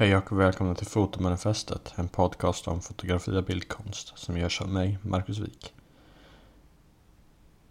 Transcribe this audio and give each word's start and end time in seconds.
Hej 0.00 0.16
och 0.16 0.40
välkomna 0.40 0.74
till 0.74 0.86
Fotomanifestet, 0.86 1.92
en 1.96 2.08
podcast 2.08 2.68
om 2.68 2.80
fotografi 2.80 3.36
och 3.36 3.44
bildkonst 3.44 4.18
som 4.18 4.38
görs 4.38 4.60
av 4.60 4.68
mig, 4.68 4.98
Marcus 5.02 5.38
Wik. 5.38 5.74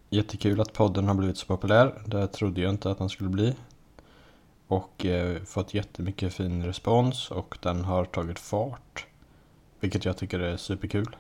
Jättekul 0.10 0.62
att 0.62 0.74
podden 0.74 1.08
har 1.08 1.16
blivit 1.16 1.38
så 1.38 1.46
populär, 1.46 2.02
det 2.06 2.28
trodde 2.28 2.62
jag 2.62 2.70
inte 2.70 2.92
att 2.92 2.98
den 2.98 3.10
skulle 3.10 3.30
bli. 3.30 3.56
Och 4.68 5.06
eh, 5.06 5.44
fått 5.44 5.74
jättemycket 5.74 6.34
fin 6.34 6.66
respons 6.66 7.32
och 7.32 7.58
den 7.62 7.86
har 7.86 8.06
tagit 8.06 8.40
fart. 8.40 9.06
Vilket 9.80 10.06
jag 10.06 10.18
tycker 10.18 10.40
är 10.40 10.58
superkul. 10.58 11.16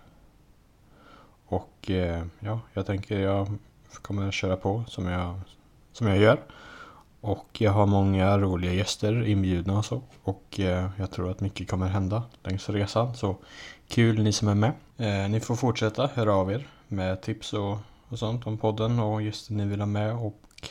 Och 1.45 1.91
eh, 1.91 2.25
ja, 2.39 2.59
jag 2.73 2.85
tänker 2.85 3.19
jag 3.19 3.57
kommer 4.01 4.31
köra 4.31 4.57
på 4.57 4.83
som 4.87 5.05
jag, 5.05 5.39
som 5.91 6.07
jag 6.07 6.17
gör. 6.17 6.39
Och 7.21 7.61
jag 7.61 7.71
har 7.71 7.85
många 7.85 8.37
roliga 8.37 8.73
gäster 8.73 9.27
inbjudna 9.27 9.77
och 9.77 9.85
så. 9.85 10.01
Och 10.23 10.59
eh, 10.59 10.89
jag 10.97 11.11
tror 11.11 11.31
att 11.31 11.39
mycket 11.39 11.69
kommer 11.69 11.87
hända 11.87 12.23
längs 12.43 12.69
resan. 12.69 13.15
Så 13.15 13.35
kul 13.87 14.23
ni 14.23 14.31
som 14.31 14.47
är 14.47 14.55
med. 14.55 14.73
Eh, 14.97 15.29
ni 15.29 15.39
får 15.39 15.55
fortsätta 15.55 16.09
höra 16.13 16.33
av 16.33 16.51
er 16.51 16.67
med 16.87 17.21
tips 17.21 17.53
och, 17.53 17.77
och 18.07 18.19
sånt 18.19 18.47
om 18.47 18.57
podden 18.57 18.99
och 18.99 19.21
gäster 19.21 19.53
ni 19.53 19.65
vill 19.65 19.79
ha 19.79 19.85
med. 19.85 20.15
Och 20.15 20.69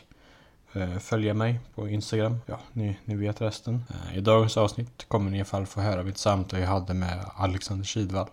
eh, 0.73 0.99
följa 0.99 1.35
mig 1.35 1.61
på 1.75 1.89
Instagram. 1.89 2.39
Ja, 2.47 2.61
ni, 2.73 2.99
ni 3.05 3.15
vet 3.15 3.41
resten. 3.41 3.85
I 4.15 4.21
dagens 4.21 4.57
avsnitt 4.57 5.05
kommer 5.09 5.31
ni 5.31 5.37
i 5.37 5.41
alla 5.41 5.47
fall 5.47 5.67
få 5.67 5.81
höra 5.81 6.03
mitt 6.03 6.19
samtal 6.19 6.61
jag 6.61 6.69
hade 6.69 6.95
med 6.95 7.25
Alexander 7.35 7.85
Kidvall. 7.85 8.29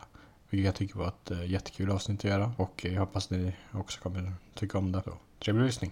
Vilket 0.50 0.66
jag 0.66 0.76
tycker 0.76 1.00
var 1.00 1.08
ett 1.08 1.50
jättekul 1.50 1.92
avsnitt 1.92 2.20
att 2.20 2.24
göra. 2.32 2.54
Och 2.58 2.86
jag 2.86 3.00
hoppas 3.00 3.30
ni 3.30 3.54
också 3.72 4.02
kommer 4.02 4.34
tycka 4.56 4.78
om 4.78 4.92
det. 4.92 5.02
Så, 5.06 5.14
trevlig 5.40 5.66
lyssning. 5.66 5.92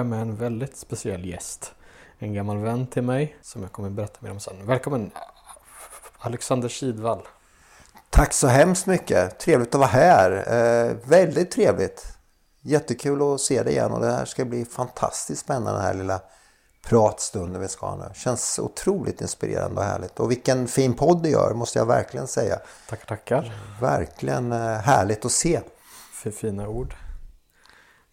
Jag 0.00 0.06
med 0.06 0.20
en 0.20 0.36
väldigt 0.36 0.76
speciell 0.76 1.24
gäst. 1.24 1.74
En 2.18 2.34
gammal 2.34 2.58
vän 2.58 2.86
till 2.86 3.02
mig 3.02 3.36
som 3.42 3.62
jag 3.62 3.72
kommer 3.72 3.90
berätta 3.90 4.18
mer 4.20 4.30
om 4.30 4.40
sen. 4.40 4.66
Välkommen 4.66 5.10
Alexander 6.18 6.68
Kidvall. 6.68 7.22
Tack 8.10 8.32
så 8.32 8.46
hemskt 8.46 8.86
mycket. 8.86 9.38
Trevligt 9.38 9.74
att 9.74 9.78
vara 9.78 9.88
här. 9.88 10.30
Eh, 10.30 10.96
väldigt 11.08 11.50
trevligt. 11.50 12.06
Jättekul 12.60 13.34
att 13.34 13.40
se 13.40 13.62
dig 13.62 13.72
igen 13.72 13.92
och 13.92 14.00
det 14.00 14.12
här 14.12 14.24
ska 14.24 14.44
bli 14.44 14.64
fantastiskt 14.64 15.40
spännande 15.40 15.72
den 15.72 15.80
här 15.80 15.94
lilla 15.94 16.20
pratstunden 16.82 17.60
vi 17.60 17.68
ska 17.68 17.86
ha 17.86 17.96
nu. 17.96 18.14
Känns 18.14 18.58
otroligt 18.58 19.20
inspirerande 19.20 19.80
och 19.80 19.86
härligt. 19.86 20.20
Och 20.20 20.30
vilken 20.30 20.68
fin 20.68 20.94
podd 20.94 21.22
du 21.22 21.28
gör 21.28 21.54
måste 21.54 21.78
jag 21.78 21.86
verkligen 21.86 22.26
säga. 22.26 22.60
Tackar, 22.88 23.06
tackar. 23.06 23.54
Verkligen 23.80 24.52
eh, 24.52 24.58
härligt 24.58 25.24
att 25.24 25.32
se. 25.32 25.60
För 26.12 26.30
fina 26.30 26.68
ord. 26.68 26.94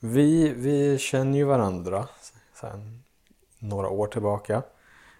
Vi, 0.09 0.53
vi 0.53 0.97
känner 0.97 1.38
ju 1.38 1.44
varandra 1.44 2.08
sedan 2.53 3.03
några 3.59 3.89
år 3.89 4.08
tillbaka. 4.08 4.63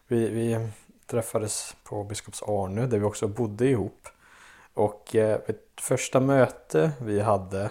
Vi, 0.08 0.30
vi 0.30 0.70
träffades 1.06 1.76
på 1.84 2.04
Biskops 2.04 2.44
Arnö 2.44 2.88
där 2.88 3.00
vi 3.00 3.06
också 3.06 3.28
bodde 3.28 3.68
ihop. 3.68 4.08
Och 4.74 5.16
eh, 5.16 5.40
ett 5.48 5.82
första 5.82 6.20
möte 6.20 6.92
vi 7.02 7.20
hade 7.20 7.70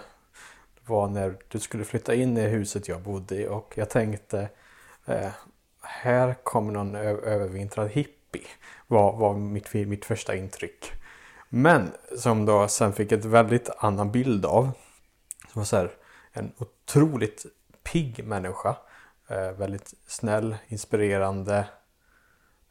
var 0.85 1.07
när 1.07 1.37
du 1.47 1.59
skulle 1.59 1.85
flytta 1.85 2.15
in 2.15 2.37
i 2.37 2.47
huset 2.47 2.87
jag 2.87 3.01
bodde 3.01 3.35
i 3.35 3.47
och 3.47 3.73
jag 3.77 3.89
tänkte 3.89 4.49
eh, 5.05 5.31
här 5.81 6.33
kommer 6.43 6.73
någon 6.73 6.95
övervintrad 6.95 7.89
hippie 7.89 8.47
var, 8.87 9.17
var 9.17 9.33
mitt, 9.33 9.73
mitt 9.73 10.05
första 10.05 10.35
intryck. 10.35 10.91
Men 11.49 11.91
som 12.17 12.45
då 12.45 12.67
sen 12.67 12.93
fick 12.93 13.11
ett 13.11 13.25
väldigt 13.25 13.69
annan 13.77 14.11
bild 14.11 14.45
av. 14.45 14.71
Som 15.53 15.59
var 15.59 15.63
så 15.63 15.77
här, 15.77 15.91
en 16.31 16.51
otroligt 16.87 17.45
pigg 17.83 18.25
människa. 18.25 18.75
Eh, 19.27 19.51
väldigt 19.51 19.93
snäll, 20.07 20.57
inspirerande, 20.67 21.67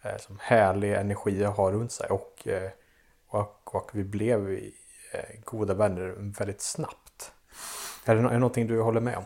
eh, 0.03 0.16
som 0.16 0.38
härlig 0.41 0.94
energi 0.94 1.44
att 1.44 1.56
ha 1.56 1.72
runt 1.72 1.93
sig. 1.93 2.06
Och, 2.10 2.49
eh, 2.49 2.71
och, 3.28 3.75
och, 3.75 3.91
vi 3.93 4.04
blev 4.04 4.50
eh, 5.12 5.41
goda 5.44 5.75
vänner 5.75 6.15
väldigt 6.38 6.60
snabbt. 6.60 7.32
Är 8.04 8.15
det, 8.15 8.21
är 8.21 8.25
det 8.25 8.38
någonting 8.38 8.66
du 8.66 8.81
håller 8.81 9.00
med 9.00 9.16
om? 9.16 9.25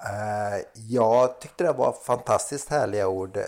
Uh, 0.00 0.64
jag 0.74 1.40
tyckte 1.40 1.64
det 1.64 1.72
var 1.72 1.92
fantastiskt 1.92 2.68
härliga 2.68 3.08
ord. 3.08 3.36
Uh, 3.36 3.42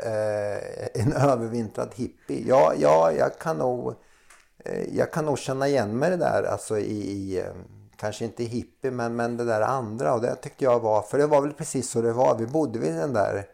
en 0.94 1.12
övervintrad 1.12 1.90
hippie. 1.94 2.44
Ja, 2.46 2.72
ja 2.78 3.12
jag, 3.12 3.38
kan 3.38 3.58
nog, 3.58 3.94
uh, 4.68 4.96
jag 4.96 5.12
kan 5.12 5.24
nog 5.24 5.38
känna 5.38 5.68
igen 5.68 5.98
mig 5.98 6.10
det 6.10 6.16
där 6.16 6.42
alltså 6.42 6.78
i, 6.78 7.10
i 7.10 7.44
kanske 7.98 8.24
inte 8.24 8.44
hippie 8.44 8.90
men, 8.90 9.16
men 9.16 9.36
det 9.36 9.44
där 9.44 9.60
andra 9.60 10.14
och 10.14 10.20
det 10.20 10.34
tyckte 10.34 10.64
jag 10.64 10.80
var, 10.80 11.02
för 11.02 11.18
det 11.18 11.26
var 11.26 11.40
väl 11.40 11.52
precis 11.52 11.90
så 11.90 12.02
det 12.02 12.12
var. 12.12 12.34
Vi 12.38 12.46
bodde 12.46 12.78
vid 12.78 12.94
den 12.94 13.12
där 13.12 13.46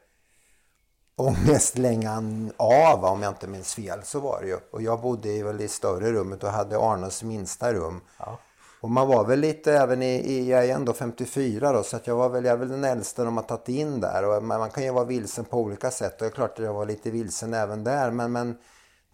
ångestlängan 1.17 2.53
av 2.57 3.05
om 3.05 3.23
jag 3.23 3.31
inte 3.31 3.47
minns 3.47 3.75
fel 3.75 4.03
så 4.03 4.21
var 4.21 4.41
det 4.41 4.47
ju. 4.47 4.59
Och 4.71 4.83
jag 4.83 5.01
bodde 5.01 5.29
i 5.29 5.43
väl 5.43 5.61
i 5.61 5.69
större 5.69 6.13
rummet 6.13 6.45
och 6.45 6.51
hade 6.51 6.79
Arnes 6.79 7.23
minsta 7.23 7.73
rum. 7.73 8.01
Ja. 8.19 8.39
Och 8.81 8.91
man 8.91 9.09
var 9.09 9.25
väl 9.25 9.41
lite 9.41 9.73
även 9.73 10.03
i, 10.03 10.15
i, 10.15 10.51
jag 10.51 10.65
är 10.65 10.75
ändå 10.75 10.93
54 10.93 11.73
då 11.73 11.83
så 11.83 11.97
att 11.97 12.07
jag 12.07 12.17
var 12.17 12.29
väl, 12.29 12.45
jag 12.45 12.53
är 12.53 12.57
väl 12.57 12.69
den 12.69 12.85
äldsta 12.85 13.25
de 13.25 13.37
har 13.37 13.45
tagit 13.45 13.69
in 13.69 14.01
där. 14.01 14.25
Och 14.25 14.43
man, 14.43 14.61
man 14.61 14.71
kan 14.71 14.85
ju 14.85 14.91
vara 14.93 15.05
vilsen 15.05 15.45
på 15.45 15.59
olika 15.59 15.91
sätt 15.91 16.13
och 16.13 16.19
det 16.19 16.27
är 16.27 16.31
klart 16.31 16.59
att 16.59 16.65
jag 16.65 16.75
var 16.75 16.87
lite 16.87 17.11
vilsen 17.11 17.55
även 17.55 17.85
där 17.85 18.11
men, 18.11 18.33
men 18.33 18.59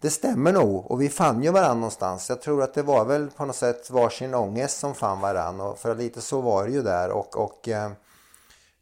det 0.01 0.09
stämmer 0.09 0.53
nog 0.53 0.91
och 0.91 1.01
vi 1.01 1.09
fann 1.09 1.43
ju 1.43 1.51
varandra 1.51 1.73
någonstans. 1.73 2.29
Jag 2.29 2.41
tror 2.41 2.63
att 2.63 2.73
det 2.73 2.83
var 2.83 3.05
väl 3.05 3.29
på 3.29 3.45
något 3.45 3.55
sätt 3.55 3.89
varsin 3.89 4.33
ångest 4.33 4.79
som 4.79 4.95
fann 4.95 5.21
varandra. 5.21 5.65
Och 5.65 5.79
för 5.79 5.95
lite 5.95 6.21
så 6.21 6.41
var 6.41 6.65
det 6.65 6.71
ju 6.71 6.81
där 6.81 7.09
och, 7.09 7.37
och 7.37 7.69
eh, 7.69 7.91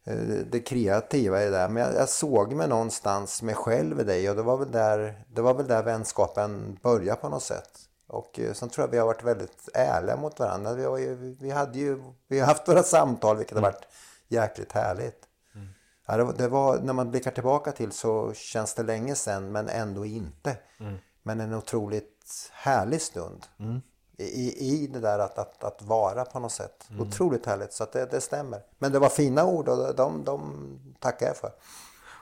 eh, 0.04 0.16
det 0.50 0.60
kreativa 0.60 1.42
i 1.42 1.44
det 1.44 1.50
där. 1.50 1.68
Men 1.68 1.82
jag, 1.82 1.94
jag, 1.94 2.08
såg 2.08 2.52
mig 2.52 2.68
någonstans 2.68 3.42
mig 3.42 3.54
själv 3.54 4.00
i 4.00 4.04
dig 4.04 4.30
och 4.30 4.36
det 4.36 4.42
var 4.42 4.56
väl 4.56 4.70
där, 4.70 5.24
det 5.28 5.42
var 5.42 5.54
väl 5.54 5.66
där 5.66 5.82
vänskapen 5.82 6.78
började 6.82 7.20
på 7.20 7.28
något 7.28 7.42
sätt. 7.42 7.70
Och 8.08 8.40
eh, 8.40 8.52
sen 8.52 8.68
tror 8.68 8.86
jag 8.86 8.90
vi 8.90 8.98
har 8.98 9.06
varit 9.06 9.24
väldigt 9.24 9.68
ärliga 9.74 10.16
mot 10.16 10.38
varandra. 10.38 10.74
Vi 10.74 10.84
har, 10.84 10.98
ju, 10.98 11.36
vi 11.40 11.50
hade 11.50 11.78
ju, 11.78 12.02
vi 12.28 12.40
har 12.40 12.46
haft 12.46 12.68
våra 12.68 12.82
samtal 12.82 13.36
vilket 13.36 13.54
har 13.54 13.62
varit 13.62 13.86
jäkligt 14.28 14.72
härligt. 14.72 15.22
Mm. 15.54 15.68
Ja, 16.06 16.16
det, 16.16 16.32
det, 16.32 16.48
var, 16.48 16.78
när 16.78 16.92
man 16.92 17.10
blickar 17.10 17.30
tillbaka 17.30 17.72
till 17.72 17.92
så 17.92 18.32
känns 18.32 18.74
det 18.74 18.82
länge 18.82 19.14
sedan 19.14 19.52
men 19.52 19.68
ändå 19.68 20.06
inte. 20.06 20.56
Mm. 20.80 20.98
Men 21.22 21.40
en 21.40 21.54
otroligt 21.54 22.50
härlig 22.52 23.02
stund. 23.02 23.46
Mm. 23.58 23.80
I, 24.16 24.72
I 24.74 24.86
det 24.86 25.00
där 25.00 25.18
att, 25.18 25.38
att, 25.38 25.64
att 25.64 25.82
vara 25.82 26.24
på 26.24 26.40
något 26.40 26.52
sätt. 26.52 26.86
Mm. 26.90 27.08
Otroligt 27.08 27.46
härligt, 27.46 27.72
så 27.72 27.86
det, 27.92 28.10
det 28.10 28.20
stämmer. 28.20 28.62
Men 28.78 28.92
det 28.92 28.98
var 28.98 29.08
fina 29.08 29.44
ord 29.44 29.68
och 29.68 29.94
de, 29.94 30.24
de 30.24 30.54
tackar 30.98 31.26
jag 31.26 31.36
för. 31.36 31.50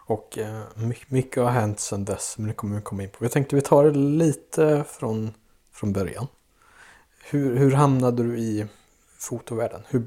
Och 0.09 0.39
eh, 0.39 0.63
mycket 1.09 1.43
har 1.43 1.51
hänt 1.51 1.81
sedan 1.81 2.05
dess, 2.05 2.39
men 2.39 2.49
det 2.49 2.55
kommer 2.55 2.77
vi 2.77 2.83
komma 2.83 3.03
in 3.03 3.11
på. 3.11 3.25
Jag 3.25 3.33
tänkte 3.33 3.57
vi 3.57 3.63
tar 3.63 3.85
det 3.85 3.99
lite 3.99 4.85
från, 4.89 5.35
från 5.73 5.93
början. 5.93 6.27
Hur, 7.25 7.57
hur 7.57 7.73
hamnade 7.73 8.23
du 8.23 8.39
i 8.39 8.67
fotovärlden? 9.19 9.83
Hur, 9.89 10.07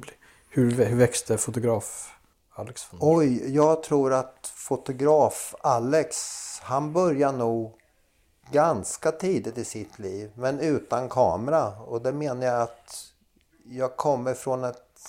hur, 0.50 0.72
hur 0.72 0.98
växte 0.98 1.38
fotograf 1.38 2.16
Alex? 2.54 2.88
Oj, 3.00 3.56
jag 3.56 3.84
tror 3.84 4.14
att 4.14 4.52
fotograf 4.56 5.56
Alex, 5.62 6.18
han 6.62 6.94
började 6.94 7.38
nog 7.38 7.78
ganska 8.52 9.12
tidigt 9.12 9.58
i 9.58 9.66
sitt 9.66 10.00
liv 10.00 10.32
men 10.36 10.60
utan 10.60 11.10
kamera. 11.10 11.68
Och 11.68 12.02
det 12.02 12.12
menar 12.12 12.48
jag 12.48 12.62
att 12.62 13.08
jag 13.66 13.98
kommer 13.98 14.34
från 14.34 14.64
ett 14.64 15.00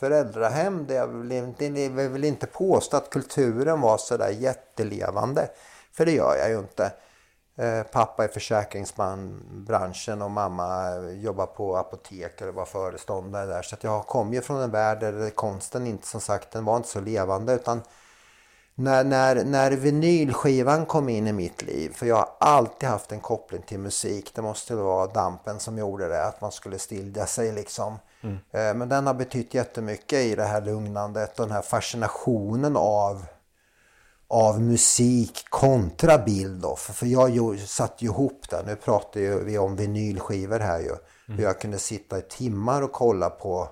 föräldrahem 0.00 0.86
där 0.86 0.94
jag 0.94 1.06
vill 1.06 1.32
inte, 1.32 1.64
jag 1.66 1.90
vill 1.90 2.24
inte 2.24 2.46
påstå 2.46 2.96
att 2.96 3.10
kulturen 3.10 3.80
var 3.80 3.98
sådär 3.98 4.30
jättelevande. 4.30 5.48
För 5.92 6.06
det 6.06 6.12
gör 6.12 6.36
jag 6.36 6.50
ju 6.50 6.58
inte. 6.58 6.92
Eh, 7.56 7.82
pappa 7.82 8.24
är 8.24 8.28
försäkringsbranschen 8.28 10.22
och 10.22 10.30
mamma 10.30 10.96
jobbar 10.98 11.46
på 11.46 11.76
apotek 11.76 12.40
eller 12.40 12.52
var 12.52 12.64
föreståndare 12.64 13.46
där. 13.46 13.62
Så 13.62 13.74
att 13.74 13.84
jag 13.84 14.06
kom 14.06 14.34
ju 14.34 14.40
från 14.40 14.60
en 14.60 14.70
värld 14.70 15.00
där 15.00 15.30
konsten 15.30 15.86
inte 15.86 16.06
som 16.06 16.20
sagt 16.20 16.50
den 16.50 16.64
var 16.64 16.76
inte 16.76 16.88
så 16.88 17.00
levande 17.00 17.54
utan 17.54 17.82
när, 18.80 19.04
när, 19.04 19.44
när 19.44 19.70
vinylskivan 19.70 20.86
kom 20.86 21.08
in 21.08 21.26
i 21.26 21.32
mitt 21.32 21.62
liv, 21.62 21.92
för 21.94 22.06
jag 22.06 22.16
har 22.16 22.28
alltid 22.40 22.88
haft 22.88 23.12
en 23.12 23.20
koppling 23.20 23.62
till 23.62 23.78
musik. 23.78 24.30
Det 24.34 24.42
måste 24.42 24.74
vara 24.74 25.06
dampen 25.06 25.60
som 25.60 25.78
gjorde 25.78 26.08
det, 26.08 26.24
att 26.24 26.40
man 26.40 26.52
skulle 26.52 26.78
stilja 26.78 27.26
sig 27.26 27.52
liksom. 27.52 27.98
Mm. 28.22 28.34
Eh, 28.34 28.74
men 28.74 28.88
den 28.88 29.06
har 29.06 29.14
betytt 29.14 29.54
jättemycket 29.54 30.18
i 30.18 30.34
det 30.34 30.44
här 30.44 30.60
lugnandet 30.60 31.40
och 31.40 31.46
den 31.46 31.54
här 31.54 31.62
fascinationen 31.62 32.76
av, 32.76 33.26
av 34.28 34.60
musik 34.60 35.44
kontra 35.48 36.18
bild. 36.18 36.62
Då. 36.62 36.76
För, 36.76 36.92
för 36.92 37.06
jag 37.06 37.58
satte 37.60 38.04
ju 38.04 38.10
ihop 38.10 38.50
det. 38.50 38.62
Nu 38.66 38.76
pratar 38.76 39.20
vi 39.20 39.58
om 39.58 39.76
vinylskivor 39.76 40.58
här 40.58 40.80
ju. 40.80 40.86
Mm. 40.86 41.38
Hur 41.38 41.42
jag 41.44 41.60
kunde 41.60 41.78
sitta 41.78 42.18
i 42.18 42.22
timmar 42.22 42.82
och 42.82 42.92
kolla 42.92 43.30
på 43.30 43.68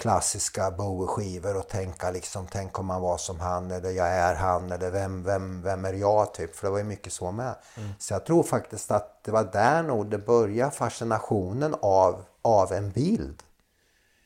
klassiska 0.00 0.70
Bowie-skivor 0.70 1.56
och 1.56 1.68
tänka 1.68 2.10
liksom, 2.10 2.46
tänk 2.50 2.78
om 2.78 2.86
man 2.86 3.02
var 3.02 3.18
som 3.18 3.40
han 3.40 3.70
eller 3.70 3.90
jag 3.90 4.08
är 4.08 4.34
han 4.34 4.72
eller 4.72 4.90
vem, 4.90 5.22
vem, 5.22 5.62
vem 5.62 5.84
är 5.84 5.92
jag 5.92 6.34
typ. 6.34 6.56
För 6.56 6.66
det 6.66 6.70
var 6.70 6.78
ju 6.78 6.84
mycket 6.84 7.12
så 7.12 7.30
med. 7.30 7.54
Mm. 7.76 7.90
Så 7.98 8.14
jag 8.14 8.26
tror 8.26 8.42
faktiskt 8.42 8.90
att 8.90 9.24
det 9.24 9.30
var 9.30 9.44
där 9.44 9.82
nog 9.82 10.10
det 10.10 10.18
började 10.18 10.70
fascinationen 10.70 11.74
av, 11.80 12.24
av 12.42 12.72
en 12.72 12.90
bild. 12.90 13.42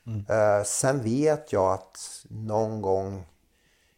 Mm. 0.06 0.26
Uh, 0.30 0.64
sen 0.64 1.02
vet 1.02 1.52
jag 1.52 1.72
att 1.72 2.24
någon 2.28 2.82
gång 2.82 3.26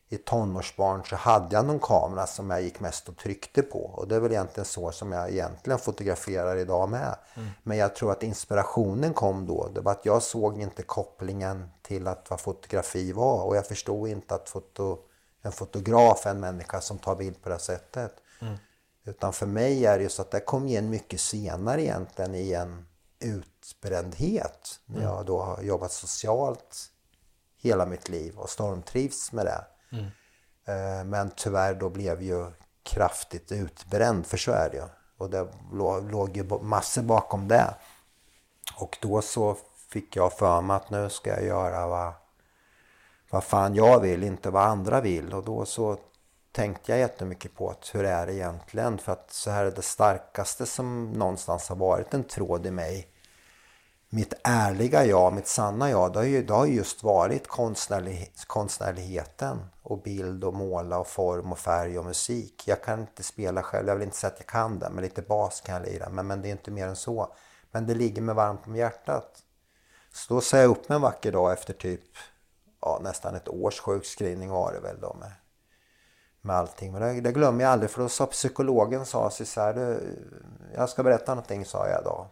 i 0.08 0.16
tonårsbarn 0.16 1.04
så 1.04 1.16
hade 1.16 1.56
jag 1.56 1.66
någon 1.66 1.80
kamera 1.80 2.26
som 2.26 2.50
jag 2.50 2.62
gick 2.62 2.80
mest 2.80 3.08
och 3.08 3.16
tryckte 3.16 3.62
på. 3.62 3.78
Och 3.78 4.08
det 4.08 4.16
är 4.16 4.20
väl 4.20 4.32
egentligen 4.32 4.64
så 4.64 4.92
som 4.92 5.12
jag 5.12 5.30
egentligen 5.30 5.78
fotograferar 5.78 6.56
idag 6.56 6.88
med. 6.88 7.16
Mm. 7.34 7.48
Men 7.62 7.76
jag 7.76 7.94
tror 7.94 8.12
att 8.12 8.22
inspirationen 8.22 9.14
kom 9.14 9.46
då. 9.46 9.68
Det 9.74 9.80
var 9.80 9.92
att 9.92 10.06
jag 10.06 10.22
såg 10.22 10.60
inte 10.60 10.82
kopplingen 10.82 11.70
till 11.82 12.06
att 12.06 12.30
vad 12.30 12.40
fotografi 12.40 13.12
var. 13.12 13.42
Och 13.42 13.56
jag 13.56 13.66
förstod 13.66 14.08
inte 14.08 14.34
att 14.34 14.48
foto, 14.48 14.98
en 15.42 15.52
fotograf 15.52 16.26
är 16.26 16.30
en 16.30 16.40
människa 16.40 16.80
som 16.80 16.98
tar 16.98 17.16
bild 17.16 17.42
på 17.42 17.48
det 17.48 17.58
sättet. 17.58 18.12
Mm. 18.40 18.56
Utan 19.04 19.32
för 19.32 19.46
mig 19.46 19.86
är 19.86 19.98
det 19.98 20.02
ju 20.02 20.10
så 20.10 20.22
att 20.22 20.30
det 20.30 20.40
kom 20.40 20.68
igen 20.68 20.90
mycket 20.90 21.20
senare 21.20 21.82
egentligen 21.82 22.34
i 22.34 22.52
en 22.52 22.86
utbrändhet. 23.18 24.80
När 24.86 24.96
mm. 24.96 25.08
jag 25.08 25.26
då 25.26 25.40
har 25.40 25.62
jobbat 25.62 25.92
socialt 25.92 26.90
hela 27.56 27.86
mitt 27.86 28.08
liv 28.08 28.38
och 28.38 28.50
stormtrivs 28.50 29.32
med 29.32 29.46
det. 29.46 29.64
Mm. 29.92 30.04
Eh, 30.64 31.04
men 31.04 31.30
tyvärr 31.36 31.74
då 31.74 31.88
blev 31.88 32.22
ju 32.22 32.52
kraftigt 32.82 33.52
utbränd, 33.52 34.26
för 34.26 34.36
så 34.36 34.52
är 34.52 34.70
det 34.70 34.76
ju. 34.76 34.84
Och 35.18 35.30
det 35.30 35.48
låg 36.10 36.36
ju 36.36 36.44
massor 36.44 37.02
bakom 37.02 37.48
det. 37.48 37.74
Och 38.76 38.98
då 39.00 39.22
så 39.22 39.56
fick 39.88 40.16
jag 40.16 40.32
för 40.32 40.60
mig 40.60 40.76
att 40.76 40.90
nu 40.90 41.10
ska 41.10 41.30
jag 41.30 41.44
göra 41.44 41.86
vad, 41.86 42.12
vad 43.30 43.44
fan 43.44 43.74
jag 43.74 44.00
vill, 44.00 44.22
inte 44.22 44.50
vad 44.50 44.62
andra 44.62 45.00
vill. 45.00 45.34
Och 45.34 45.44
då 45.44 45.64
så 45.64 45.98
tänkte 46.52 46.92
jag 46.92 46.98
jättemycket 46.98 47.54
på 47.54 47.70
att 47.70 47.94
hur 47.94 48.04
är 48.04 48.26
det 48.26 48.34
egentligen? 48.34 48.98
För 48.98 49.12
att 49.12 49.32
så 49.32 49.50
här 49.50 49.64
är 49.64 49.70
det 49.70 49.82
starkaste 49.82 50.66
som 50.66 51.12
någonstans 51.12 51.68
har 51.68 51.76
varit 51.76 52.14
en 52.14 52.24
tråd 52.24 52.66
i 52.66 52.70
mig 52.70 53.08
mitt 54.10 54.34
ärliga 54.44 55.04
jag, 55.04 55.32
mitt 55.32 55.46
sanna 55.46 55.90
jag, 55.90 56.12
det 56.12 56.18
har 56.18 56.26
ju, 56.26 56.42
det 56.42 56.52
har 56.52 56.66
just 56.66 57.02
varit 57.02 57.48
konstnärlig, 57.48 58.32
konstnärligheten 58.46 59.58
och 59.82 60.02
bild 60.02 60.44
och 60.44 60.54
måla 60.54 60.98
och 60.98 61.06
form 61.06 61.52
och 61.52 61.58
färg 61.58 61.98
och 61.98 62.04
musik. 62.04 62.62
Jag 62.66 62.82
kan 62.82 63.00
inte 63.00 63.22
spela 63.22 63.62
själv, 63.62 63.88
jag 63.88 63.94
vill 63.94 64.04
inte 64.04 64.16
säga 64.16 64.32
att 64.32 64.40
jag 64.40 64.46
kan 64.46 64.78
det, 64.78 64.90
men 64.90 65.04
lite 65.04 65.22
bas 65.22 65.60
kan 65.60 65.74
jag 65.74 65.84
lira. 65.92 66.08
Men, 66.08 66.26
men 66.26 66.42
det 66.42 66.48
är 66.48 66.52
inte 66.52 66.70
mer 66.70 66.86
än 66.86 66.96
så. 66.96 67.34
Men 67.70 67.86
det 67.86 67.94
ligger 67.94 68.22
mig 68.22 68.34
varmt 68.34 68.66
om 68.66 68.76
hjärtat. 68.76 69.42
Så 70.12 70.34
då 70.34 70.40
sa 70.40 70.58
jag 70.58 70.70
upp 70.70 70.88
mig 70.88 70.96
en 70.96 71.02
vacker 71.02 71.32
dag 71.32 71.52
efter 71.52 71.72
typ 71.72 72.02
ja, 72.80 73.00
nästan 73.02 73.34
ett 73.34 73.48
års 73.48 73.80
sjukskrivning 73.80 74.50
var 74.50 74.72
det 74.72 74.80
väl 74.80 75.00
då 75.00 75.16
med, 75.20 75.32
med 76.40 76.56
allting. 76.56 76.92
Men 76.92 77.02
det, 77.02 77.20
det 77.20 77.32
glömmer 77.32 77.64
jag 77.64 77.72
aldrig 77.72 77.90
för 77.90 78.02
då 78.02 78.08
sa 78.08 78.26
psykologen 78.26 79.06
sa 79.06 79.30
så 79.30 79.60
här, 79.60 80.00
jag 80.74 80.88
ska 80.88 81.02
berätta 81.02 81.34
någonting 81.34 81.64
sa 81.64 81.88
jag 81.88 82.04
då. 82.04 82.26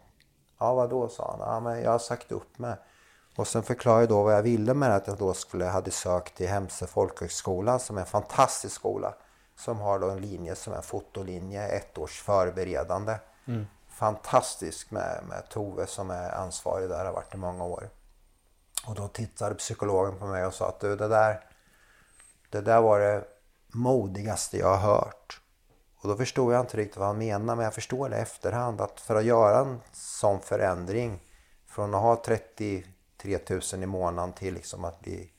Ja, 0.59 0.73
vad 0.73 0.89
då 0.89 1.09
sa 1.09 1.37
han. 1.39 1.53
Ja, 1.53 1.59
men 1.59 1.83
jag 1.83 1.91
har 1.91 1.99
sagt 1.99 2.31
upp 2.31 2.59
mig. 2.59 2.75
Och 3.35 3.47
sen 3.47 3.63
förklarade 3.63 4.01
jag 4.01 4.09
då 4.09 4.23
vad 4.23 4.33
jag 4.33 4.41
ville 4.41 4.73
med 4.73 4.95
att 4.95 5.07
jag 5.07 5.17
då 5.17 5.33
skulle, 5.33 5.65
hade 5.65 5.91
sökt 5.91 6.35
till 6.37 6.47
Hemse 6.47 6.87
folkhögskola 6.87 7.79
som 7.79 7.97
är 7.97 8.01
en 8.01 8.07
fantastisk 8.07 8.75
skola. 8.75 9.13
Som 9.55 9.79
har 9.79 9.99
då 9.99 10.09
en 10.09 10.21
linje 10.21 10.55
som 10.55 10.73
är 10.73 10.81
fotolinje, 10.81 11.67
ett 11.67 11.97
års 11.97 12.21
förberedande. 12.21 13.17
Mm. 13.45 13.67
Fantastisk 13.89 14.91
med, 14.91 15.23
med 15.29 15.49
Tove 15.49 15.87
som 15.87 16.09
är 16.09 16.31
ansvarig 16.31 16.89
där, 16.89 17.05
har 17.05 17.13
varit 17.13 17.33
i 17.33 17.37
många 17.37 17.63
år. 17.63 17.89
Och 18.87 18.95
då 18.95 19.07
tittade 19.07 19.55
psykologen 19.55 20.19
på 20.19 20.25
mig 20.25 20.45
och 20.45 20.53
sa 20.53 20.69
att 20.69 20.79
du 20.79 20.95
det 20.95 21.07
där, 21.07 21.49
det 22.49 22.61
där 22.61 22.81
var 22.81 22.99
det 22.99 23.23
modigaste 23.67 24.57
jag 24.57 24.77
har 24.77 24.95
hört. 24.95 25.41
Och 26.05 26.11
då 26.11 26.17
förstod 26.17 26.53
jag 26.53 26.61
inte 26.61 26.77
riktigt 26.77 26.97
vad 26.97 27.07
han 27.07 27.17
menade 27.17 27.55
men 27.55 27.63
jag 27.63 27.73
förstår 27.73 28.09
det 28.09 28.17
i 28.17 28.19
efterhand 28.19 28.81
att 28.81 28.99
för 28.99 29.15
att 29.15 29.25
göra 29.25 29.59
en 29.59 29.81
sån 29.91 30.41
förändring 30.41 31.19
från 31.67 31.95
att 31.95 32.01
ha 32.01 32.23
33 32.25 32.83
000 33.49 33.61
i 33.73 33.85
månaden 33.85 34.33
till 34.33 34.53
liksom 34.53 34.85
att 34.85 34.99
bli 34.99 35.31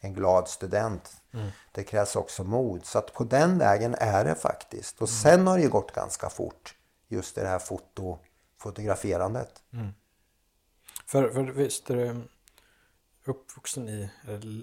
en 0.00 0.14
glad 0.14 0.48
student. 0.48 1.16
Mm. 1.34 1.48
Det 1.72 1.84
krävs 1.84 2.16
också 2.16 2.44
mod. 2.44 2.86
Så 2.86 2.98
att 2.98 3.12
på 3.12 3.24
den 3.24 3.58
vägen 3.58 3.94
är 3.98 4.24
det 4.24 4.34
faktiskt. 4.34 5.02
Och 5.02 5.08
mm. 5.08 5.16
sen 5.22 5.46
har 5.46 5.56
det 5.56 5.62
ju 5.62 5.70
gått 5.70 5.92
ganska 5.92 6.30
fort. 6.30 6.74
Just 7.08 7.34
det 7.34 7.48
här 7.48 7.58
foto, 7.58 8.18
fotograferandet. 8.58 9.62
Mm. 9.72 9.88
För, 11.06 11.30
för 11.30 11.42
visst 11.42 11.90
är 11.90 11.96
du 11.96 12.22
uppvuxen 13.24 13.88
i, 13.88 14.10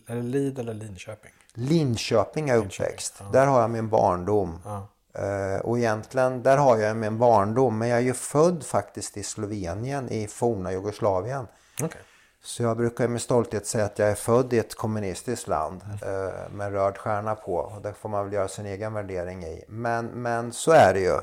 är 0.07 0.15
det 0.15 0.21
Lid 0.21 0.59
eller 0.59 0.73
Linköping? 0.73 1.31
Linköping 1.53 2.49
är 2.49 2.57
uppväxt. 2.57 3.15
Ja. 3.19 3.25
Där 3.25 3.45
har 3.45 3.61
jag 3.61 3.69
min 3.69 3.89
barndom. 3.89 4.59
Ja. 4.65 4.87
Eh, 5.13 5.59
och 5.61 5.77
egentligen, 5.77 6.43
där 6.43 6.57
har 6.57 6.77
jag 6.77 6.97
min 6.97 7.17
barndom. 7.17 7.77
Men 7.77 7.87
jag 7.87 7.97
är 7.97 8.03
ju 8.03 8.13
född 8.13 8.63
faktiskt 8.63 9.17
i 9.17 9.23
Slovenien 9.23 10.09
i 10.09 10.27
forna 10.27 10.71
Jugoslavien. 10.71 11.47
Okay. 11.83 12.01
Så 12.43 12.63
jag 12.63 12.77
brukar 12.77 13.07
med 13.07 13.21
stolthet 13.21 13.67
säga 13.67 13.85
att 13.85 13.99
jag 13.99 14.09
är 14.09 14.15
född 14.15 14.53
i 14.53 14.59
ett 14.59 14.75
kommunistiskt 14.75 15.47
land 15.47 15.81
mm. 16.01 16.31
med 16.51 16.73
röd 16.73 16.97
stjärna 16.97 17.35
på. 17.35 17.55
Och 17.55 17.81
det 17.81 17.93
får 17.93 18.09
man 18.09 18.25
väl 18.25 18.33
göra 18.33 18.47
sin 18.47 18.65
egen 18.65 18.93
värdering 18.93 19.43
i. 19.43 19.65
Men, 19.67 20.05
men 20.05 20.53
så 20.53 20.71
är 20.71 20.93
det 20.93 20.99
ju. 20.99 21.19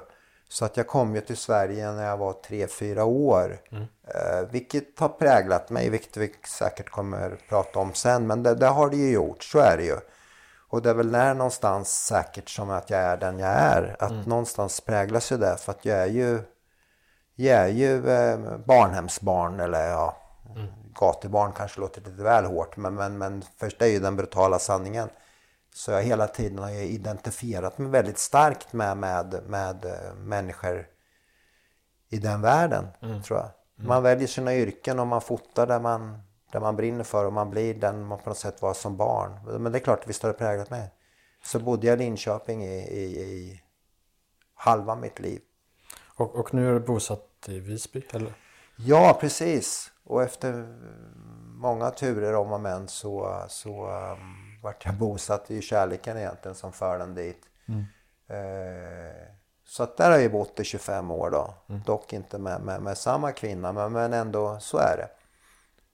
Så 0.48 0.64
att 0.64 0.76
jag 0.76 0.86
kom 0.86 1.14
ju 1.14 1.20
till 1.20 1.36
Sverige 1.36 1.92
när 1.92 2.06
jag 2.06 2.16
var 2.16 2.32
3-4 2.32 3.00
år. 3.00 3.58
Mm. 3.70 3.82
Eh, 3.82 4.50
vilket 4.50 4.98
har 4.98 5.08
präglat 5.08 5.70
mig, 5.70 5.90
vilket 5.90 6.16
vi 6.16 6.34
säkert 6.58 6.90
kommer 6.90 7.38
prata 7.48 7.78
om 7.78 7.94
sen. 7.94 8.26
Men 8.26 8.42
det, 8.42 8.54
det 8.54 8.66
har 8.66 8.90
det 8.90 8.96
ju 8.96 9.10
gjort, 9.10 9.44
så 9.44 9.58
är 9.58 9.76
det 9.76 9.84
ju. 9.84 9.96
Och 10.76 10.82
det 10.82 10.90
är 10.90 10.94
väl 10.94 11.12
där 11.12 11.34
någonstans 11.34 12.06
säkert 12.06 12.48
som 12.48 12.70
att 12.70 12.90
jag 12.90 13.00
är 13.00 13.16
den 13.16 13.38
jag 13.38 13.50
är. 13.50 13.96
Att 13.98 14.10
mm. 14.10 14.22
någonstans 14.22 14.80
präglas 14.80 15.32
ju 15.32 15.36
det 15.36 15.56
för 15.56 15.72
att 15.72 15.84
jag 15.84 15.98
är 15.98 16.06
ju, 16.06 16.42
jag 17.34 17.58
är 17.58 17.68
ju 17.68 18.10
eh, 18.10 18.58
barnhemsbarn 18.58 19.60
eller 19.60 19.88
ja, 19.88 20.16
mm. 20.56 20.66
gatubarn 20.94 21.52
kanske 21.52 21.80
låter 21.80 22.00
lite 22.00 22.22
väl 22.22 22.44
hårt. 22.44 22.76
Men, 22.76 22.94
men, 22.94 23.18
men 23.18 23.44
först 23.56 23.82
är 23.82 23.86
ju 23.86 23.98
den 23.98 24.16
brutala 24.16 24.58
sanningen. 24.58 25.08
Så 25.74 25.90
jag 25.90 26.02
hela 26.02 26.26
tiden 26.26 26.58
har 26.58 26.70
jag 26.70 26.84
identifierat 26.84 27.78
mig 27.78 27.90
väldigt 27.90 28.18
starkt 28.18 28.72
med, 28.72 28.96
med, 28.96 29.40
med 29.46 29.84
äh, 29.84 30.14
människor 30.14 30.86
i 32.08 32.18
den 32.18 32.40
världen, 32.40 32.88
mm. 33.02 33.22
tror 33.22 33.38
jag. 33.38 33.50
Mm. 33.78 33.88
Man 33.88 34.02
väljer 34.02 34.28
sina 34.28 34.54
yrken 34.54 34.98
och 34.98 35.06
man 35.06 35.20
fotar 35.20 35.66
där 35.66 35.80
man 35.80 36.22
där 36.56 36.60
man 36.60 36.76
brinner 36.76 37.04
för 37.04 37.26
och 37.26 37.32
man 37.32 37.50
blir 37.50 37.74
den 37.74 38.06
man 38.06 38.18
på 38.18 38.30
något 38.30 38.38
sätt 38.38 38.62
var 38.62 38.74
som 38.74 38.96
barn. 38.96 39.62
Men 39.62 39.72
det 39.72 39.78
är 39.78 39.80
klart, 39.80 40.06
visst 40.06 40.22
har 40.22 40.30
det 40.30 40.38
präglat 40.38 40.70
mig. 40.70 40.90
Så 41.44 41.58
bodde 41.58 41.86
jag 41.86 41.94
i 41.94 41.98
Linköping 41.98 42.64
i, 42.64 42.78
i, 42.78 43.20
i 43.20 43.62
halva 44.54 44.94
mitt 44.94 45.20
liv. 45.20 45.40
Och, 46.14 46.34
och 46.36 46.54
nu 46.54 46.68
är 46.68 46.72
du 46.72 46.80
bosatt 46.80 47.28
i 47.46 47.60
Visby, 47.60 48.06
eller? 48.12 48.32
Ja, 48.76 49.18
precis. 49.20 49.92
Och 50.04 50.22
efter 50.22 50.78
många 51.54 51.90
turer 51.90 52.34
om 52.34 52.52
och 52.52 52.60
men 52.60 52.88
så, 52.88 53.44
så 53.48 53.90
um, 53.90 54.60
vart 54.62 54.84
jag 54.84 54.94
bosatt 54.94 55.50
i 55.50 55.62
kärleken 55.62 56.16
egentligen 56.16 56.54
som 56.54 56.72
för 56.72 56.98
den 56.98 57.14
dit. 57.14 57.42
Mm. 57.68 57.84
Eh, 58.28 59.28
så 59.64 59.82
att 59.82 59.96
där 59.96 60.10
har 60.10 60.18
jag 60.18 60.32
bott 60.32 60.60
i 60.60 60.64
25 60.64 61.10
år 61.10 61.30
då. 61.30 61.54
Mm. 61.68 61.82
Dock 61.86 62.12
inte 62.12 62.38
med, 62.38 62.60
med, 62.60 62.82
med 62.82 62.98
samma 62.98 63.32
kvinna 63.32 63.72
men, 63.72 63.92
men 63.92 64.12
ändå 64.12 64.58
så 64.60 64.78
är 64.78 64.96
det. 64.96 65.08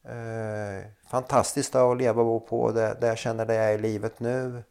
Eh, 0.05 0.87
fantastiskt 1.11 1.75
att 1.75 1.97
leva 1.97 2.23
och 2.23 2.27
bo 2.27 2.41
på 2.41 2.73
där, 2.73 2.95
där 2.95 3.09
jag 3.09 3.19
känner 3.19 3.47
det 3.47 3.55
jag 3.55 3.65
är 3.65 3.75
i 3.75 3.79
livet 3.79 4.21
nu. 4.21 4.65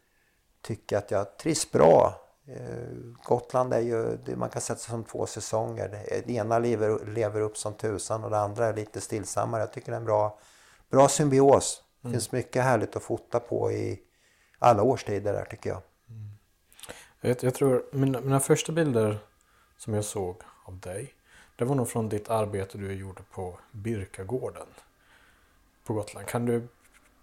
Tycker 0.61 0.97
att 0.97 1.11
jag 1.11 1.38
trivs 1.38 1.71
bra. 1.71 2.21
Eh, 2.47 2.88
Gotland 3.23 3.73
är 3.73 3.79
ju, 3.79 4.17
det 4.25 4.35
man 4.35 4.50
kan 4.50 4.61
sätta 4.61 4.79
som 4.79 5.03
två 5.03 5.25
säsonger. 5.25 5.89
Det 6.25 6.33
ena 6.33 6.59
lever, 6.59 7.05
lever 7.05 7.41
upp 7.41 7.57
som 7.57 7.73
tusan 7.73 8.23
och 8.23 8.29
det 8.29 8.39
andra 8.39 8.65
är 8.65 8.73
lite 8.73 9.01
stillsammare. 9.01 9.61
Jag 9.61 9.73
tycker 9.73 9.91
det 9.91 9.95
är 9.95 10.00
en 10.00 10.05
bra, 10.05 10.39
bra 10.89 11.07
symbios. 11.07 11.83
Det 12.01 12.07
mm. 12.07 12.13
finns 12.13 12.31
mycket 12.31 12.63
härligt 12.63 12.95
att 12.95 13.03
fota 13.03 13.39
på 13.39 13.71
i 13.71 14.00
alla 14.59 14.83
årstider 14.83 15.33
där 15.33 15.45
tycker 15.45 15.69
jag. 15.69 15.81
Mm. 16.09 16.31
Jag, 17.21 17.43
jag, 17.43 17.53
tror 17.53 17.85
mina, 17.91 18.21
mina 18.21 18.39
första 18.39 18.71
bilder 18.71 19.17
som 19.77 19.93
jag 19.93 20.05
såg 20.05 20.35
av 20.65 20.79
dig. 20.79 21.13
Det 21.55 21.65
var 21.65 21.75
nog 21.75 21.89
från 21.89 22.09
ditt 22.09 22.29
arbete 22.29 22.77
du 22.77 22.93
gjorde 22.93 23.21
på 23.31 23.59
Birkagården 23.71 24.67
på 25.83 25.93
Gotland. 25.93 26.27
Kan 26.27 26.45
du 26.45 26.67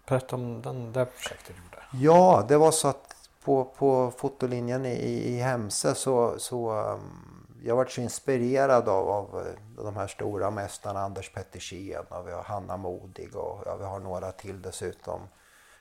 berätta 0.07 0.35
om 0.35 0.61
den, 0.61 0.93
det 0.93 1.05
projektet 1.05 1.55
du 1.55 1.63
gjorde? 1.63 2.05
Ja, 2.05 2.45
det 2.47 2.57
var 2.57 2.71
så 2.71 2.87
att 2.87 3.15
på, 3.43 3.65
på 3.65 4.11
fotolinjen 4.17 4.85
i, 4.85 4.95
i 5.05 5.39
Hemse 5.39 5.95
så, 5.95 6.39
så 6.39 6.71
um, 6.71 7.47
jag 7.63 7.75
varit 7.75 7.91
så 7.91 8.01
inspirerad 8.01 8.89
av, 8.89 9.09
av 9.09 9.47
eh, 9.47 9.83
de 9.83 9.95
här 9.95 10.07
stora 10.07 10.51
mästarna 10.51 10.99
Anders 10.99 11.33
Pettersen 11.33 12.05
och 12.09 12.27
vi 12.27 12.31
har 12.31 12.43
Hanna 12.43 12.77
Modig 12.77 13.35
och 13.35 13.63
ja, 13.65 13.75
vi 13.75 13.85
har 13.85 13.99
några 13.99 14.31
till 14.31 14.61
dessutom. 14.61 15.21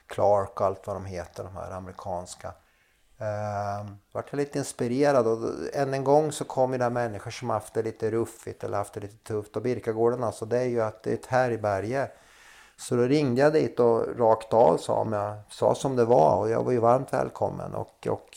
Clark 0.06 0.60
och 0.60 0.66
allt 0.66 0.86
vad 0.86 0.96
de 0.96 1.04
heter, 1.04 1.44
de 1.44 1.56
här 1.56 1.70
amerikanska. 1.70 2.48
Uh, 3.20 3.90
vart 4.12 4.26
jag 4.30 4.36
lite 4.36 4.58
inspirerad 4.58 5.26
och 5.26 5.38
än 5.72 5.94
en 5.94 6.04
gång 6.04 6.32
så 6.32 6.44
kom 6.44 6.72
ju 6.72 6.78
där 6.78 6.90
människor 6.90 7.30
som 7.30 7.50
haft 7.50 7.74
det 7.74 7.82
lite 7.82 8.10
ruffigt 8.10 8.64
eller 8.64 8.78
haft 8.78 8.92
det 8.92 9.00
lite 9.00 9.24
tufft. 9.24 9.56
Och 9.56 9.62
Birkagården 9.62 10.24
alltså 10.24 10.46
det 10.46 10.58
är 10.58 10.64
ju 10.64 10.80
att 10.80 11.02
det 11.02 11.10
är 11.10 11.14
ett 11.14 11.26
här 11.26 11.50
i 11.50 11.58
så 12.80 12.96
då 12.96 13.02
ringde 13.02 13.40
jag 13.40 13.52
dit 13.52 13.80
och 13.80 14.18
rakt 14.18 14.52
av 14.52 14.76
sa, 14.76 15.08
jag 15.10 15.36
sa 15.50 15.74
som 15.74 15.96
det 15.96 16.04
var 16.04 16.36
och 16.36 16.50
jag 16.50 16.64
var 16.64 16.72
ju 16.72 16.78
varmt 16.78 17.12
välkommen. 17.12 17.74
Och, 17.74 18.06
och 18.06 18.36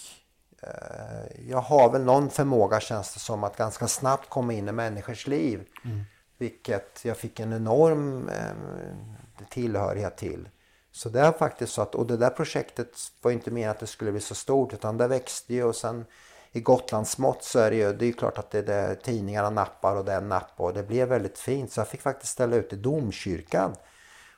eh, 0.61 1.49
jag 1.49 1.57
har 1.57 1.91
väl 1.91 2.03
någon 2.03 2.29
förmåga 2.29 2.79
känns 2.79 3.13
det 3.13 3.19
som 3.19 3.43
att 3.43 3.57
ganska 3.57 3.87
snabbt 3.87 4.29
komma 4.29 4.53
in 4.53 4.67
i 4.67 4.71
människors 4.71 5.27
liv. 5.27 5.63
Mm. 5.85 6.03
Vilket 6.37 7.05
jag 7.05 7.17
fick 7.17 7.39
en 7.39 7.53
enorm 7.53 8.29
eh, 8.29 9.45
tillhörighet 9.49 10.17
till. 10.17 10.49
Så 10.91 11.09
det 11.09 11.19
är 11.19 11.31
faktiskt 11.31 11.73
så 11.73 11.81
att, 11.81 11.95
och 11.95 12.07
det 12.07 12.17
där 12.17 12.29
projektet 12.29 12.97
var 13.21 13.31
inte 13.31 13.51
meningen 13.51 13.71
att 13.71 13.79
det 13.79 13.87
skulle 13.87 14.11
bli 14.11 14.21
så 14.21 14.35
stort 14.35 14.73
utan 14.73 14.97
det 14.97 15.07
växte 15.07 15.53
ju 15.53 15.63
och 15.63 15.75
sen 15.75 16.05
i 16.51 16.61
Gotlandsmått 16.61 17.43
så 17.43 17.59
är 17.59 17.71
det 17.71 17.77
ju, 17.77 17.93
det 17.93 18.05
är 18.05 18.11
klart 18.11 18.37
att 18.37 18.51
det 18.51 18.69
är 18.69 18.95
tidningarna 18.95 19.49
nappar 19.49 19.95
och 19.95 20.05
den 20.05 20.29
nappar 20.29 20.63
och 20.63 20.73
det 20.73 20.83
blev 20.83 21.07
väldigt 21.07 21.37
fint 21.37 21.71
så 21.71 21.79
jag 21.79 21.87
fick 21.87 22.01
faktiskt 22.01 22.33
ställa 22.33 22.55
ut 22.55 22.73
i 22.73 22.75
domkyrkan. 22.75 23.75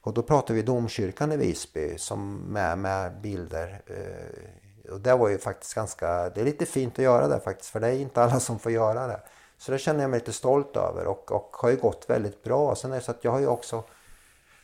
Och 0.04 0.14
då 0.14 0.24
pratar 0.24 0.54
vi 0.54 0.62
domkyrkan 0.62 1.32
i 1.32 1.38
Visby 1.38 1.98
som 1.98 2.36
med, 2.36 2.78
med 2.78 3.22
bilder. 3.22 3.82
Eh, 3.88 4.94
och 4.94 5.00
det 5.00 5.16
var 5.16 5.30
ju 5.30 5.38
faktiskt 5.38 5.74
ganska, 5.74 6.30
det 6.30 6.42
är 6.42 6.46
lite 6.46 6.66
fint 6.66 6.94
att 6.94 7.04
göra 7.04 7.28
det 7.28 7.40
faktiskt 7.40 7.70
för 7.70 7.80
det 7.80 7.88
är 7.88 8.00
inte 8.00 8.24
alla 8.24 8.40
som 8.40 8.60
får 8.60 8.72
göra 8.72 9.08
det. 9.08 9.20
Så 9.58 9.72
det 9.72 9.78
känner 9.78 10.02
jag 10.02 10.10
mig 10.10 10.20
lite 10.20 10.34
stolt 10.34 10.78
över 10.78 11.08
och, 11.08 11.32
och 11.32 11.56
har 11.60 11.70
ju 11.70 11.76
gått 11.76 12.06
väldigt 12.10 12.44
bra. 12.44 12.76
Sen 12.76 12.92
är 12.92 12.96
det 12.96 13.02
så 13.02 13.12
att 13.12 13.24
jag 13.24 13.32
har 13.32 13.40
ju 13.40 13.48
också 13.48 13.84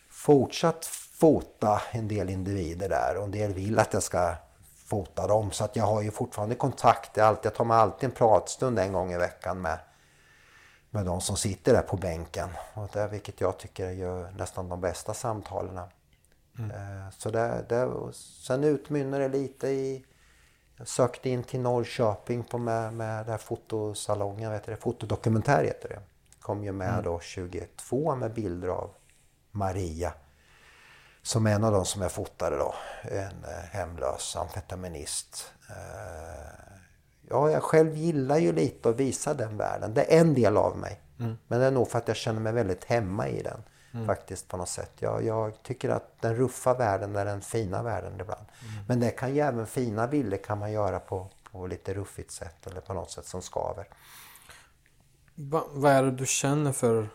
fortsatt 0.09 0.85
fota 1.19 1.81
en 1.91 2.07
del 2.07 2.29
individer 2.29 2.89
där 2.89 3.17
och 3.17 3.23
en 3.23 3.31
del 3.31 3.53
vill 3.53 3.79
att 3.79 3.93
jag 3.93 4.03
ska 4.03 4.33
fota 4.85 5.27
dem. 5.27 5.51
Så 5.51 5.63
att 5.63 5.75
jag 5.75 5.83
har 5.83 6.01
ju 6.01 6.11
fortfarande 6.11 6.55
kontakt. 6.55 7.17
Jag 7.17 7.53
tar 7.55 7.65
mig 7.65 7.77
alltid 7.77 8.09
en 8.09 8.15
pratstund 8.15 8.79
en 8.79 8.93
gång 8.93 9.13
i 9.13 9.17
veckan 9.17 9.61
med, 9.61 9.79
med 10.89 11.05
de 11.05 11.21
som 11.21 11.37
sitter 11.37 11.73
där 11.73 11.81
på 11.81 11.97
bänken. 11.97 12.49
Och 12.73 12.89
det, 12.93 13.07
vilket 13.07 13.41
jag 13.41 13.57
tycker 13.57 13.85
är 13.85 14.31
nästan 14.31 14.69
de 14.69 14.81
bästa 14.81 15.13
samtalen. 15.13 15.79
Mm. 16.59 16.71
Eh, 16.71 17.09
så 17.17 17.29
det, 17.29 17.65
det, 17.69 17.89
sen 18.13 18.63
utmynnar 18.63 19.19
det 19.19 19.27
lite 19.27 19.67
i... 19.67 20.05
Jag 20.77 20.87
sökte 20.87 21.29
in 21.29 21.43
till 21.43 21.59
Norrköping 21.59 22.43
på 22.43 22.57
med, 22.57 22.93
med 22.93 23.25
det 23.25 23.31
här 23.31 23.37
fotosalongen, 23.37 24.51
vet 24.51 24.63
det, 24.63 24.75
fotodokumentär 24.75 25.63
heter 25.63 25.89
det. 25.89 25.99
Kom 26.41 26.63
ju 26.63 26.71
med 26.71 26.93
mm. 26.93 27.03
då 27.03 27.19
22 27.19 28.15
med 28.15 28.33
bilder 28.33 28.67
av 28.67 28.91
Maria 29.51 30.13
som 31.21 31.47
en 31.47 31.63
av 31.63 31.71
de 31.71 31.85
som 31.85 32.01
jag 32.01 32.11
fotade 32.11 32.57
då. 32.57 32.75
En 33.01 33.43
eh, 33.43 33.63
hemlös 33.71 34.35
amfetaminist. 34.35 35.51
Eh, 35.69 36.78
ja, 37.29 37.51
jag 37.51 37.63
själv 37.63 37.95
gillar 37.95 38.37
ju 38.37 38.53
lite 38.53 38.89
att 38.89 38.95
visa 38.95 39.33
den 39.33 39.57
världen. 39.57 39.93
Det 39.93 40.15
är 40.15 40.21
en 40.21 40.33
del 40.33 40.57
av 40.57 40.77
mig. 40.77 41.01
Mm. 41.19 41.37
Men 41.47 41.59
det 41.59 41.65
är 41.65 41.71
nog 41.71 41.89
för 41.89 41.97
att 41.97 42.07
jag 42.07 42.17
känner 42.17 42.39
mig 42.41 42.53
väldigt 42.53 42.83
hemma 42.83 43.27
i 43.27 43.41
den. 43.41 43.63
Mm. 43.93 44.05
Faktiskt 44.05 44.47
på 44.47 44.57
något 44.57 44.69
sätt. 44.69 44.91
Jag, 44.99 45.25
jag, 45.25 45.63
tycker 45.63 45.89
att 45.89 46.21
den 46.21 46.35
ruffa 46.35 46.73
världen 46.73 47.15
är 47.15 47.25
den 47.25 47.41
fina 47.41 47.83
världen 47.83 48.19
ibland. 48.19 48.45
Mm. 48.71 48.85
Men 48.87 48.99
det 48.99 49.11
kan 49.11 49.35
ju 49.35 49.41
även 49.41 49.67
fina 49.67 50.07
bilder 50.07 50.37
kan 50.37 50.57
man 50.57 50.71
göra 50.71 50.99
på, 50.99 51.27
på 51.51 51.67
lite 51.67 51.93
ruffigt 51.93 52.31
sätt. 52.31 52.67
Eller 52.67 52.81
på 52.81 52.93
något 52.93 53.11
sätt 53.11 53.25
som 53.25 53.41
skaver. 53.41 53.87
Va, 55.35 55.63
vad 55.69 55.91
är 55.91 56.03
det 56.03 56.11
du 56.11 56.25
känner 56.25 56.71
för 56.71 57.09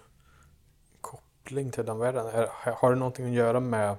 koppling 1.00 1.71
till 1.71 1.87
den 1.87 1.99
världen? 1.99 2.26
Är, 2.26 2.49
har 2.76 2.90
det 2.90 2.99
någonting 2.99 3.26
att 3.26 3.33
göra 3.33 3.61
med 3.61 3.97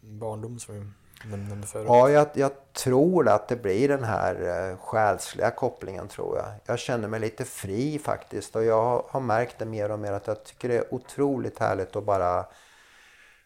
barndom 0.00 0.58
som 0.58 0.94
nämnde 1.24 1.66
förut? 1.66 1.86
Ja, 1.88 2.10
jag, 2.10 2.28
jag 2.34 2.50
tror 2.72 3.28
att 3.28 3.48
det 3.48 3.56
blir 3.56 3.88
den 3.88 4.04
här 4.04 4.68
eh, 4.70 4.76
själsliga 4.76 5.50
kopplingen 5.50 6.08
tror 6.08 6.36
jag. 6.36 6.46
Jag 6.66 6.78
känner 6.78 7.08
mig 7.08 7.20
lite 7.20 7.44
fri 7.44 7.98
faktiskt 7.98 8.56
och 8.56 8.64
jag 8.64 9.02
har 9.08 9.20
märkt 9.20 9.58
det 9.58 9.64
mer 9.64 9.90
och 9.90 9.98
mer 9.98 10.12
att 10.12 10.26
jag 10.26 10.44
tycker 10.44 10.68
det 10.68 10.76
är 10.76 10.94
otroligt 10.94 11.58
härligt 11.58 11.96
att 11.96 12.04
bara 12.04 12.46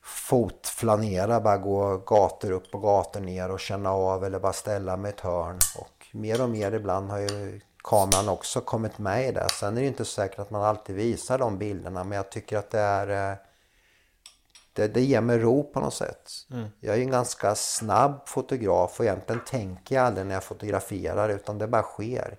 fotflanera, 0.02 1.40
bara 1.40 1.58
gå 1.58 1.96
gator 1.96 2.50
upp 2.50 2.74
och 2.74 2.82
gator 2.82 3.20
ner 3.20 3.50
och 3.50 3.60
känna 3.60 3.92
av 3.92 4.24
eller 4.24 4.38
bara 4.38 4.52
ställa 4.52 4.96
mig 4.96 5.10
i 5.10 5.14
ett 5.14 5.20
hörn. 5.20 5.58
Och 5.78 6.06
mer 6.12 6.42
och 6.42 6.50
mer 6.50 6.72
ibland 6.72 7.10
har 7.10 7.18
ju 7.18 7.60
kameran 7.84 8.28
också 8.28 8.60
kommit 8.60 8.98
med 8.98 9.28
i 9.28 9.32
det. 9.32 9.48
Sen 9.48 9.76
är 9.76 9.80
det 9.80 9.86
inte 9.86 10.04
säkert 10.04 10.38
att 10.38 10.50
man 10.50 10.62
alltid 10.62 10.96
visar 10.96 11.38
de 11.38 11.58
bilderna 11.58 12.04
men 12.04 12.16
jag 12.16 12.30
tycker 12.30 12.58
att 12.58 12.70
det 12.70 12.80
är... 12.80 13.30
Eh, 13.30 13.36
det, 14.72 14.88
det 14.88 15.00
ger 15.00 15.20
mig 15.20 15.38
ro 15.38 15.62
på 15.62 15.80
något 15.80 15.94
sätt. 15.94 16.30
Mm. 16.50 16.68
Jag 16.80 16.96
är 16.96 17.00
en 17.00 17.10
ganska 17.10 17.54
snabb 17.54 18.28
fotograf 18.28 19.00
och 19.00 19.04
egentligen 19.04 19.44
tänker 19.44 19.94
jag 19.94 20.06
aldrig 20.06 20.26
när 20.26 20.34
jag 20.34 20.44
fotograferar 20.44 21.28
utan 21.28 21.58
det 21.58 21.68
bara 21.68 21.82
sker. 21.82 22.38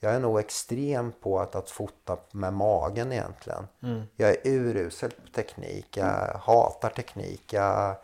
Jag 0.00 0.14
är 0.14 0.20
nog 0.20 0.38
extrem 0.38 1.12
på 1.12 1.40
att, 1.40 1.54
att 1.54 1.70
fota 1.70 2.16
med 2.32 2.52
magen 2.52 3.12
egentligen. 3.12 3.66
Mm. 3.82 4.02
Jag 4.16 4.30
är 4.30 4.36
urusel 4.44 5.10
på 5.10 5.32
teknik. 5.34 5.96
Jag 5.96 6.28
mm. 6.28 6.40
hatar 6.40 6.90
teknik. 6.90 7.52
Jag 7.52 7.96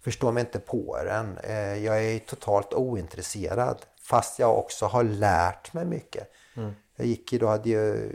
förstår 0.00 0.32
mig 0.32 0.40
inte 0.40 0.58
på 0.58 0.98
den. 1.04 1.38
Eh, 1.38 1.84
jag 1.84 2.04
är 2.04 2.18
totalt 2.18 2.74
ointresserad. 2.74 3.78
Fast 4.02 4.38
jag 4.38 4.58
också 4.58 4.86
har 4.86 5.02
lärt 5.02 5.72
mig 5.72 5.84
mycket. 5.84 6.30
Mm. 6.56 6.74
Jag 6.96 7.06
gick 7.06 7.32
ju 7.32 7.38
då, 7.38 7.46
hade 7.46 7.68
ju 7.68 8.12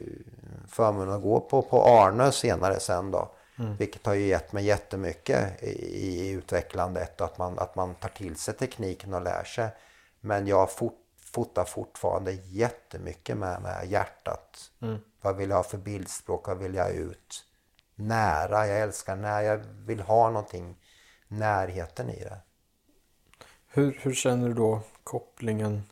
förmånen 0.68 1.16
att 1.16 1.22
gå 1.22 1.40
på, 1.40 1.62
på 1.62 1.84
Arnö 1.84 2.32
senare 2.32 2.80
sen 2.80 3.12
då. 3.12 3.35
Mm. 3.60 3.76
Vilket 3.76 4.06
har 4.06 4.14
ju 4.14 4.26
gett 4.26 4.54
mig 4.54 4.66
jättemycket 4.66 5.64
i, 5.64 5.68
i 5.68 6.30
utvecklandet 6.30 7.22
och 7.22 7.28
att 7.28 7.38
man, 7.38 7.60
att 7.60 7.76
man 7.76 7.96
tar 7.96 8.10
till 8.10 8.36
sig 8.36 8.54
tekniken 8.54 9.14
och 9.14 9.22
lär 9.22 9.44
sig. 9.44 9.70
Men 10.20 10.48
jag 10.48 10.72
fort, 10.72 11.00
fotar 11.18 11.66
fortfarande 11.66 12.32
jättemycket 12.32 13.38
med, 13.38 13.62
med 13.62 13.88
hjärtat. 13.88 14.72
Mm. 14.82 15.00
Vad 15.22 15.36
vill 15.36 15.50
jag 15.50 15.58
ha 15.58 15.64
för 15.64 15.78
bildspråk? 15.78 16.48
Vad 16.48 16.58
vill 16.58 16.76
jag 16.76 16.92
ut? 16.92 17.46
Nära, 17.96 18.68
jag 18.68 18.80
älskar 18.80 19.16
när 19.16 19.42
jag 19.42 19.58
vill 19.58 20.00
ha 20.00 20.30
någonting, 20.30 20.78
närheten 21.28 22.10
i 22.10 22.24
det. 22.24 22.38
Hur, 23.68 24.00
hur 24.02 24.14
känner 24.14 24.48
du 24.48 24.54
då 24.54 24.82
kopplingen 25.04 25.84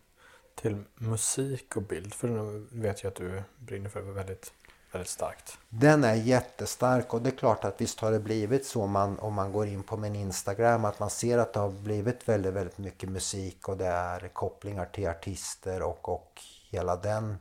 till 0.56 0.84
musik 0.96 1.76
och 1.76 1.84
bild? 1.84 2.14
För 2.14 2.28
nu 2.28 2.68
vet 2.72 3.04
jag 3.04 3.12
att 3.12 3.16
du 3.16 3.44
brinner 3.58 3.90
för 3.90 4.02
väldigt, 4.02 4.54
väldigt 4.94 5.10
starkt. 5.10 5.58
Den 5.70 6.04
är 6.04 6.14
jättestark 6.14 7.14
och 7.14 7.22
det 7.22 7.30
är 7.30 7.38
klart 7.38 7.66
att 7.66 7.82
visst 7.82 8.00
har 8.00 8.12
det 8.12 8.20
blivit 8.20 8.66
så 8.66 8.88
man, 8.88 9.20
om 9.20 9.34
man 9.34 9.52
går 9.52 9.68
in 9.68 9.84
på 9.84 9.98
min 9.98 10.16
Instagram 10.16 10.86
att 10.86 11.00
man 11.00 11.10
ser 11.10 11.38
att 11.38 11.54
det 11.54 11.60
har 11.60 11.70
blivit 11.70 12.30
väldigt, 12.30 12.54
väldigt 12.54 12.78
mycket 12.78 13.10
musik 13.10 13.70
och 13.70 13.78
det 13.78 13.86
är 13.86 14.28
kopplingar 14.28 14.86
till 14.86 15.08
artister 15.08 15.82
och, 15.82 16.10
och 16.10 16.42
hela, 16.70 16.96
den, 16.96 17.38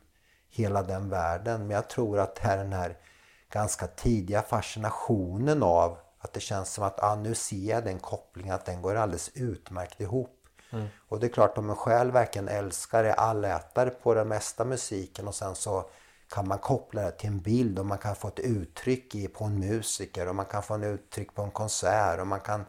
hela 0.51 0.83
den 0.83 1.09
världen. 1.09 1.61
Men 1.67 1.71
jag 1.71 1.89
tror 1.89 2.19
att 2.19 2.35
det 2.35 2.43
är 2.43 2.57
den 2.57 2.73
här 2.73 2.97
ganska 3.51 3.87
tidiga 3.87 4.43
fascinationen 4.43 5.63
av 5.63 5.99
att 6.19 6.33
det 6.33 6.41
känns 6.41 6.73
som 6.73 6.85
att 6.85 7.03
ah, 7.03 7.15
nu 7.15 7.35
ser 7.35 7.71
jag 7.71 7.85
den 7.85 7.99
kopplingen, 7.99 8.55
att 8.55 8.65
den 8.65 8.83
går 8.83 8.95
alldeles 8.95 9.31
utmärkt 9.35 10.01
ihop. 10.01 10.39
Mm. 10.71 10.87
Och 11.09 11.21
det 11.21 11.27
är 11.27 11.31
klart 11.31 11.59
om 11.59 11.71
en 11.71 11.77
själv 11.77 12.13
verkligen 12.13 12.49
älskar, 12.49 13.05
är 13.05 13.13
allätare 13.13 13.91
på 13.91 14.15
den 14.15 14.29
mesta 14.29 14.65
musiken 14.65 15.29
och 15.29 15.35
sen 15.35 15.55
så 15.55 15.85
kan 16.33 16.49
man 16.49 16.59
koppla 16.59 17.03
det 17.03 17.11
till 17.11 17.29
en 17.29 17.41
bild 17.41 17.79
och 17.79 17.87
man 17.87 17.99
kan 17.99 18.17
få 18.17 18.29
ett 18.29 18.39
uttryck 18.39 19.15
i, 19.15 19.29
på 19.29 19.45
en 19.45 19.59
musiker 19.59 20.29
och 20.29 20.35
man 20.35 20.47
kan 20.47 20.63
få 20.63 20.75
ett 20.75 20.85
uttryck 20.85 21.35
på 21.35 21.43
en 21.43 21.51
konsert 21.51 22.21
och 22.21 22.27
man 22.27 22.41
kan 22.41 22.65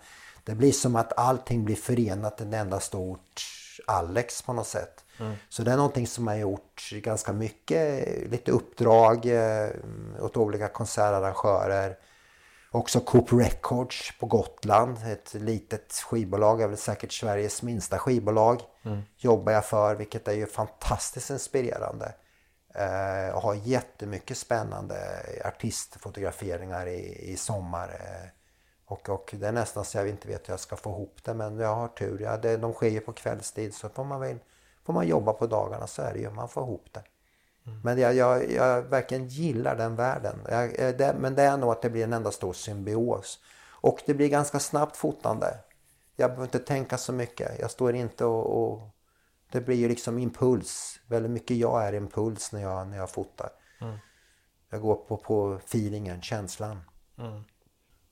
det 0.45 0.55
blir 0.55 0.71
som 0.71 0.95
att 0.95 1.13
allting 1.17 1.65
blir 1.65 1.75
förenat 1.75 2.41
i 2.41 2.43
en 2.43 2.53
enda 2.53 2.79
stort 2.79 3.41
Alex 3.87 4.41
på 4.41 4.53
något 4.53 4.67
sätt. 4.67 5.03
Mm. 5.19 5.33
Så 5.49 5.63
det 5.63 5.71
är 5.71 5.77
någonting 5.77 6.07
som 6.07 6.27
har 6.27 6.35
gjort 6.35 6.89
ganska 6.91 7.33
mycket, 7.33 8.07
lite 8.31 8.51
uppdrag 8.51 9.25
eh, 9.25 9.69
åt 10.19 10.37
olika 10.37 10.67
konsertarrangörer. 10.67 11.97
Också 12.71 12.99
Coop 12.99 13.33
Records 13.33 14.13
på 14.19 14.25
Gotland, 14.25 14.97
ett 15.05 15.33
litet 15.33 15.93
skivbolag, 15.93 16.61
är 16.61 16.67
väl 16.67 16.77
säkert 16.77 17.11
Sveriges 17.11 17.61
minsta 17.61 17.99
skivbolag. 17.99 18.61
Mm. 18.83 19.01
Jobbar 19.17 19.51
jag 19.51 19.65
för, 19.65 19.95
vilket 19.95 20.27
är 20.27 20.33
ju 20.33 20.47
fantastiskt 20.47 21.29
inspirerande. 21.29 22.13
Eh, 22.73 23.35
och 23.35 23.41
har 23.41 23.53
jättemycket 23.53 24.37
spännande 24.37 24.95
artistfotograferingar 25.45 26.87
i, 26.87 27.31
i 27.31 27.37
sommar. 27.37 27.89
Eh, 27.89 28.29
och, 28.85 29.09
och 29.09 29.35
det 29.37 29.47
är 29.47 29.51
nästan 29.51 29.85
så 29.85 29.97
jag 29.97 30.09
inte 30.09 30.27
vet 30.27 30.49
hur 30.49 30.53
jag 30.53 30.59
ska 30.59 30.75
få 30.75 30.89
ihop 30.89 31.17
det, 31.23 31.33
men 31.33 31.59
jag 31.59 31.75
har 31.75 31.87
tur. 31.87 32.19
Ja, 32.21 32.37
det, 32.37 32.57
de 32.57 32.73
sker 32.73 32.89
ju 32.89 32.99
på 32.99 33.13
kvällstid, 33.13 33.73
så 33.73 33.89
får 33.89 34.03
man, 34.03 34.19
väl, 34.19 34.37
får 34.83 34.93
man 34.93 35.07
jobba 35.07 35.33
på 35.33 35.47
dagarna 35.47 35.87
så 35.87 36.01
är 36.01 36.13
det 36.13 36.19
ju, 36.19 36.29
man 36.29 36.49
får 36.49 36.63
ihop 36.63 36.87
det. 36.91 37.03
Mm. 37.65 37.79
Men 37.83 37.99
jag, 37.99 38.15
jag, 38.15 38.51
jag 38.51 38.81
verkligen 38.81 39.27
gillar 39.27 39.75
den 39.75 39.95
världen. 39.95 40.39
Jag, 40.49 40.79
eh, 40.79 40.95
det, 40.95 41.15
men 41.19 41.35
det 41.35 41.43
är 41.43 41.57
nog 41.57 41.71
att 41.71 41.81
det 41.81 41.89
blir 41.89 42.03
en 42.03 42.13
enda 42.13 42.31
stor 42.31 42.53
symbios. 42.53 43.39
Och 43.69 43.99
det 44.05 44.13
blir 44.13 44.29
ganska 44.29 44.59
snabbt 44.59 44.97
fotande. 44.97 45.57
Jag 46.15 46.29
behöver 46.29 46.43
inte 46.43 46.59
tänka 46.59 46.97
så 46.97 47.13
mycket. 47.13 47.59
Jag 47.59 47.71
står 47.71 47.95
inte 47.95 48.25
och, 48.25 48.63
och 48.63 48.81
det 49.53 49.61
blir 49.61 49.75
ju 49.75 49.87
liksom 49.87 50.17
impuls. 50.17 50.99
Väldigt 51.07 51.31
mycket 51.31 51.57
jag 51.57 51.87
är 51.87 51.93
impuls 51.93 52.51
när 52.51 52.61
jag, 52.61 52.87
när 52.87 52.97
jag 52.97 53.09
fotar. 53.09 53.49
Mm. 53.81 53.97
Jag 54.69 54.81
går 54.81 54.95
på, 54.95 55.17
på 55.17 55.53
feelingen, 55.53 56.21
känslan. 56.21 56.81
Mm. 57.17 57.43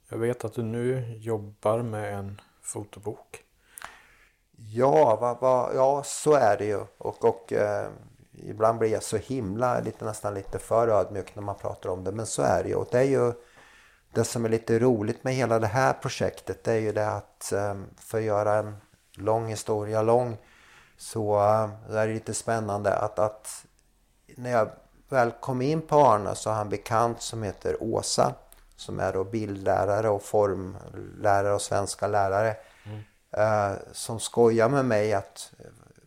Jag 0.10 0.18
vet 0.18 0.46
att 0.46 0.54
du 0.54 0.64
nu 0.64 1.16
jobbar 1.18 1.82
med 1.82 2.14
en 2.14 2.42
fotobok. 2.62 3.44
Ja, 4.56 5.16
va, 5.16 5.38
va, 5.42 5.72
ja 5.76 6.04
så 6.06 6.34
är 6.34 6.58
det 6.58 6.66
ju. 6.66 6.86
Och, 6.98 7.26
och 7.26 7.54
eh, 7.54 7.90
ibland 8.34 8.80
blir 8.80 8.90
jag 8.90 9.04
så 9.04 9.18
himla, 9.18 9.80
lite, 9.80 10.06
nästan 10.06 10.34
lite 10.34 10.60
för 10.60 10.88
ödmjuk 10.88 11.36
när 11.36 11.44
man 11.44 11.56
pratar 11.56 11.90
om 11.90 12.04
det. 12.04 12.12
Men 12.12 12.26
så 12.26 12.42
är 12.42 12.64
det 12.64 12.70
ju. 12.70 12.76
Och 12.76 12.88
det 12.92 13.00
är 13.00 13.04
ju 13.04 13.34
det 14.14 14.24
som 14.24 14.46
är 14.46 14.50
lite 14.50 14.80
roligt 14.80 15.24
med 15.24 15.34
hela 15.34 15.60
det 15.60 15.68
här 15.68 15.94
projektet 15.94 16.68
är 16.68 16.80
ju 16.80 16.92
det 16.92 17.10
att 17.10 17.52
eh, 17.52 17.76
för 17.98 18.18
att 18.18 18.24
göra 18.24 18.54
en 18.54 18.76
lång 19.14 19.48
historia 19.48 20.02
lång 20.02 20.38
så 21.02 21.36
eh, 21.36 21.96
är 21.96 22.08
det 22.08 22.14
lite 22.14 22.34
spännande 22.34 22.94
att, 22.94 23.20
att 23.20 23.66
när 24.36 24.52
jag 24.52 24.70
väl 25.10 25.32
kom 25.32 25.62
in 25.62 25.82
på 25.82 25.96
Arne 25.96 26.36
så 26.36 26.50
har 26.50 26.58
han 26.58 26.70
bekant 26.70 27.22
som 27.22 27.44
heter 27.44 27.84
Åsa 27.84 28.34
som 28.76 29.00
är 29.00 29.14
då 29.14 29.24
bildlärare 29.24 30.10
och 30.10 30.24
formlärare 30.24 31.54
och 31.54 31.62
svenska 31.62 32.08
lärare. 32.08 32.56
Mm. 32.84 33.02
Eh, 33.32 33.78
som 33.92 34.20
skojar 34.20 34.70
med 34.70 34.86
mig 34.86 35.14
att 35.14 35.52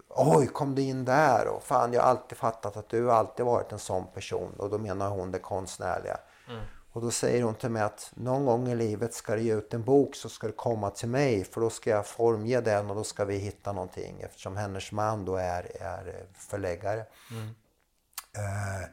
Oj, 0.08 0.46
kom 0.46 0.74
du 0.74 0.82
in 0.82 1.04
där? 1.04 1.48
Och 1.48 1.62
fan, 1.62 1.92
jag 1.92 2.02
har 2.02 2.08
alltid 2.08 2.38
fattat 2.38 2.76
att 2.76 2.88
du 2.88 3.12
alltid 3.12 3.46
varit 3.46 3.72
en 3.72 3.78
sån 3.78 4.06
person. 4.06 4.52
Och 4.58 4.70
då 4.70 4.78
menar 4.78 5.10
hon 5.10 5.30
det 5.30 5.38
konstnärliga. 5.38 6.16
Mm. 6.48 6.62
Och 6.94 7.02
då 7.02 7.10
säger 7.10 7.42
hon 7.42 7.54
till 7.54 7.70
mig 7.70 7.82
att 7.82 8.10
någon 8.14 8.44
gång 8.44 8.68
i 8.68 8.74
livet 8.74 9.14
ska 9.14 9.34
det 9.34 9.42
ge 9.42 9.54
ut 9.54 9.74
en 9.74 9.82
bok 9.84 10.14
så 10.14 10.28
ska 10.28 10.46
det 10.46 10.52
komma 10.52 10.90
till 10.90 11.08
mig. 11.08 11.44
För 11.44 11.60
då 11.60 11.70
ska 11.70 11.90
jag 11.90 12.06
formge 12.06 12.60
den 12.60 12.90
och 12.90 12.96
då 12.96 13.04
ska 13.04 13.24
vi 13.24 13.36
hitta 13.36 13.72
någonting. 13.72 14.20
Eftersom 14.20 14.56
hennes 14.56 14.92
man 14.92 15.24
då 15.24 15.36
är, 15.36 15.82
är 15.82 16.26
förläggare. 16.34 17.04
Mm. 17.30 17.46
Uh, 18.38 18.88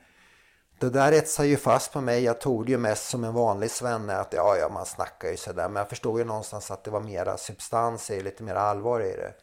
det 0.80 0.90
där 0.90 1.12
etsar 1.12 1.44
ju 1.44 1.58
fast 1.58 1.94
på 1.94 2.02
mig. 2.02 2.24
Jag 2.24 2.42
tog 2.42 2.66
det 2.66 2.72
ju 2.72 2.78
mest 2.78 3.10
som 3.10 3.24
en 3.24 3.34
vanlig 3.34 3.72
svenne 3.72 4.18
att 4.18 4.34
ja, 4.34 4.58
ja, 4.58 4.70
man 4.70 4.86
snackar 4.86 5.30
ju 5.30 5.38
sådär. 5.38 5.70
Men 5.70 5.76
jag 5.76 5.90
förstod 5.90 6.20
ju 6.20 6.26
någonstans 6.26 6.72
att 6.72 6.84
det 6.84 6.92
var 6.92 7.02
mera 7.02 7.38
substans 7.38 8.12
i 8.12 8.22
lite 8.22 8.44
mer 8.44 8.56
allvar 8.56 9.02
i 9.02 9.12
det. 9.12 9.34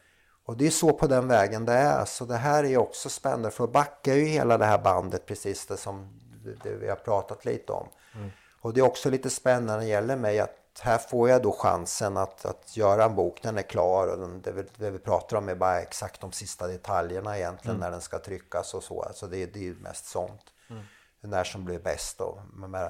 Och 0.45 0.57
det 0.57 0.67
är 0.67 0.71
så 0.71 0.93
på 0.93 1.07
den 1.07 1.27
vägen 1.27 1.65
det 1.65 1.73
är. 1.73 2.05
Så 2.05 2.25
det 2.25 2.37
här 2.37 2.63
är 2.63 2.77
också 2.77 3.09
spännande 3.09 3.51
för 3.51 3.63
att 3.63 3.71
backa 3.71 4.15
ju 4.15 4.25
hela 4.25 4.57
det 4.57 4.65
här 4.65 4.79
bandet 4.79 5.25
precis 5.25 5.65
det 5.65 5.77
som 5.77 6.19
det 6.63 6.75
vi 6.75 6.89
har 6.89 6.95
pratat 6.95 7.45
lite 7.45 7.71
om. 7.71 7.87
Mm. 8.15 8.31
Och 8.61 8.73
det 8.73 8.79
är 8.79 8.85
också 8.85 9.09
lite 9.09 9.29
spännande 9.29 9.73
när 9.73 9.79
det 9.79 9.85
gäller 9.85 10.15
mig 10.15 10.39
att 10.39 10.55
här 10.81 10.97
får 10.97 11.29
jag 11.29 11.41
då 11.41 11.51
chansen 11.51 12.17
att, 12.17 12.45
att 12.45 12.77
göra 12.77 13.05
en 13.05 13.15
bok. 13.15 13.39
Den 13.41 13.57
är 13.57 13.61
klar 13.61 14.07
och 14.07 14.19
den, 14.19 14.41
det, 14.41 14.51
vi, 14.51 14.63
det 14.77 14.91
vi 14.91 14.99
pratar 14.99 15.37
om 15.37 15.49
är 15.49 15.55
bara 15.55 15.81
exakt 15.81 16.21
de 16.21 16.31
sista 16.31 16.67
detaljerna 16.67 17.37
egentligen 17.37 17.75
mm. 17.75 17.85
när 17.85 17.91
den 17.91 18.01
ska 18.01 18.19
tryckas 18.19 18.73
och 18.73 18.83
så. 18.83 19.01
Alltså 19.01 19.27
det, 19.27 19.45
det 19.45 19.59
är 19.59 19.63
ju 19.63 19.75
mest 19.75 20.05
sånt. 20.05 20.41
Mm. 20.69 20.83
När 21.21 21.43
som 21.43 21.65
blir 21.65 21.79
bäst 21.79 22.17
då. 22.17 22.41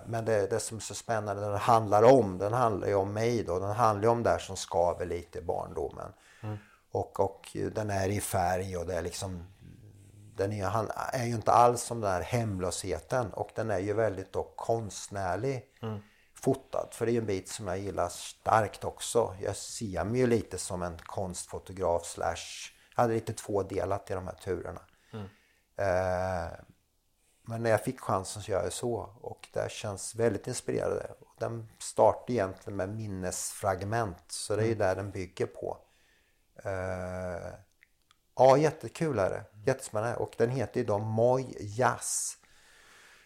Men 0.06 0.26
det, 0.26 0.48
det 0.48 0.60
som 0.60 0.78
är 0.78 0.82
så 0.82 0.96
spännande, 0.96 1.42
den 1.42 1.56
handlar 1.56 2.04
om, 2.04 2.38
den 2.38 2.54
handlar 2.54 2.88
ju 2.88 2.96
om 2.96 3.14
mig 3.14 3.44
då. 3.44 3.60
Den 3.60 3.72
handlar 3.72 4.04
ju 4.04 4.10
om 4.10 4.24
det 4.24 4.40
som 4.40 4.58
skaver 4.58 5.06
lite 5.06 5.40
i 5.40 5.42
barndomen. 5.42 6.14
Mm. 6.42 6.58
Och, 6.92 7.20
och 7.20 7.48
den 7.74 7.90
är 7.90 8.10
i 8.10 8.22
färg 8.22 8.78
och 8.78 8.86
det 8.86 8.96
är 8.96 9.02
liksom 9.02 9.44
den 10.40 10.54
är, 10.54 10.66
han 10.66 10.92
är 11.14 11.26
ju 11.26 11.36
inte 11.36 11.52
alls 11.52 11.82
som 11.82 12.02
den 12.02 12.12
här 12.12 12.22
hemlösheten 12.22 13.34
och 13.34 13.50
den 13.56 13.72
är 13.72 13.80
ju 13.80 13.94
väldigt 13.94 14.34
då 14.34 14.44
konstnärlig 14.56 15.66
mm. 15.82 16.00
fotad. 16.34 16.88
För 16.92 17.06
det 17.06 17.12
är 17.12 17.14
ju 17.14 17.20
en 17.20 17.26
bit 17.26 17.50
som 17.50 17.68
jag 17.68 17.80
gillar 17.80 18.10
starkt 18.10 18.84
också. 18.84 19.36
Jag 19.42 19.56
ser 19.56 20.04
mig 20.04 20.20
ju 20.20 20.28
lite 20.28 20.58
som 20.58 20.84
en 20.84 20.98
konstfotograf 20.98 22.06
slash, 22.06 22.72
jag 22.96 23.04
hade 23.04 23.14
lite 23.14 23.34
tvådelat 23.34 24.12
i 24.12 24.14
de 24.14 24.28
här 24.28 24.36
turerna. 24.36 24.82
Mm. 25.14 25.26
Eh, 25.76 26.52
men 27.42 27.64
när 27.64 27.70
jag 27.70 27.84
fick 27.84 28.00
chansen 28.00 28.42
så 28.42 28.52
gör 28.52 28.64
jag 28.64 28.74
så 28.74 29.10
och 29.22 29.48
det 29.54 29.72
känns 29.72 30.16
väldigt 30.16 30.48
inspirerande. 30.48 31.12
Den 31.40 31.70
startar 31.80 32.34
egentligen 32.34 32.78
med 32.78 32.90
minnesfragment 32.90 34.24
så 34.28 34.56
det 34.56 34.62
är 34.62 34.66
ju 34.66 34.74
mm. 34.74 34.88
där 34.88 34.96
den 34.96 35.12
bygger 35.12 35.46
på. 35.46 35.78
Uh, 36.66 37.54
ja, 38.40 38.58
jättekul 38.58 39.20
är 39.20 39.30
det. 39.30 39.44
Jättespännande. 39.66 40.16
Och 40.16 40.32
den 40.38 40.50
heter 40.50 40.80
ju 40.80 40.86
då 40.86 40.98
Moj 40.98 41.56
Jazz. 41.60 42.38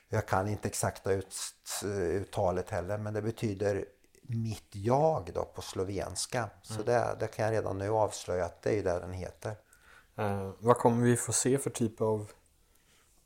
Jag 0.10 0.28
kan 0.28 0.48
inte 0.48 0.68
exakta 0.68 1.12
ut, 1.12 1.36
uttalet 1.84 2.70
heller 2.70 2.98
men 2.98 3.14
det 3.14 3.22
betyder 3.22 3.86
mitt 4.22 4.76
jag 4.76 5.32
då 5.34 5.46
på 5.46 5.62
slovenska. 5.62 6.50
Så 6.62 6.74
mm. 6.74 6.86
det, 6.86 7.16
det, 7.20 7.28
kan 7.28 7.46
jag 7.46 7.54
redan 7.54 7.78
nu 7.78 7.90
avslöja 7.90 8.46
att 8.46 8.62
det 8.62 8.80
är 8.80 8.84
det 8.84 9.00
den 9.00 9.14
heter. 9.14 9.56
Uh, 10.20 10.52
vad 10.60 10.78
kommer 10.78 11.04
vi 11.04 11.18
få 11.18 11.34
se 11.34 11.58
för 11.58 11.70
typ 11.70 12.02
av 12.02 12.32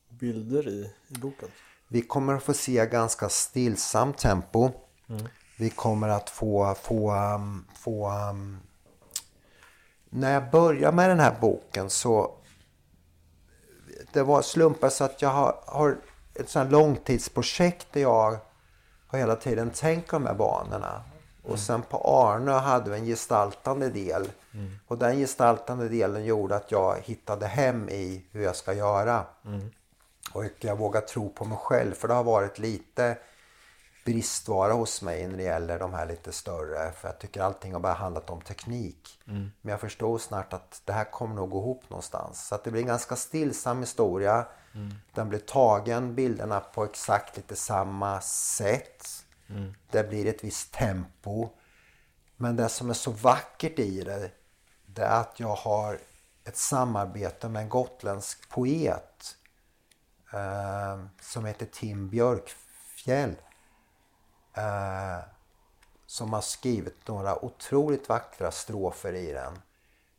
bilder 0.09 0.67
i, 0.67 0.93
i 1.07 1.13
boken? 1.13 1.49
Vi 1.87 2.01
kommer 2.01 2.33
att 2.33 2.43
få 2.43 2.53
se 2.53 2.85
ganska 2.85 3.29
stillsamt 3.29 4.17
tempo. 4.17 4.71
Mm. 5.09 5.27
Vi 5.57 5.69
kommer 5.69 6.09
att 6.09 6.29
få, 6.29 6.75
få, 6.75 7.13
um, 7.13 7.67
få 7.75 8.09
um, 8.11 8.59
när 10.19 10.33
jag 10.33 10.51
började 10.51 10.95
med 10.95 11.09
den 11.09 11.19
här 11.19 11.35
boken 11.41 11.89
så 11.89 12.31
det 14.13 14.23
var 14.23 14.41
slumpar 14.41 14.89
så 14.89 15.03
att 15.03 15.21
jag 15.21 15.29
har, 15.29 15.59
har 15.65 15.97
ett 16.33 16.49
sånt 16.49 16.71
långtidsprojekt 16.71 17.87
där 17.91 18.01
jag 18.01 18.37
har 19.07 19.19
hela 19.19 19.35
tiden 19.35 19.69
tänkt 19.69 20.11
de 20.11 20.25
här 20.25 20.33
banorna. 20.33 21.03
Och 21.41 21.49
mm. 21.49 21.57
sen 21.57 21.81
på 21.81 21.97
Arne 21.97 22.51
hade 22.51 22.89
vi 22.89 22.97
en 22.97 23.05
gestaltande 23.05 23.89
del. 23.89 24.29
Mm. 24.53 24.79
Och 24.87 24.97
den 24.97 25.17
gestaltande 25.17 25.89
delen 25.89 26.25
gjorde 26.25 26.55
att 26.55 26.71
jag 26.71 26.97
hittade 27.03 27.47
hem 27.47 27.89
i 27.89 28.25
hur 28.31 28.43
jag 28.43 28.55
ska 28.55 28.73
göra. 28.73 29.25
Mm. 29.45 29.71
Och 30.33 30.43
jag 30.59 30.77
vågar 30.77 31.01
tro 31.01 31.29
på 31.29 31.45
mig 31.45 31.57
själv 31.57 31.93
för 31.93 32.07
det 32.07 32.13
har 32.13 32.23
varit 32.23 32.59
lite 32.59 33.17
bristvara 34.07 34.73
hos 34.73 35.01
mig 35.01 35.27
när 35.27 35.37
det 35.37 35.43
gäller 35.43 35.79
de 35.79 35.93
här 35.93 36.05
lite 36.05 36.31
större. 36.31 36.91
För 36.91 37.07
jag 37.07 37.19
tycker 37.19 37.41
allting 37.41 37.73
har 37.73 37.79
bara 37.79 37.93
handlat 37.93 38.29
om 38.29 38.41
teknik. 38.41 39.19
Mm. 39.27 39.51
Men 39.61 39.71
jag 39.71 39.79
förstår 39.79 40.17
snart 40.17 40.53
att 40.53 40.81
det 40.85 40.93
här 40.93 41.11
kommer 41.11 41.35
nog 41.35 41.49
gå 41.49 41.59
ihop 41.59 41.89
någonstans. 41.89 42.47
Så 42.47 42.55
att 42.55 42.63
det 42.63 42.71
blir 42.71 42.81
en 42.81 42.87
ganska 42.87 43.15
stillsam 43.15 43.79
historia. 43.79 44.47
Mm. 44.73 44.93
Den 45.13 45.29
blir 45.29 45.39
tagen, 45.39 46.15
bilderna 46.15 46.59
på 46.59 46.83
exakt 46.83 47.37
lite 47.37 47.55
samma 47.55 48.21
sätt. 48.21 49.07
Mm. 49.49 49.73
Det 49.91 50.09
blir 50.09 50.25
ett 50.25 50.43
visst 50.43 50.73
tempo. 50.73 51.49
Men 52.35 52.55
det 52.55 52.69
som 52.69 52.89
är 52.89 52.93
så 52.93 53.11
vackert 53.11 53.79
i 53.79 54.01
det, 54.01 54.31
det 54.85 55.01
är 55.01 55.19
att 55.19 55.39
jag 55.39 55.55
har 55.55 55.99
ett 56.43 56.57
samarbete 56.57 57.49
med 57.49 57.61
en 57.61 57.69
gotländsk 57.69 58.49
poet 58.49 59.35
eh, 60.33 61.05
som 61.21 61.45
heter 61.45 61.65
Tim 61.65 62.09
Björkfjäll 62.09 63.35
eh, 64.57 65.23
som 66.05 66.33
har 66.33 66.41
skrivit 66.41 67.07
några 67.07 67.45
otroligt 67.45 68.09
vackra 68.09 68.51
strofer 68.51 69.13
i 69.13 69.31
den. 69.31 69.61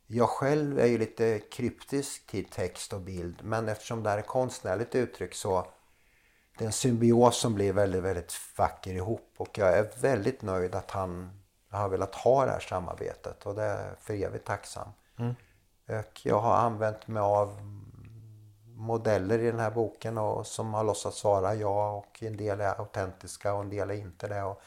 Jag 0.07 0.29
själv 0.29 0.79
är 0.79 0.85
ju 0.85 0.97
lite 0.97 1.39
kryptisk 1.39 2.27
till 2.27 2.45
text 2.45 2.93
och 2.93 3.01
bild 3.01 3.35
men 3.43 3.69
eftersom 3.69 4.03
det 4.03 4.09
här 4.09 4.17
är 4.17 4.21
konstnärligt 4.21 4.95
uttryck 4.95 5.35
så 5.35 5.67
det 6.57 6.63
är 6.63 6.65
en 6.65 6.73
symbios 6.73 7.37
som 7.37 7.53
blir 7.55 7.73
väldigt, 7.73 8.03
väldigt 8.03 8.33
vacker 8.57 8.93
ihop 8.93 9.33
och 9.37 9.57
jag 9.57 9.77
är 9.77 9.89
väldigt 10.01 10.41
nöjd 10.41 10.75
att 10.75 10.91
han 10.91 11.41
har 11.69 11.89
velat 11.89 12.15
ha 12.15 12.45
det 12.45 12.51
här 12.51 12.59
samarbetet 12.59 13.45
och 13.45 13.55
det 13.55 13.63
är 13.63 13.95
för 14.01 14.13
evigt 14.13 14.45
tacksam. 14.45 14.89
Mm. 15.19 15.35
Och 15.87 16.25
jag 16.25 16.39
har 16.39 16.55
använt 16.55 17.07
mig 17.07 17.21
av 17.21 17.61
modeller 18.79 19.39
i 19.39 19.51
den 19.51 19.59
här 19.59 19.71
boken 19.71 20.17
och 20.17 20.47
som 20.47 20.73
har 20.73 20.83
låtsats 20.83 21.23
vara 21.23 21.55
jag 21.55 21.97
och 21.97 22.23
en 22.23 22.37
del 22.37 22.61
är 22.61 22.79
autentiska 22.79 23.53
och 23.53 23.61
en 23.61 23.69
del 23.69 23.89
är 23.89 23.93
inte 23.93 24.27
det. 24.27 24.43
Och 24.43 24.61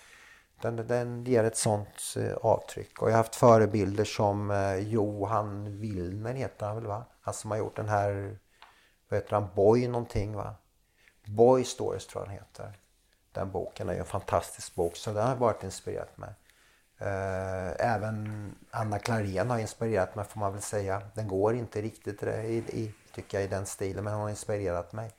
den, 0.62 0.76
den 0.76 1.24
ger 1.24 1.44
ett 1.44 1.56
sånt 1.56 2.16
eh, 2.16 2.32
avtryck. 2.32 3.02
Och 3.02 3.08
jag 3.08 3.12
har 3.12 3.18
haft 3.18 3.36
förebilder 3.36 4.04
som 4.04 4.50
eh, 4.50 4.76
Johan 4.76 5.80
Willner 5.80 6.34
heter 6.34 6.66
han 6.66 6.74
väl 6.74 6.86
va? 6.86 7.04
Han 7.20 7.34
som 7.34 7.50
har 7.50 7.58
gjort 7.58 7.76
den 7.76 7.88
här, 7.88 8.38
vad 9.08 9.20
heter 9.20 9.34
han, 9.34 9.48
Boy 9.54 9.88
någonting 9.88 10.36
va? 10.36 10.54
Boy 11.26 11.64
Stories 11.64 12.06
tror 12.06 12.22
jag 12.22 12.28
den 12.28 12.34
heter. 12.34 12.78
Den 13.32 13.50
boken 13.50 13.88
är 13.88 13.92
ju 13.92 13.98
en 13.98 14.04
fantastisk 14.04 14.74
bok 14.74 14.96
så 14.96 15.12
den 15.12 15.28
har 15.28 15.36
varit 15.36 15.64
inspirerat 15.64 16.18
mig. 16.18 16.34
Eh, 16.98 17.92
även 17.94 18.54
Anna 18.70 18.98
Klarén 18.98 19.50
har 19.50 19.58
inspirerat 19.58 20.14
mig 20.14 20.24
får 20.24 20.40
man 20.40 20.52
väl 20.52 20.62
säga. 20.62 21.02
Den 21.14 21.28
går 21.28 21.54
inte 21.54 21.82
riktigt 21.82 22.22
i, 22.22 22.64
i 22.68 22.94
tycker 23.12 23.38
jag, 23.38 23.44
i 23.44 23.48
den 23.48 23.66
stilen. 23.66 24.04
Men 24.04 24.12
hon 24.12 24.22
har 24.22 24.30
inspirerat 24.30 24.92
mig. 24.92 25.12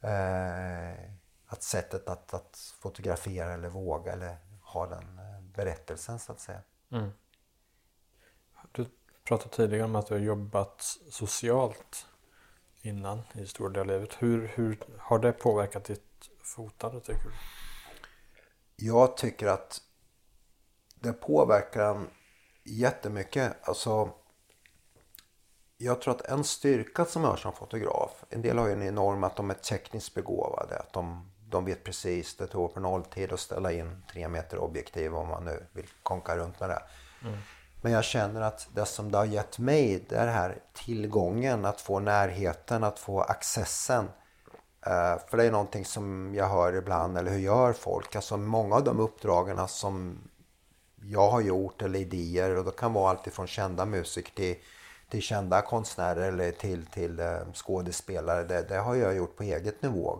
Eh, 0.00 1.10
att 1.46 1.62
sättet 1.62 2.08
att, 2.08 2.34
att 2.34 2.74
fotografera 2.80 3.52
eller 3.52 3.68
våga 3.68 4.12
eller 4.12 4.36
ha 4.62 4.86
den 4.86 5.18
eh, 5.18 5.40
berättelsen 5.54 6.18
så 6.18 6.32
att 6.32 6.40
säga. 6.40 6.60
Mm. 6.90 7.10
Du 8.72 8.86
pratade 9.24 9.54
tidigare 9.54 9.84
om 9.84 9.96
att 9.96 10.06
du 10.06 10.14
har 10.14 10.20
jobbat 10.20 10.98
socialt 11.10 12.06
innan 12.82 13.22
i 13.32 13.46
stor 13.46 13.70
del 13.70 13.80
av 13.80 13.86
livet. 13.86 14.14
Hur, 14.18 14.48
hur 14.54 14.78
har 14.98 15.18
det 15.18 15.32
påverkat 15.32 15.84
ditt 15.84 16.30
fotande 16.42 17.00
tycker 17.00 17.22
du? 17.22 17.32
Jag 18.76 19.16
tycker 19.16 19.46
att 19.46 19.82
det 20.94 21.12
påverkar 21.12 22.06
jättemycket. 22.64 23.68
Alltså 23.68 24.14
jag 25.84 26.00
tror 26.00 26.14
att 26.14 26.26
en 26.26 26.44
styrka 26.44 27.04
som 27.04 27.22
jag 27.22 27.30
har 27.30 27.36
som 27.36 27.52
fotograf, 27.52 28.24
en 28.30 28.42
del 28.42 28.58
har 28.58 28.66
ju 28.66 28.72
en 28.72 28.82
enorm 28.82 29.24
att 29.24 29.36
de 29.36 29.50
är 29.50 29.54
tekniskt 29.54 30.14
begåvade. 30.14 30.78
Att 30.78 30.92
de, 30.92 31.30
de 31.48 31.64
vet 31.64 31.84
precis, 31.84 32.36
det 32.36 32.46
tog 32.46 32.74
på 32.74 32.80
nolltid 32.80 33.32
att 33.32 33.40
ställa 33.40 33.72
in 33.72 34.02
tre 34.12 34.28
meter 34.28 34.58
objektiv 34.58 35.14
om 35.14 35.28
man 35.28 35.44
nu 35.44 35.66
vill 35.72 35.88
konka 36.02 36.36
runt 36.36 36.60
med 36.60 36.70
det. 36.70 36.82
Mm. 37.22 37.38
Men 37.82 37.92
jag 37.92 38.04
känner 38.04 38.40
att 38.40 38.68
det 38.74 38.86
som 38.86 39.12
det 39.12 39.18
har 39.18 39.24
gett 39.24 39.58
mig, 39.58 40.04
det 40.08 40.16
är 40.16 40.26
här 40.26 40.58
tillgången, 40.72 41.64
att 41.64 41.80
få 41.80 41.98
närheten, 41.98 42.84
att 42.84 42.98
få 42.98 43.20
accessen. 43.20 44.04
Uh, 44.86 45.18
för 45.28 45.36
det 45.36 45.44
är 45.44 45.50
någonting 45.50 45.84
som 45.84 46.34
jag 46.34 46.48
hör 46.48 46.72
ibland, 46.72 47.18
eller 47.18 47.30
hur 47.30 47.38
gör 47.38 47.72
folk? 47.72 48.16
Alltså 48.16 48.36
många 48.36 48.76
av 48.76 48.84
de 48.84 49.00
uppdragen 49.00 49.68
som 49.68 50.18
jag 51.04 51.30
har 51.30 51.40
gjort 51.40 51.82
eller 51.82 51.98
idéer 51.98 52.56
och 52.56 52.64
det 52.64 52.76
kan 52.76 52.92
vara 52.92 53.10
alltifrån 53.10 53.46
kända 53.46 53.84
musiker 53.84 54.34
till, 54.34 54.56
till 55.12 55.22
kända 55.22 55.62
konstnärer 55.62 56.28
eller 56.28 56.52
till, 56.52 56.86
till 56.86 57.20
uh, 57.20 57.52
skådespelare. 57.54 58.44
Det, 58.44 58.62
det, 58.62 58.76
har 58.76 58.94
jag 58.94 59.14
gjort 59.14 59.36
på 59.36 59.42
eget 59.42 59.82
nivå. 59.82 60.18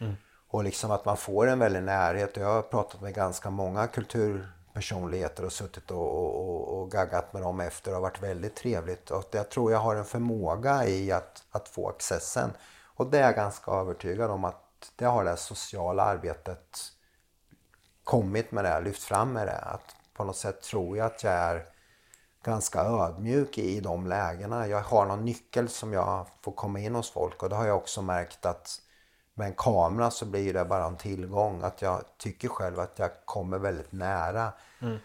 Mm. 0.00 0.14
Och 0.48 0.64
liksom 0.64 0.90
att 0.90 1.04
man 1.04 1.16
får 1.16 1.46
en 1.46 1.58
väldig 1.58 1.82
närhet. 1.82 2.36
Jag 2.36 2.46
har 2.46 2.62
pratat 2.62 3.00
med 3.00 3.14
ganska 3.14 3.50
många 3.50 3.86
kulturpersonligheter 3.86 5.44
och 5.44 5.52
suttit 5.52 5.90
och, 5.90 6.16
och, 6.16 6.80
och 6.80 6.90
gaggat 6.90 7.32
med 7.32 7.42
dem 7.42 7.60
efter. 7.60 7.90
Det 7.90 7.96
har 7.96 8.02
varit 8.02 8.22
väldigt 8.22 8.56
trevligt. 8.56 9.10
Och 9.10 9.24
jag 9.30 9.50
tror 9.50 9.72
jag 9.72 9.78
har 9.78 9.96
en 9.96 10.04
förmåga 10.04 10.86
i 10.86 11.12
att, 11.12 11.44
att 11.50 11.68
få 11.68 11.88
accessen. 11.88 12.50
Och 12.84 13.06
det 13.06 13.18
är 13.18 13.22
jag 13.22 13.34
ganska 13.34 13.70
övertygad 13.70 14.30
om 14.30 14.44
att 14.44 14.92
det 14.96 15.04
har 15.04 15.24
det 15.24 15.36
sociala 15.36 16.02
arbetet 16.02 16.78
kommit 18.04 18.52
med 18.52 18.64
det, 18.64 18.80
lyft 18.80 19.02
fram 19.02 19.32
med 19.32 19.46
det. 19.46 19.58
Att 19.58 19.96
på 20.14 20.24
något 20.24 20.36
sätt 20.36 20.62
tror 20.62 20.96
jag 20.96 21.06
att 21.06 21.24
jag 21.24 21.32
är 21.32 21.71
ganska 22.42 22.80
ödmjuk 22.80 23.58
i 23.58 23.80
de 23.80 24.06
lägena. 24.06 24.68
Jag 24.68 24.80
har 24.80 25.06
någon 25.06 25.24
nyckel 25.24 25.68
som 25.68 25.92
jag 25.92 26.26
får 26.42 26.52
komma 26.52 26.80
in 26.80 26.94
hos 26.94 27.10
folk 27.10 27.42
och 27.42 27.48
det 27.48 27.56
har 27.56 27.66
jag 27.66 27.76
också 27.76 28.02
märkt 28.02 28.46
att 28.46 28.80
med 29.34 29.46
en 29.46 29.54
kamera 29.54 30.10
så 30.10 30.26
blir 30.26 30.54
det 30.54 30.64
bara 30.64 30.84
en 30.84 30.96
tillgång. 30.96 31.62
Att 31.62 31.82
jag 31.82 32.04
tycker 32.18 32.48
själv 32.48 32.80
att 32.80 32.98
jag 32.98 33.10
kommer 33.24 33.58
väldigt 33.58 33.92
nära. 33.92 34.52
Mm. 34.80 34.98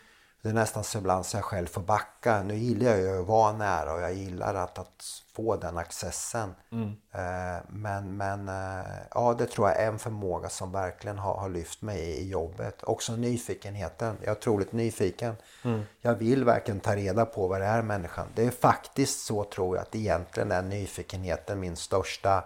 Det 0.48 0.52
är 0.52 0.54
nästan 0.54 0.84
så 0.84 0.98
ibland 0.98 1.26
så 1.26 1.38
jag 1.38 1.44
själv 1.44 1.68
får 1.68 1.82
backa. 1.82 2.44
Nu 2.44 2.56
gillar 2.56 2.92
jag 2.92 3.00
ju 3.00 3.22
att 3.22 3.28
vara 3.28 3.54
nära 3.54 3.94
och 3.94 4.02
jag 4.02 4.14
gillar 4.14 4.56
att, 4.56 4.80
att 4.80 5.04
få 5.36 5.56
den 5.56 5.78
accessen. 5.78 6.56
Mm. 6.72 6.90
Eh, 7.12 7.64
men 7.70 8.18
men 8.18 8.50
eh, 8.50 8.86
ja, 9.12 9.36
det 9.38 9.46
tror 9.46 9.70
jag 9.70 9.80
är 9.80 9.88
en 9.88 10.00
förmåga 10.00 10.50
som 10.50 10.72
verkligen 10.72 11.18
har, 11.18 11.34
har 11.34 11.50
lyft 11.50 11.82
mig 11.82 12.00
i, 12.00 12.30
jobbet. 12.30 12.84
Också 12.84 13.16
nyfikenheten. 13.16 14.18
Jag 14.20 14.28
är 14.28 14.38
otroligt 14.38 14.72
nyfiken. 14.72 15.36
Mm. 15.64 15.82
Jag 16.02 16.16
vill 16.16 16.44
verkligen 16.44 16.80
ta 16.80 16.96
reda 16.96 17.26
på 17.26 17.48
vad 17.48 17.62
det 17.62 17.68
är 17.68 17.82
människan. 17.82 18.28
Det 18.36 18.46
är 18.46 18.52
faktiskt 18.52 19.26
så 19.26 19.44
tror 19.44 19.78
jag 19.78 19.84
att 19.84 19.96
egentligen 19.96 20.52
är 20.52 20.62
nyfikenheten 20.62 21.60
min 21.60 21.76
största 21.76 22.44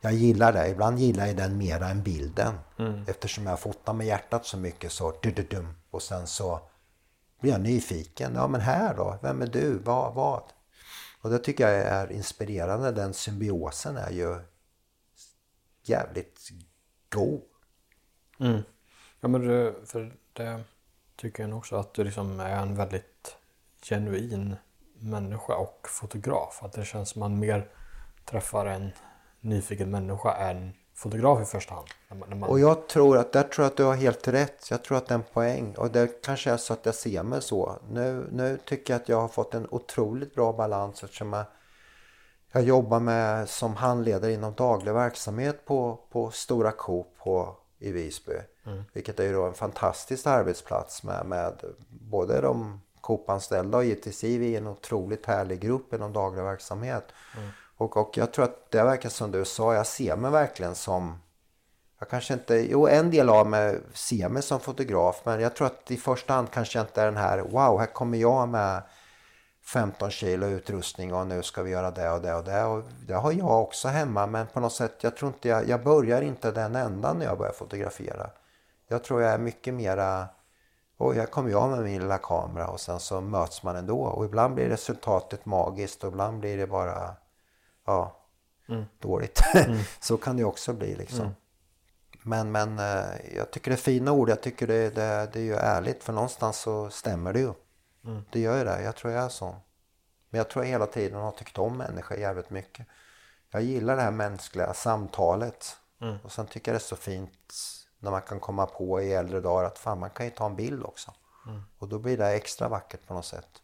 jag 0.00 0.12
gillar 0.12 0.52
det. 0.52 0.68
Ibland 0.68 0.98
gillar 0.98 1.26
jag 1.26 1.36
den 1.36 1.58
mera 1.58 1.88
än 1.88 2.02
bilden. 2.02 2.58
Mm. 2.78 3.04
Eftersom 3.06 3.46
jag 3.46 3.60
fotar 3.60 3.92
med 3.92 4.06
hjärtat 4.06 4.46
så 4.46 4.56
mycket 4.56 4.92
så... 4.92 5.12
Dududum, 5.22 5.74
och 5.90 6.02
sen 6.02 6.26
så 6.26 6.60
blir 7.40 7.52
jag 7.52 7.60
nyfiken. 7.60 8.34
Ja 8.34 8.48
men 8.48 8.60
här 8.60 8.94
då? 8.94 9.18
Vem 9.22 9.42
är 9.42 9.46
du? 9.46 9.78
Vad? 9.78 10.14
vad? 10.14 10.42
Och 11.20 11.30
det 11.30 11.38
tycker 11.38 11.68
jag 11.68 11.80
är 11.80 12.12
inspirerande. 12.12 12.92
Den 12.92 13.14
symbiosen 13.14 13.96
är 13.96 14.10
ju 14.10 14.40
jävligt 15.82 16.50
god. 17.10 17.42
Mm. 18.40 18.62
Ja 19.20 19.28
men 19.28 19.40
du, 19.40 19.82
för 19.86 20.16
det 20.32 20.64
tycker 21.16 21.42
jag 21.42 21.50
nog 21.50 21.58
också 21.58 21.76
att 21.76 21.94
du 21.94 22.04
liksom 22.04 22.40
är 22.40 22.56
en 22.56 22.76
väldigt 22.76 23.36
genuin 23.82 24.56
människa 24.98 25.54
och 25.54 25.88
fotograf. 25.88 26.62
Att 26.62 26.72
det 26.72 26.84
känns 26.84 27.08
som 27.08 27.20
man 27.20 27.38
mer 27.38 27.68
träffar 28.24 28.66
en 28.66 28.90
nyfiken 29.40 29.90
människa 29.90 30.36
än 30.36 30.72
fotograf 30.94 31.42
i 31.42 31.44
första 31.44 31.74
hand. 31.74 31.88
När 32.08 32.36
man. 32.36 32.48
Och 32.48 32.60
jag 32.60 32.88
tror 32.88 33.18
att, 33.18 33.32
där 33.32 33.42
tror 33.42 33.64
jag 33.64 33.70
att 33.70 33.76
du 33.76 33.84
har 33.84 33.94
helt 33.94 34.28
rätt. 34.28 34.70
Jag 34.70 34.84
tror 34.84 34.98
att 34.98 35.06
det 35.06 35.14
är 35.14 35.18
en 35.18 35.24
poäng. 35.32 35.74
Och 35.76 35.90
det 35.90 36.22
kanske 36.22 36.50
är 36.50 36.56
så 36.56 36.72
att 36.72 36.86
jag 36.86 36.94
ser 36.94 37.22
mig 37.22 37.42
så. 37.42 37.78
Nu, 37.90 38.28
nu 38.32 38.58
tycker 38.64 38.94
jag 38.94 39.02
att 39.02 39.08
jag 39.08 39.20
har 39.20 39.28
fått 39.28 39.54
en 39.54 39.66
otroligt 39.70 40.34
bra 40.34 40.52
balans 40.52 41.04
eftersom 41.04 41.32
jag, 41.32 41.44
jag 42.52 42.62
jobbar 42.62 43.00
med 43.00 43.48
som 43.48 43.76
handledare 43.76 44.32
inom 44.32 44.54
daglig 44.54 44.92
verksamhet 44.92 45.64
på, 45.64 46.00
på 46.10 46.30
Stora 46.30 46.70
Coop 46.70 47.16
på, 47.18 47.56
i 47.78 47.92
Visby. 47.92 48.34
Mm. 48.66 48.84
Vilket 48.92 49.20
är 49.20 49.24
ju 49.24 49.32
då 49.32 49.44
en 49.44 49.54
fantastisk 49.54 50.26
arbetsplats 50.26 51.02
med, 51.02 51.26
med 51.26 51.64
både 51.88 52.40
de 52.40 52.80
Coop-anställda 53.00 53.78
och 53.78 53.84
givetvis 53.84 54.24
vi 54.24 54.54
är 54.54 54.58
en 54.58 54.66
otroligt 54.66 55.26
härlig 55.26 55.60
grupp 55.60 55.94
inom 55.94 56.12
daglig 56.12 56.42
verksamhet. 56.42 57.04
Mm. 57.36 57.50
Och, 57.76 57.96
och 57.96 58.16
jag 58.16 58.32
tror 58.32 58.44
att 58.44 58.70
det 58.70 58.82
verkar 58.82 59.08
som 59.08 59.30
du 59.30 59.44
sa, 59.44 59.74
jag 59.74 59.86
ser 59.86 60.16
mig 60.16 60.30
verkligen 60.30 60.74
som 60.74 61.18
jag 61.98 62.08
kanske 62.08 62.34
inte, 62.34 62.54
jo 62.54 62.88
en 62.88 63.10
del 63.10 63.28
av 63.28 63.46
mig 63.46 63.80
ser 63.92 64.28
mig 64.28 64.42
som 64.42 64.60
fotograf 64.60 65.20
men 65.24 65.40
jag 65.40 65.56
tror 65.56 65.66
att 65.66 65.90
i 65.90 65.96
första 65.96 66.34
hand 66.34 66.50
kanske 66.50 66.78
jag 66.78 66.84
inte 66.84 67.02
är 67.02 67.06
den 67.06 67.16
här 67.16 67.38
wow 67.38 67.78
här 67.78 67.86
kommer 67.86 68.18
jag 68.18 68.48
med 68.48 68.82
15 69.66 70.10
kilo 70.10 70.46
utrustning 70.46 71.14
och 71.14 71.26
nu 71.26 71.42
ska 71.42 71.62
vi 71.62 71.70
göra 71.70 71.90
det 71.90 72.10
och 72.10 72.22
det 72.22 72.34
och 72.34 72.44
det 72.44 72.64
och 72.64 72.82
det 73.06 73.14
har 73.14 73.32
jag 73.32 73.62
också 73.62 73.88
hemma 73.88 74.26
men 74.26 74.46
på 74.46 74.60
något 74.60 74.72
sätt 74.72 74.94
jag 75.00 75.16
tror 75.16 75.32
inte 75.32 75.48
jag, 75.48 75.68
jag 75.68 75.84
börjar 75.84 76.22
inte 76.22 76.50
den 76.50 76.76
ändan 76.76 77.18
när 77.18 77.26
jag 77.26 77.38
börjar 77.38 77.52
fotografera. 77.52 78.30
Jag 78.88 79.04
tror 79.04 79.22
jag 79.22 79.32
är 79.32 79.38
mycket 79.38 79.74
mera 79.74 80.26
och 80.96 81.14
här 81.14 81.26
kommer 81.26 81.50
jag 81.50 81.70
med 81.70 81.80
min 81.80 82.00
lilla 82.00 82.18
kamera 82.18 82.68
och 82.68 82.80
sen 82.80 83.00
så 83.00 83.20
möts 83.20 83.62
man 83.62 83.76
ändå 83.76 84.00
och 84.00 84.24
ibland 84.24 84.54
blir 84.54 84.68
resultatet 84.68 85.46
magiskt 85.46 86.04
och 86.04 86.12
ibland 86.12 86.40
blir 86.40 86.56
det 86.56 86.66
bara 86.66 87.16
ja, 87.84 88.16
mm. 88.68 88.84
dåligt. 88.98 89.42
Mm. 89.54 89.78
så 90.00 90.16
kan 90.16 90.36
det 90.36 90.44
också 90.44 90.72
bli 90.72 90.94
liksom. 90.94 91.20
Mm. 91.20 91.34
Men, 92.22 92.52
men 92.52 92.78
eh, 92.78 93.36
jag 93.36 93.50
tycker 93.50 93.70
det 93.70 93.74
är 93.74 93.76
fina 93.76 94.12
ord. 94.12 94.30
Jag 94.30 94.40
tycker 94.40 94.66
det, 94.66 94.90
det, 94.90 95.28
det 95.32 95.38
är 95.38 95.44
ju 95.44 95.54
ärligt. 95.54 96.04
För 96.04 96.12
någonstans 96.12 96.58
så 96.58 96.90
stämmer 96.90 97.32
det 97.32 97.40
ju. 97.40 97.52
Mm. 98.04 98.24
Det 98.30 98.40
gör 98.40 98.58
ju 98.58 98.64
det. 98.64 98.82
Jag 98.82 98.96
tror 98.96 99.12
jag 99.12 99.24
är 99.24 99.28
sån. 99.28 99.54
Men 100.30 100.38
jag 100.38 100.50
tror 100.50 100.64
jag 100.64 100.70
hela 100.70 100.86
tiden 100.86 101.20
har 101.20 101.30
tyckt 101.30 101.58
om 101.58 101.76
människor 101.76 102.18
jävligt 102.18 102.50
mycket. 102.50 102.86
Jag 103.50 103.62
gillar 103.62 103.96
det 103.96 104.02
här 104.02 104.10
mänskliga 104.10 104.74
samtalet. 104.74 105.76
Mm. 106.00 106.16
Och 106.22 106.32
sen 106.32 106.46
tycker 106.46 106.72
jag 106.72 106.80
det 106.80 106.84
är 106.84 106.88
så 106.88 106.96
fint 106.96 107.54
när 107.98 108.10
man 108.10 108.22
kan 108.22 108.40
komma 108.40 108.66
på 108.66 109.02
i 109.02 109.12
äldre 109.12 109.40
dagar 109.40 109.64
att 109.64 109.78
fan 109.78 109.98
man 109.98 110.10
kan 110.10 110.26
ju 110.26 110.32
ta 110.32 110.46
en 110.46 110.56
bild 110.56 110.84
också. 110.84 111.14
Mm. 111.46 111.62
Och 111.78 111.88
då 111.88 111.98
blir 111.98 112.18
det 112.18 112.26
extra 112.28 112.68
vackert 112.68 113.06
på 113.06 113.14
något 113.14 113.26
sätt. 113.26 113.62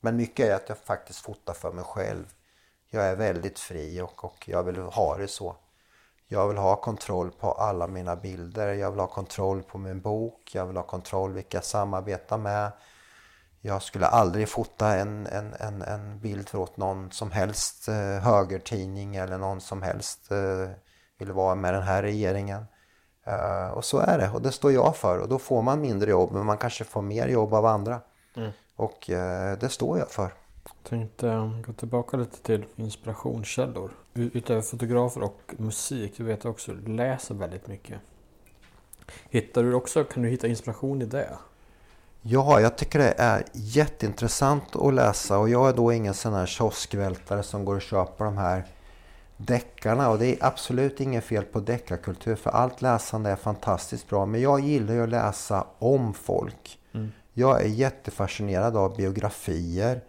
Men 0.00 0.16
mycket 0.16 0.46
är 0.46 0.54
att 0.54 0.68
jag 0.68 0.78
faktiskt 0.78 1.18
fotar 1.18 1.54
för 1.54 1.72
mig 1.72 1.84
själv 1.84 2.34
jag 2.94 3.04
är 3.04 3.16
väldigt 3.16 3.58
fri 3.58 4.00
och, 4.00 4.24
och 4.24 4.48
jag 4.48 4.62
vill 4.62 4.76
ha 4.76 5.16
det 5.16 5.28
så. 5.28 5.56
Jag 6.28 6.48
vill 6.48 6.56
ha 6.56 6.76
kontroll 6.76 7.30
på 7.30 7.52
alla 7.52 7.86
mina 7.86 8.16
bilder. 8.16 8.72
Jag 8.72 8.90
vill 8.90 9.00
ha 9.00 9.06
kontroll 9.06 9.62
på 9.62 9.78
min 9.78 10.00
bok. 10.00 10.50
Jag 10.54 10.66
vill 10.66 10.76
ha 10.76 10.84
kontroll 10.84 11.32
vilka 11.32 11.56
jag 11.56 11.64
samarbetar 11.64 12.38
med. 12.38 12.72
Jag 13.60 13.82
skulle 13.82 14.06
aldrig 14.06 14.48
fota 14.48 14.96
en, 14.96 15.26
en, 15.26 15.54
en, 15.54 15.82
en 15.82 16.18
bild 16.18 16.54
åt 16.54 16.76
någon 16.76 17.10
som 17.10 17.30
helst 17.30 17.88
eh, 17.88 17.94
högertidning 18.22 19.16
eller 19.16 19.38
någon 19.38 19.60
som 19.60 19.82
helst 19.82 20.30
eh, 20.30 20.70
vill 21.18 21.32
vara 21.32 21.54
med 21.54 21.74
den 21.74 21.82
här 21.82 22.02
regeringen. 22.02 22.64
Uh, 23.28 23.70
och 23.70 23.84
så 23.84 23.98
är 23.98 24.18
det 24.18 24.30
och 24.30 24.42
det 24.42 24.52
står 24.52 24.72
jag 24.72 24.96
för 24.96 25.18
och 25.18 25.28
då 25.28 25.38
får 25.38 25.62
man 25.62 25.80
mindre 25.80 26.10
jobb 26.10 26.32
men 26.32 26.46
man 26.46 26.58
kanske 26.58 26.84
får 26.84 27.02
mer 27.02 27.28
jobb 27.28 27.54
av 27.54 27.66
andra. 27.66 28.00
Mm. 28.36 28.50
Och 28.76 29.10
uh, 29.10 29.58
det 29.60 29.68
står 29.68 29.98
jag 29.98 30.10
för. 30.10 30.32
Tänkte 30.88 31.50
gå 31.66 31.72
tillbaka 31.72 32.16
lite 32.16 32.38
till 32.42 32.64
inspirationskällor. 32.76 33.90
Utöver 34.14 34.62
fotografer 34.62 35.22
och 35.22 35.54
musik, 35.56 36.12
du 36.16 36.24
vet 36.24 36.44
också, 36.44 36.72
du 36.72 36.92
läser 36.92 37.34
väldigt 37.34 37.66
mycket. 37.66 38.00
Hittar 39.30 39.62
du 39.62 39.74
också, 39.74 40.04
kan 40.04 40.22
du 40.22 40.28
hitta 40.28 40.46
inspiration 40.46 41.02
i 41.02 41.04
det? 41.04 41.38
Ja, 42.22 42.60
jag 42.60 42.78
tycker 42.78 42.98
det 42.98 43.14
är 43.18 43.44
jätteintressant 43.52 44.76
att 44.76 44.94
läsa 44.94 45.38
och 45.38 45.48
jag 45.48 45.68
är 45.68 45.72
då 45.72 45.92
ingen 45.92 46.14
sån 46.14 46.32
här 46.32 46.46
kioskvältare 46.46 47.42
som 47.42 47.64
går 47.64 47.74
och 47.74 47.82
köper 47.82 48.24
de 48.24 48.36
här 48.36 48.64
deckarna 49.36 50.10
och 50.10 50.18
det 50.18 50.26
är 50.26 50.36
absolut 50.40 51.00
inget 51.00 51.24
fel 51.24 51.44
på 51.44 51.60
deckarkultur 51.60 52.36
för 52.36 52.50
allt 52.50 52.82
läsande 52.82 53.30
är 53.30 53.36
fantastiskt 53.36 54.08
bra 54.08 54.26
men 54.26 54.40
jag 54.40 54.60
gillar 54.60 54.94
ju 54.94 55.02
att 55.02 55.08
läsa 55.08 55.66
om 55.78 56.14
folk. 56.14 56.78
Mm. 56.92 57.12
Jag 57.32 57.62
är 57.62 57.68
jättefascinerad 57.68 58.76
av 58.76 58.96
biografier 58.96 60.00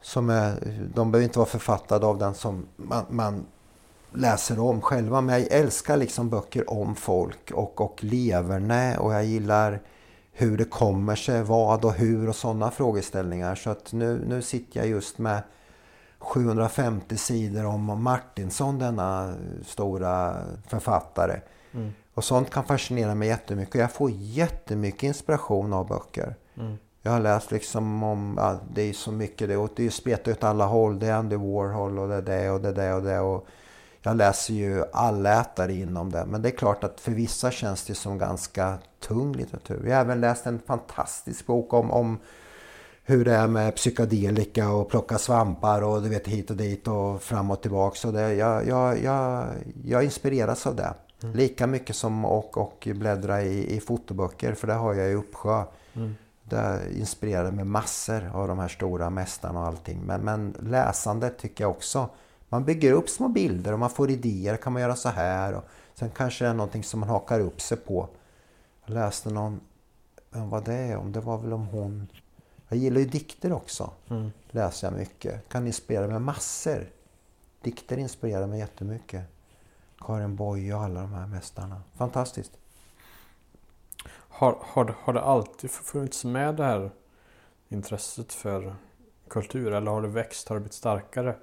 som 0.00 0.30
är, 0.30 0.78
de 0.94 1.12
behöver 1.12 1.24
inte 1.24 1.38
vara 1.38 1.48
författade 1.48 2.06
av 2.06 2.18
den 2.18 2.34
som 2.34 2.66
man, 2.76 3.04
man 3.08 3.46
läser 4.12 4.60
om 4.60 4.80
själva. 4.80 5.20
Men 5.20 5.40
jag 5.40 5.52
älskar 5.52 5.96
liksom 5.96 6.30
böcker 6.30 6.70
om 6.70 6.94
folk 6.94 7.50
och, 7.50 7.80
och 7.80 8.04
leverne 8.04 8.98
och 8.98 9.12
jag 9.12 9.24
gillar 9.24 9.80
hur 10.32 10.56
det 10.56 10.64
kommer 10.64 11.16
sig, 11.16 11.42
vad 11.42 11.84
och 11.84 11.92
hur 11.92 12.28
och 12.28 12.36
sådana 12.36 12.70
frågeställningar. 12.70 13.54
Så 13.54 13.70
att 13.70 13.92
nu, 13.92 14.24
nu 14.28 14.42
sitter 14.42 14.80
jag 14.80 14.88
just 14.88 15.18
med 15.18 15.42
750 16.18 17.16
sidor 17.16 17.64
om 17.64 18.02
Martinsson, 18.02 18.78
denna 18.78 19.34
stora 19.66 20.36
författare. 20.68 21.40
Mm. 21.72 21.92
Och 22.14 22.24
sånt 22.24 22.50
kan 22.50 22.64
fascinera 22.64 23.14
mig 23.14 23.28
jättemycket. 23.28 23.74
Jag 23.74 23.92
får 23.92 24.10
jättemycket 24.10 25.02
inspiration 25.02 25.72
av 25.72 25.86
böcker. 25.88 26.34
Mm. 26.56 26.76
Jag 27.02 27.12
har 27.12 27.20
läst 27.20 27.50
liksom 27.50 28.02
om, 28.02 28.34
ja, 28.36 28.60
det 28.72 28.82
är 28.82 28.92
så 28.92 29.12
mycket 29.12 29.48
det, 29.48 29.56
och 29.56 29.70
det 29.76 29.86
är 29.86 29.90
spretar 29.90 30.32
åt 30.32 30.44
alla 30.44 30.66
håll. 30.66 30.98
Det 30.98 31.06
är 31.06 31.12
Andy 31.12 31.36
Warhol 31.36 31.98
och 31.98 32.08
det 32.08 32.14
är 32.14 32.22
det 32.22 32.50
och 32.50 32.60
det 32.60 32.68
är 32.68 32.72
det 32.72 32.94
och 32.94 33.02
det. 33.02 33.20
Och 33.20 33.46
jag 34.02 34.16
läser 34.16 34.54
ju 34.54 34.84
allätare 34.92 35.72
inom 35.72 36.12
det. 36.12 36.24
Men 36.26 36.42
det 36.42 36.48
är 36.48 36.56
klart 36.56 36.84
att 36.84 37.00
för 37.00 37.12
vissa 37.12 37.50
känns 37.50 37.84
det 37.84 37.94
som 37.94 38.18
ganska 38.18 38.78
tung 39.00 39.32
litteratur. 39.32 39.82
Jag 39.86 39.94
har 39.94 40.00
även 40.00 40.20
läst 40.20 40.46
en 40.46 40.58
fantastisk 40.58 41.46
bok 41.46 41.72
om, 41.72 41.90
om 41.90 42.18
hur 43.04 43.24
det 43.24 43.34
är 43.34 43.46
med 43.46 43.76
psykedelika 43.76 44.70
och 44.70 44.88
plocka 44.90 45.18
svampar 45.18 45.82
och 45.82 46.02
du 46.02 46.08
vet 46.08 46.26
hit 46.26 46.50
och 46.50 46.56
dit 46.56 46.88
och 46.88 47.22
fram 47.22 47.50
och 47.50 47.62
tillbaka. 47.62 47.96
Så 47.96 48.10
det, 48.10 48.34
jag, 48.34 48.66
jag, 48.66 49.02
jag, 49.02 49.46
jag 49.84 50.04
inspireras 50.04 50.66
av 50.66 50.76
det. 50.76 50.94
Mm. 51.22 51.36
Lika 51.36 51.66
mycket 51.66 51.96
som 51.96 52.24
och, 52.24 52.58
och 52.58 52.88
bläddra 52.94 53.42
i, 53.42 53.76
i 53.76 53.80
fotoböcker 53.80 54.54
för 54.54 54.66
det 54.66 54.74
har 54.74 54.94
jag 54.94 55.10
i 55.10 55.14
uppsjö. 55.14 55.62
Mm. 55.94 56.14
Det 56.50 56.98
inspirerar 56.98 57.50
mig 57.50 57.64
massor 57.64 58.30
av 58.34 58.48
de 58.48 58.58
här 58.58 58.68
stora 58.68 59.10
mästarna 59.10 59.60
och 59.60 59.66
allting. 59.66 60.00
Men, 60.00 60.20
men 60.20 60.56
läsandet 60.60 61.38
tycker 61.38 61.64
jag 61.64 61.70
också. 61.70 62.08
Man 62.48 62.64
bygger 62.64 62.92
upp 62.92 63.08
små 63.08 63.28
bilder 63.28 63.72
och 63.72 63.78
man 63.78 63.90
får 63.90 64.10
idéer. 64.10 64.56
Kan 64.56 64.72
man 64.72 64.82
göra 64.82 64.96
så 64.96 65.08
här? 65.08 65.54
Och 65.54 65.64
sen 65.94 66.10
kanske 66.10 66.44
det 66.44 66.48
är 66.48 66.54
någonting 66.54 66.84
som 66.84 67.00
man 67.00 67.08
hakar 67.08 67.40
upp 67.40 67.60
sig 67.60 67.76
på. 67.76 68.08
Jag 68.84 68.94
läste 68.94 69.30
någon, 69.30 69.60
vem 70.30 70.50
var 70.50 70.60
det 70.60 70.96
om? 70.96 71.12
Det 71.12 71.20
var 71.20 71.38
väl 71.38 71.52
om 71.52 71.66
hon 71.66 72.08
jag 72.72 72.78
gillar 72.78 73.00
ju 73.00 73.06
dikter 73.06 73.52
också. 73.52 73.90
Mm. 74.08 74.30
Läser 74.50 74.86
jag 74.86 74.98
mycket. 74.98 75.48
Kan 75.48 75.66
inspirera 75.66 76.06
mig 76.06 76.18
massor. 76.18 76.86
Dikter 77.62 77.96
inspirerar 77.96 78.46
mig 78.46 78.58
jättemycket. 78.58 79.24
Karin 79.98 80.36
Boye 80.36 80.74
och 80.74 80.82
alla 80.82 81.00
de 81.00 81.12
här 81.12 81.26
mästarna. 81.26 81.82
Fantastiskt. 81.94 82.52
Har, 84.40 84.56
har, 84.60 84.94
har 85.02 85.12
det 85.12 85.20
alltid 85.20 85.70
funnits 85.70 86.24
med 86.24 86.54
det 86.54 86.64
här 86.64 86.90
intresset 87.68 88.32
för 88.32 88.74
kultur? 89.28 89.72
Eller 89.72 89.90
har 89.90 90.02
det 90.02 90.08
växt? 90.08 90.48
Har 90.48 90.56
det 90.56 90.60
blivit 90.60 90.74
starkare 90.74 91.34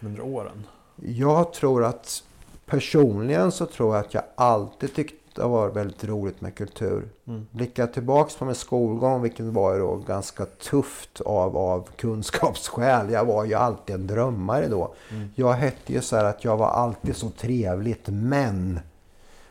under 0.00 0.20
åren? 0.20 0.66
Jag 0.96 1.52
tror 1.52 1.84
att 1.84 2.22
personligen 2.66 3.52
så 3.52 3.66
tror 3.66 3.96
jag 3.96 4.04
att 4.04 4.14
jag 4.14 4.22
alltid 4.34 4.94
tyckt 4.94 5.36
det 5.36 5.42
varit 5.42 5.76
väldigt 5.76 6.04
roligt 6.04 6.40
med 6.40 6.54
kultur. 6.54 7.08
Mm. 7.26 7.46
Blickar 7.50 7.86
tillbaks 7.86 8.36
på 8.36 8.44
min 8.44 8.54
skolgång, 8.54 9.22
vilket 9.22 9.46
var 9.46 9.78
då 9.78 9.96
ganska 9.96 10.46
tufft 10.46 11.20
av, 11.20 11.56
av 11.56 11.88
kunskapsskäl. 11.96 13.10
Jag 13.10 13.24
var 13.24 13.44
ju 13.44 13.54
alltid 13.54 13.94
en 13.94 14.06
drömmare 14.06 14.68
då. 14.68 14.94
Mm. 15.10 15.28
Jag 15.34 15.52
hette 15.52 15.92
ju 15.92 16.00
så 16.00 16.16
här 16.16 16.24
att 16.24 16.44
jag 16.44 16.56
var 16.56 16.68
alltid 16.68 17.16
så 17.16 17.30
trevligt, 17.30 18.08
men... 18.08 18.80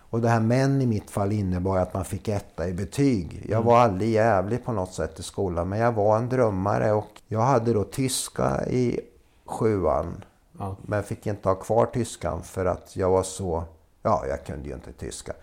Och 0.10 0.22
det 0.22 0.30
här 0.30 0.40
men 0.40 0.82
i 0.82 0.86
mitt 0.86 1.12
fall 1.12 1.32
innebar 1.32 1.78
att 1.78 1.94
man 1.94 2.06
fick 2.06 2.28
etta 2.28 2.68
i 2.68 2.74
betyg. 2.74 3.46
Jag 3.50 3.58
mm. 3.58 3.66
var 3.66 3.80
aldrig 3.80 4.10
jävlig 4.10 4.66
på 4.66 4.72
något 4.72 4.94
sätt 4.94 5.20
i 5.20 5.24
skolan, 5.24 5.70
men 5.70 5.80
jag 5.80 5.92
var 5.92 6.18
en 6.18 6.30
drömmare. 6.30 6.92
Och 6.92 7.22
jag 7.28 7.42
hade 7.42 7.74
då 7.74 7.84
tyska 7.84 8.66
i 8.66 9.00
sjuan. 9.46 10.24
Ja. 10.60 10.76
Men 10.82 11.04
fick 11.04 11.28
inte 11.28 11.50
ha 11.50 11.56
kvar 11.56 11.86
tyskan 11.86 12.44
för 12.44 12.66
att 12.66 12.96
jag 12.96 13.10
var 13.10 13.24
så... 13.24 13.64
Ja, 14.02 14.26
jag 14.28 14.46
kunde 14.46 14.70
ju 14.70 14.76
inte 14.76 14.92
tyska. 14.92 15.34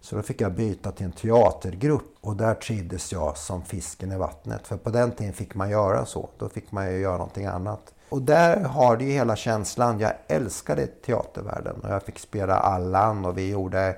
Så 0.00 0.16
då 0.16 0.22
fick 0.22 0.40
jag 0.40 0.52
byta 0.52 0.92
till 0.92 1.06
en 1.06 1.12
teatergrupp 1.12 2.16
och 2.20 2.36
där 2.36 2.54
trivdes 2.54 3.12
jag 3.12 3.36
som 3.36 3.62
fisken 3.62 4.12
i 4.12 4.16
vattnet. 4.16 4.66
För 4.66 4.76
på 4.76 4.90
den 4.90 5.12
tiden 5.12 5.32
fick 5.32 5.54
man 5.54 5.70
göra 5.70 6.06
så. 6.06 6.28
Då 6.38 6.48
fick 6.48 6.72
man 6.72 6.92
ju 6.92 6.98
göra 6.98 7.16
någonting 7.16 7.46
annat. 7.46 7.94
Och 8.12 8.22
där 8.22 8.60
har 8.60 8.96
du 8.96 9.04
ju 9.04 9.12
hela 9.12 9.36
känslan. 9.36 10.00
Jag 10.00 10.12
älskade 10.28 10.86
teatervärlden 10.86 11.80
och 11.82 11.90
jag 11.90 12.02
fick 12.02 12.18
spela 12.18 12.54
Allan 12.54 13.24
och 13.24 13.38
vi 13.38 13.50
gjorde 13.50 13.96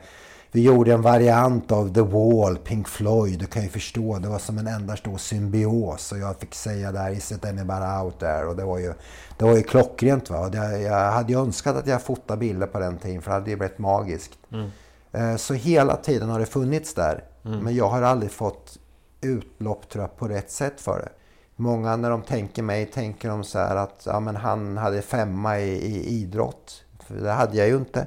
vi 0.53 0.63
gjorde 0.63 0.93
en 0.93 1.03
variant 1.03 1.73
av 1.73 1.95
The 1.95 2.01
Wall, 2.01 2.57
Pink 2.57 2.89
Floyd. 2.89 3.39
Du 3.39 3.47
kan 3.47 3.63
ju 3.63 3.69
förstå, 3.69 4.19
det 4.19 4.29
var 4.29 4.39
som 4.39 4.59
en 4.59 4.67
enda 4.67 4.97
stor 4.97 5.19
symbios. 5.19 6.13
Och 6.13 6.19
jag 6.19 6.37
fick 6.37 6.55
säga 6.55 6.93
där, 6.93 7.11
is 7.11 7.33
it 7.33 7.45
anybody 7.45 8.05
out 8.05 8.19
there? 8.19 8.47
Och 8.47 8.57
det 8.57 8.65
var 8.65 8.79
ju, 8.79 8.95
det 9.39 9.45
var 9.45 9.57
ju 9.57 9.63
klockrent. 9.63 10.31
Va? 10.31 10.49
Det, 10.49 10.81
jag 10.81 11.11
hade 11.11 11.33
ju 11.33 11.41
önskat 11.41 11.77
att 11.77 11.87
jag 11.87 12.03
fotade 12.03 12.39
bilder 12.39 12.67
på 12.67 12.79
den 12.79 12.99
tiden, 12.99 13.23
för 13.23 13.31
det 13.31 13.35
hade 13.35 13.51
ju 13.51 13.57
blivit 13.57 13.79
magiskt. 13.79 14.39
Mm. 14.53 14.71
Eh, 15.13 15.37
så 15.37 15.55
hela 15.55 15.97
tiden 15.97 16.31
har 16.31 16.41
det 16.41 16.47
funnits 16.47 16.95
där. 16.95 17.25
Mm. 17.45 17.59
Men 17.59 17.75
jag 17.75 17.89
har 17.89 18.03
aldrig 18.03 18.31
fått 18.31 18.79
utlopp 19.21 19.89
tror 19.89 20.05
jag, 20.05 20.17
på 20.17 20.29
rätt 20.29 20.51
sätt 20.51 20.81
för 20.81 20.99
det. 20.99 21.24
Många 21.57 21.97
när 21.97 22.11
de 22.11 22.23
tänker 22.23 22.63
mig 22.63 22.87
tänker 22.87 23.29
de 23.29 23.45
så 23.45 23.59
här 23.59 23.77
att 23.77 24.03
ja, 24.07 24.21
men 24.21 24.37
han 24.37 24.77
hade 24.77 25.03
femma 25.03 25.59
i, 25.59 25.71
i 25.71 26.09
idrott. 26.09 26.85
För 27.01 27.15
det 27.15 27.33
hade 27.33 27.57
jag 27.57 27.69
ju 27.69 27.77
inte. 27.77 28.07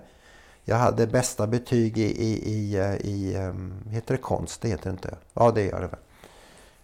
Jag 0.63 0.77
hade 0.77 1.07
bästa 1.07 1.47
betyg 1.47 1.97
i, 1.97 2.23
i, 2.23 2.53
i, 2.53 2.77
i 3.03 3.38
um, 3.38 3.73
heter 3.89 4.13
det 4.13 4.21
konst? 4.21 4.62
Det 4.62 4.67
heter 4.67 4.83
det 4.83 4.89
inte. 4.89 5.15
Ja, 5.33 5.51
det 5.51 5.63
gör 5.63 5.81
det 5.81 5.88
väl. 5.88 5.99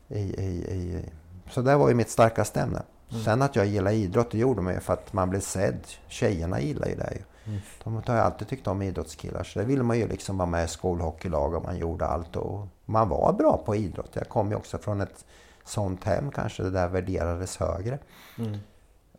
I, 0.07 0.41
i, 0.41 0.73
i, 0.73 1.05
så 1.51 1.61
det 1.61 1.75
var 1.75 1.89
ju 1.89 1.95
mitt 1.95 2.09
starkaste 2.09 2.61
ämne. 2.61 2.81
Mm. 3.11 3.23
Sen 3.23 3.41
att 3.41 3.55
jag 3.55 3.65
gillar 3.65 3.91
idrott, 3.91 4.31
det 4.31 4.37
gjorde 4.37 4.61
man 4.61 4.73
ju 4.73 4.79
för 4.79 4.93
att 4.93 5.13
man 5.13 5.29
blev 5.29 5.39
sedd. 5.39 5.79
Tjejerna 6.07 6.61
gillar 6.61 6.87
ju 6.87 6.95
det 6.95 7.13
ju. 7.15 7.21
Mm. 7.45 7.61
De 7.83 7.95
har 7.95 8.15
alltid 8.15 8.47
tyckt 8.47 8.67
om 8.67 8.81
idrottskillar. 8.81 9.43
Så 9.43 9.59
det 9.59 9.65
ville 9.65 9.83
man 9.83 9.97
ju 9.97 10.07
liksom 10.07 10.37
vara 10.37 10.49
med 10.49 10.65
i 10.65 10.67
skolhockeylag 10.67 11.53
och 11.53 11.63
man 11.63 11.77
gjorde 11.77 12.05
allt. 12.05 12.35
Och 12.35 12.67
man 12.85 13.09
var 13.09 13.33
bra 13.33 13.57
på 13.65 13.75
idrott. 13.75 14.11
Jag 14.13 14.29
kom 14.29 14.49
ju 14.49 14.55
också 14.55 14.77
från 14.77 15.01
ett 15.01 15.25
sånt 15.65 16.03
hem 16.03 16.31
kanske. 16.31 16.63
Det 16.63 16.69
där 16.69 16.87
värderades 16.87 17.57
högre. 17.57 17.99
Mm. 18.37 18.53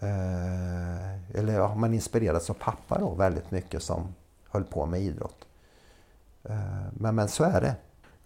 Eh, 0.01 1.39
eller 1.41 1.55
ja, 1.55 1.75
man 1.75 1.95
inspirerades 1.95 2.51
av 2.51 2.55
pappa 2.55 2.99
då 2.99 3.15
väldigt 3.15 3.51
mycket 3.51 3.83
som 3.83 4.15
höll 4.51 4.65
på 4.65 4.87
med 4.87 5.01
idrott. 5.01 5.47
Eh, 6.45 6.57
men, 6.93 7.15
men 7.15 7.29
så 7.29 7.45
är 7.45 7.61
det. 7.61 7.75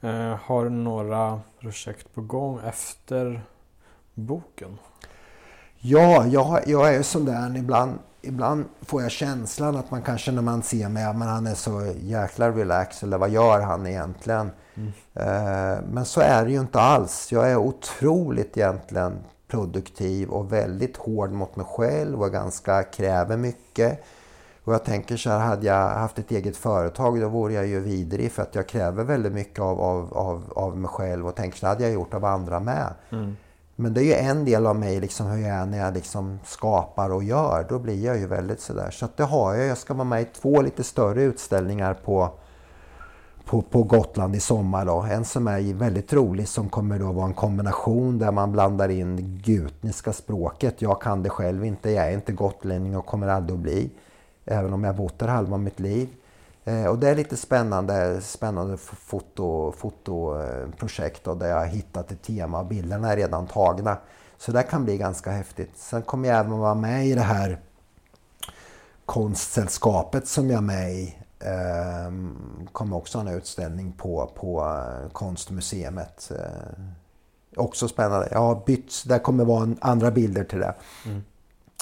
Eh, 0.09 0.39
har 0.43 0.65
du 0.65 0.71
några 0.71 1.41
projekt 1.61 2.15
på 2.15 2.21
gång 2.21 2.61
efter 2.65 3.43
boken? 4.15 4.79
Ja, 5.79 6.27
jag, 6.27 6.69
jag 6.69 6.95
är 6.95 7.03
sån 7.03 7.25
där 7.25 7.57
ibland 7.57 7.99
ibland 8.23 8.65
får 8.81 9.03
jag 9.03 9.11
känslan 9.11 9.77
att 9.77 9.91
man 9.91 10.03
kanske 10.03 10.33
när 10.33 10.43
man 10.43 10.63
ser 10.63 10.89
mig, 10.89 11.15
men 11.15 11.29
han 11.29 11.47
är 11.47 11.55
så 11.55 11.95
jäkla 12.01 12.51
relaxed 12.51 13.07
eller 13.07 13.19
vad 13.19 13.31
gör 13.31 13.61
han 13.61 13.87
egentligen? 13.87 14.51
Mm. 14.79 15.85
Men 15.93 16.05
så 16.05 16.21
är 16.21 16.45
det 16.45 16.51
ju 16.51 16.61
inte 16.61 16.81
alls. 16.81 17.33
Jag 17.33 17.51
är 17.51 17.57
otroligt 17.57 18.57
egentligen 18.57 19.19
produktiv 19.49 20.29
och 20.29 20.53
väldigt 20.53 20.97
hård 20.97 21.33
mot 21.33 21.57
mig 21.57 21.67
själv 21.67 22.23
och 22.23 22.33
ganska 22.33 22.83
kräver 22.83 23.37
mycket. 23.37 24.05
Och 24.65 24.75
jag 24.75 24.85
tänker 24.85 25.17
så 25.17 25.31
här, 25.31 25.39
hade 25.39 25.67
jag 25.67 25.89
haft 25.89 26.19
ett 26.19 26.31
eget 26.31 26.57
företag 26.57 27.21
då 27.21 27.29
vore 27.29 27.53
jag 27.53 27.67
ju 27.67 27.81
vidrig 27.81 28.33
för 28.33 28.43
att 28.43 28.55
jag 28.55 28.69
kräver 28.69 29.05
väldigt 29.05 29.33
mycket 29.33 29.61
av, 29.61 29.81
av, 29.81 30.15
av, 30.15 30.53
av 30.57 30.77
mig 30.77 30.89
själv 30.89 31.27
och 31.27 31.35
tänker 31.35 31.59
så 31.59 31.67
hade 31.67 31.83
jag 31.83 31.93
gjort 31.93 32.15
av 32.15 32.25
andra 32.25 32.61
med. 32.61 32.95
Mm. 33.11 33.37
Men 33.77 33.95
det 33.95 34.01
är 34.01 34.05
ju 34.05 34.15
en 34.15 34.45
del 34.45 34.67
av 34.67 34.77
mig, 34.77 35.01
liksom 35.01 35.27
hur 35.27 35.43
jag 35.43 35.51
är 35.51 35.67
när 35.67 35.79
jag 35.79 35.95
liksom 35.95 36.39
skapar 36.45 37.11
och 37.11 37.25
gör. 37.25 37.67
Då 37.69 37.79
blir 37.79 38.05
jag 38.05 38.19
ju 38.19 38.27
väldigt 38.27 38.61
sådär. 38.61 38.91
Så 38.91 39.05
att 39.05 39.17
det 39.17 39.25
har 39.25 39.55
jag. 39.55 39.67
Jag 39.67 39.79
ska 39.79 39.95
vara 39.95 40.05
med 40.05 40.23
i 40.23 40.25
två 40.25 40.63
lite 40.63 40.85
större 40.85 41.23
utställningar 41.23 41.95
på, 41.95 42.31
på, 43.49 43.63
på 43.63 43.83
Gotland 43.83 44.37
i 44.37 44.41
sommar. 44.41 44.85
Då. 44.85 45.03
En 45.11 45.25
som 45.25 45.49
är 45.49 45.75
väldigt 45.75 46.13
rolig 46.13 46.49
som 46.49 46.69
kommer 46.69 46.99
då 46.99 47.13
vara 47.13 47.27
en 47.27 47.35
kombination 47.35 48.19
där 48.19 48.33
man 48.33 48.53
blandar 48.53 48.89
in 48.89 49.41
gutniska 49.45 50.13
språket. 50.13 50.83
Jag 50.83 51.01
kan 51.01 51.23
det 51.23 51.31
själv 51.31 51.65
inte. 51.65 51.91
Jag 51.91 52.09
är 52.09 52.13
inte 52.13 52.33
gotlänning 52.33 52.97
och 52.97 53.07
kommer 53.07 53.29
aldrig 53.29 53.57
att 53.57 53.63
bli. 53.63 53.91
Även 54.45 54.73
om 54.73 54.85
jag 54.85 54.97
bott 54.97 55.19
där 55.19 55.29
halva 55.29 55.57
mitt 55.57 55.81
liv. 55.81 56.09
Eh, 56.65 56.87
och 56.87 56.99
det 56.99 57.09
är 57.09 57.15
lite 57.15 57.37
spännande, 57.37 58.21
spännande 58.21 58.77
foto, 58.77 59.73
fotoprojekt 59.73 61.27
eh, 61.27 61.37
där 61.37 61.49
jag 61.49 61.57
har 61.57 61.67
hittat 61.67 62.13
ett 62.13 62.23
tema. 62.23 62.61
och 62.61 62.67
Bilderna 62.67 63.13
är 63.13 63.17
redan 63.17 63.47
tagna. 63.47 63.99
Så 64.39 64.53
det 64.53 64.63
kan 64.63 64.85
bli 64.85 64.99
ganska 64.99 65.31
häftigt. 65.31 65.71
Sen 65.77 66.03
kommer 66.03 66.29
jag 66.29 66.39
även 66.39 66.59
vara 66.59 66.75
med 66.75 67.07
i 67.07 67.15
det 67.15 67.21
här 67.21 67.59
konstsällskapet 69.07 70.29
som 70.29 70.51
jag 70.51 70.59
är 70.59 70.63
med 70.63 70.93
i. 70.93 71.19
Ehm, 71.41 72.69
kommer 72.73 72.97
också 72.97 73.19
ha 73.19 73.29
en 73.29 73.35
utställning 73.35 73.93
på, 73.93 74.33
på 74.35 74.65
eh, 74.65 75.11
Konstmuseet. 75.13 76.31
Eh, 76.31 76.85
också 77.57 77.89
spännande. 77.89 78.29
Jag 78.31 78.39
har 78.39 78.63
bytt, 78.67 79.05
där 79.07 79.19
kommer 79.19 79.45
vara 79.45 79.77
andra 79.81 80.11
bilder 80.11 80.45
till 80.45 80.59
det. 80.59 80.75
Mm. 81.07 81.23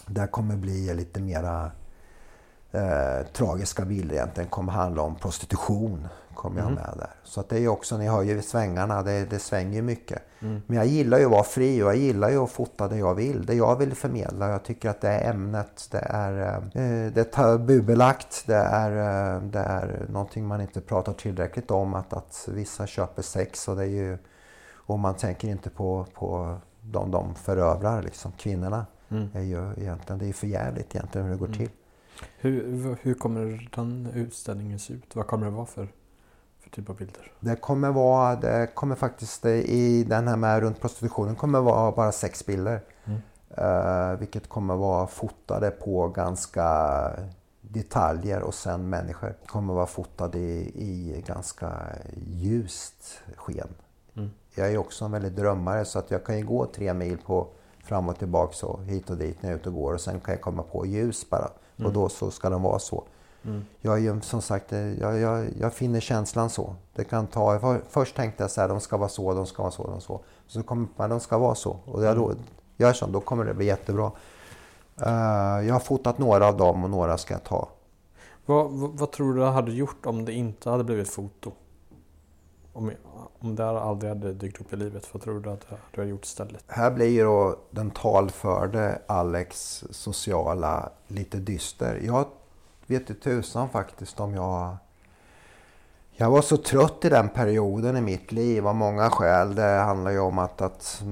Det 0.07 0.27
kommer 0.27 0.57
bli 0.57 0.95
lite 0.95 1.21
mera 1.21 1.71
eh, 2.73 3.27
tragiska 3.33 3.85
bilder 3.85 4.15
egentligen 4.15 4.51
kommer 4.51 4.73
handla 4.73 5.03
om 5.03 5.15
prostitution. 5.15 6.09
Kommer 6.37 6.61
jag 6.61 6.71
mm. 6.71 6.75
med 6.75 6.95
där. 6.97 7.11
Så 7.25 7.41
att 7.41 7.49
det 7.49 7.59
är 7.59 7.69
också, 7.69 7.97
ni 7.97 8.09
hör 8.09 8.23
ju 8.23 8.43
svängarna, 8.43 9.03
det, 9.03 9.25
det 9.31 9.39
svänger 9.39 9.83
mycket. 9.83 10.23
Mm. 10.41 10.63
Men 10.67 10.77
jag 10.77 10.87
gillar 10.87 11.19
ju 11.19 11.25
att 11.25 11.31
vara 11.31 11.43
fri 11.43 11.83
och 11.83 11.87
jag 11.87 11.97
gillar 11.97 12.31
ju 12.31 12.39
att 12.39 12.51
fota 12.51 12.89
det 12.89 12.97
jag 12.97 13.15
vill. 13.15 13.47
Det 13.47 13.55
jag 13.55 13.77
vill 13.77 13.95
förmedla. 13.95 14.51
Jag 14.51 14.63
tycker 14.65 14.91
att 14.91 15.01
det 15.01 15.09
är 15.09 15.31
ämnet, 15.31 15.89
det 15.91 15.99
är, 15.99 16.57
eh, 16.57 17.13
det 17.13 17.21
är 17.21 17.25
tabubelagt, 17.25 18.45
det 18.47 18.57
är, 18.57 18.91
eh, 18.91 19.43
det 19.43 19.59
är 19.59 20.07
någonting 20.09 20.47
man 20.47 20.61
inte 20.61 20.81
pratar 20.81 21.13
tillräckligt 21.13 21.71
om. 21.71 21.95
Att, 21.95 22.13
att 22.13 22.49
vissa 22.53 22.87
köper 22.87 23.23
sex 23.23 23.69
och 23.69 23.77
det 23.77 23.83
är 23.83 23.87
ju, 23.87 24.19
och 24.73 24.99
man 24.99 25.15
tänker 25.15 25.49
inte 25.49 25.71
på, 25.71 26.07
på 26.15 26.59
de 26.81 27.11
de 27.11 27.35
förövrar, 27.35 28.03
liksom 28.03 28.33
kvinnorna. 28.33 28.87
Mm. 29.09 29.29
är 29.35 29.43
ju 29.43 29.73
egentligen, 29.77 30.19
det 30.19 30.27
är 30.27 30.33
för 30.33 30.47
jävligt 30.47 30.95
egentligen 30.95 31.27
hur 31.27 31.33
det 31.33 31.39
går 31.39 31.47
mm. 31.47 31.59
till. 31.59 31.71
Hur, 32.39 32.97
hur 33.03 33.15
kommer 33.15 33.69
den 33.75 34.09
utställningen 34.15 34.79
se 34.79 34.95
ut? 34.95 35.17
Vad 35.17 35.27
kommer 35.27 35.47
det 35.47 35.53
vara 35.53 35.67
för 35.67 35.89
typ 36.77 36.91
av 36.91 36.97
bilder? 36.97 37.33
Det 37.41 37.57
kommer 37.57 37.91
vara, 37.91 38.37
det 38.37 38.75
kommer 38.75 38.95
faktiskt 38.95 39.45
i 39.47 40.05
den 40.05 40.29
här 40.29 40.37
med 40.37 40.61
runt 40.61 40.81
prostitutionen 40.81 41.37
kommer 41.37 41.61
vara 41.61 41.93
bara 41.93 42.13
sex 42.13 42.47
bilder. 42.47 42.81
Mm. 43.05 43.21
Uh, 43.59 44.19
vilket 44.19 44.49
kommer 44.49 44.77
vara 44.77 45.07
fotade 45.07 45.71
på 45.71 46.09
ganska 46.09 47.11
detaljer 47.61 48.43
och 48.43 48.55
sen 48.55 48.89
människor. 48.89 49.35
Kommer 49.47 49.75
vara 49.75 49.87
fotade 49.87 50.39
i, 50.39 50.73
i 50.75 51.25
ganska 51.27 51.73
ljust 52.27 53.21
sken. 53.37 53.69
Mm. 54.17 54.31
jag 54.55 54.73
är 54.73 54.79
också 54.79 55.05
en 55.05 55.13
väldigt 55.13 55.37
drömmare 55.37 55.85
så 55.85 55.99
att 55.99 56.11
jag 56.11 56.25
kan 56.25 56.39
ju 56.39 56.45
gå 56.45 56.67
tre 56.67 56.95
mil 56.95 57.19
på 57.19 57.49
fram 57.85 58.09
och 58.09 58.19
tillbaka 58.19 58.53
så 58.53 58.81
hit 58.81 59.11
och 59.11 59.17
dit 59.17 59.43
när 59.43 59.51
jag 59.51 59.55
är 59.55 59.61
ute 59.61 59.69
och 59.69 59.75
går 59.75 59.95
och 59.95 60.01
sen 60.01 60.21
kan 60.21 60.35
jag 60.35 60.41
komma 60.41 60.63
på 60.63 60.87
ljus 60.87 61.31
bara. 61.31 61.51
Mm. 61.77 61.87
Och 61.87 61.93
då 61.93 62.09
så 62.09 62.31
ska 62.31 62.51
de 62.51 62.63
vara 62.63 62.79
så. 62.79 63.05
Mm. 63.47 63.65
Jag 63.81 63.95
är 63.95 63.99
ju 63.99 64.21
som 64.21 64.43
sagt, 64.43 64.73
jag, 64.73 65.19
jag, 65.19 65.47
jag 65.61 65.73
finner 65.73 66.01
känslan 66.01 66.51
så. 66.51 66.75
Det 66.95 67.05
kan 67.05 67.27
ta, 67.27 67.79
först 67.89 68.17
tänkte 68.17 68.43
jag 68.43 68.51
så 68.51 68.61
här, 68.61 68.69
de 68.69 68.81
ska 68.81 68.97
vara 68.97 69.09
så, 69.09 69.35
de 69.35 69.47
ska 69.47 69.63
vara 69.63 69.73
så, 69.73 69.87
de 69.87 70.01
så. 70.01 70.21
Så 70.47 70.63
kommer 70.63 70.87
man, 70.97 71.11
de 71.11 71.21
ska 71.21 71.39
vara 71.39 71.55
så. 71.55 71.77
Och 71.85 72.05
jag 72.05 72.17
då, 72.17 72.33
gör 72.77 72.93
så, 72.93 73.07
då 73.07 73.21
kommer 73.21 73.45
det 73.45 73.55
bli 73.55 73.67
jättebra. 73.67 74.13
Uh, 75.07 75.67
jag 75.67 75.73
har 75.73 75.81
fotat 75.81 76.19
några 76.19 76.47
av 76.47 76.57
dem 76.57 76.85
och 76.85 76.91
några 76.91 77.19
ska 77.19 77.35
jag 77.35 77.45
ta. 77.45 77.69
Vad, 78.47 78.71
vad, 78.71 78.91
vad, 78.99 79.13
tror 79.13 79.35
du 79.35 79.43
hade 79.43 79.73
gjort 79.73 80.07
om 80.07 80.25
det 80.25 80.33
inte 80.33 80.71
hade 80.71 80.85
blivit 80.85 81.09
foto? 81.09 81.53
Om, 82.73 82.93
om 83.39 83.57
det 83.57 83.69
aldrig 83.69 84.09
hade 84.09 84.33
dykt 84.33 84.61
upp 84.61 84.73
i 84.73 84.77
livet, 84.77 85.09
vad 85.13 85.23
tror 85.23 85.41
du 85.41 85.51
att 85.51 85.67
du 85.95 86.01
hade 86.01 86.11
gjort 86.11 86.25
istället? 86.25 86.65
Här 86.67 86.91
blir 86.91 87.07
ju 87.07 87.25
då 87.25 87.57
den 87.71 87.91
talförde 87.91 89.03
Alex 89.07 89.85
sociala 89.91 90.91
lite 91.07 91.39
dyster. 91.39 92.01
Jag 92.05 92.27
vet 92.87 93.11
inte 93.11 93.15
tusan 93.15 93.69
faktiskt 93.69 94.21
om 94.21 94.35
jag... 94.35 94.77
Jag 96.19 96.31
var 96.31 96.43
så 96.43 96.57
trött 96.57 97.05
i 97.05 97.09
den 97.09 97.29
perioden 97.29 97.97
i 97.97 98.01
mitt 98.01 98.33
liv 98.33 98.67
av 98.67 98.75
många 98.75 99.11
skäl. 99.11 99.55
Det 99.55 99.63
handlar 99.63 100.11
ju 100.11 100.19
om 100.19 100.39
att, 100.39 100.61
att 100.61 101.03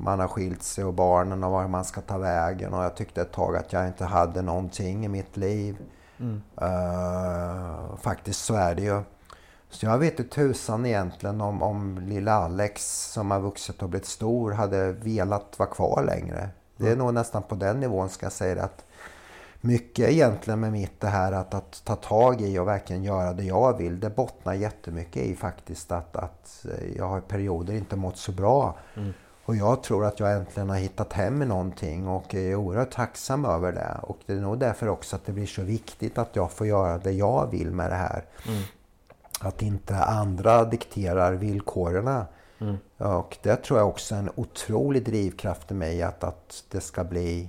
man 0.00 0.20
har 0.20 0.28
skilt 0.28 0.62
sig 0.62 0.84
och 0.84 0.94
barnen 0.94 1.44
och 1.44 1.50
var 1.50 1.68
man 1.68 1.84
ska 1.84 2.00
ta 2.00 2.18
vägen. 2.18 2.74
Och 2.74 2.84
jag 2.84 2.96
tyckte 2.96 3.22
ett 3.22 3.32
tag 3.32 3.56
att 3.56 3.72
jag 3.72 3.86
inte 3.86 4.04
hade 4.04 4.42
någonting 4.42 5.04
i 5.04 5.08
mitt 5.08 5.36
liv. 5.36 5.76
Mm. 6.20 6.42
Uh, 6.62 7.96
faktiskt 7.96 8.44
så 8.44 8.54
är 8.54 8.74
det 8.74 8.82
ju. 8.82 9.02
Så 9.70 9.86
jag 9.86 9.98
vet 9.98 10.18
inte 10.18 10.34
tusan 10.34 10.86
egentligen 10.86 11.40
om, 11.40 11.62
om 11.62 11.98
lilla 11.98 12.32
Alex 12.32 13.02
som 13.12 13.30
har 13.30 13.40
vuxit 13.40 13.82
och 13.82 13.88
blivit 13.88 14.06
stor 14.06 14.52
hade 14.52 14.92
velat 14.92 15.58
vara 15.58 15.68
kvar 15.68 16.04
längre. 16.06 16.48
Det 16.76 16.84
är 16.84 16.92
mm. 16.92 16.98
nog 16.98 17.14
nästan 17.14 17.42
på 17.42 17.54
den 17.54 17.80
nivån 17.80 18.08
ska 18.08 18.26
jag 18.26 18.32
säga 18.32 18.62
att 18.62 18.84
mycket 19.64 20.08
egentligen 20.08 20.60
med 20.60 20.72
mitt 20.72 21.00
det 21.00 21.08
här 21.08 21.32
att, 21.32 21.54
att 21.54 21.82
ta 21.84 21.96
tag 21.96 22.40
i 22.40 22.58
och 22.58 22.68
verkligen 22.68 23.04
göra 23.04 23.32
det 23.32 23.44
jag 23.44 23.78
vill. 23.78 24.00
Det 24.00 24.10
bottnar 24.10 24.54
jättemycket 24.54 25.22
i 25.22 25.34
faktiskt 25.34 25.92
att, 25.92 26.16
att 26.16 26.66
jag 26.96 27.08
har 27.08 27.20
perioder 27.20 27.74
inte 27.74 27.96
mått 27.96 28.16
så 28.16 28.32
bra. 28.32 28.78
Mm. 28.96 29.12
Och 29.44 29.56
jag 29.56 29.82
tror 29.82 30.04
att 30.04 30.20
jag 30.20 30.32
äntligen 30.32 30.70
har 30.70 30.76
hittat 30.76 31.12
hem 31.12 31.42
i 31.42 31.46
någonting 31.46 32.08
och 32.08 32.34
är 32.34 32.54
oerhört 32.54 32.90
tacksam 32.90 33.44
över 33.44 33.72
det. 33.72 33.98
Och 34.02 34.18
det 34.26 34.32
är 34.32 34.36
nog 34.36 34.58
därför 34.58 34.88
också 34.88 35.16
att 35.16 35.26
det 35.26 35.32
blir 35.32 35.46
så 35.46 35.62
viktigt 35.62 36.18
att 36.18 36.36
jag 36.36 36.52
får 36.52 36.66
göra 36.66 36.98
det 36.98 37.12
jag 37.12 37.50
vill 37.50 37.70
med 37.70 37.90
det 37.90 37.96
här. 37.96 38.24
Mm. 38.48 38.62
Att 39.40 39.62
inte 39.62 39.96
andra 39.96 40.64
dikterar 40.64 41.32
villkoren. 41.32 42.24
Mm. 42.58 42.76
Och 42.96 43.38
det 43.42 43.56
tror 43.56 43.78
jag 43.78 43.88
också 43.88 44.14
är 44.14 44.18
en 44.18 44.30
otrolig 44.34 45.04
drivkraft 45.04 45.70
i 45.70 45.74
mig 45.74 46.02
att, 46.02 46.24
att 46.24 46.64
det 46.70 46.80
ska 46.80 47.04
bli 47.04 47.48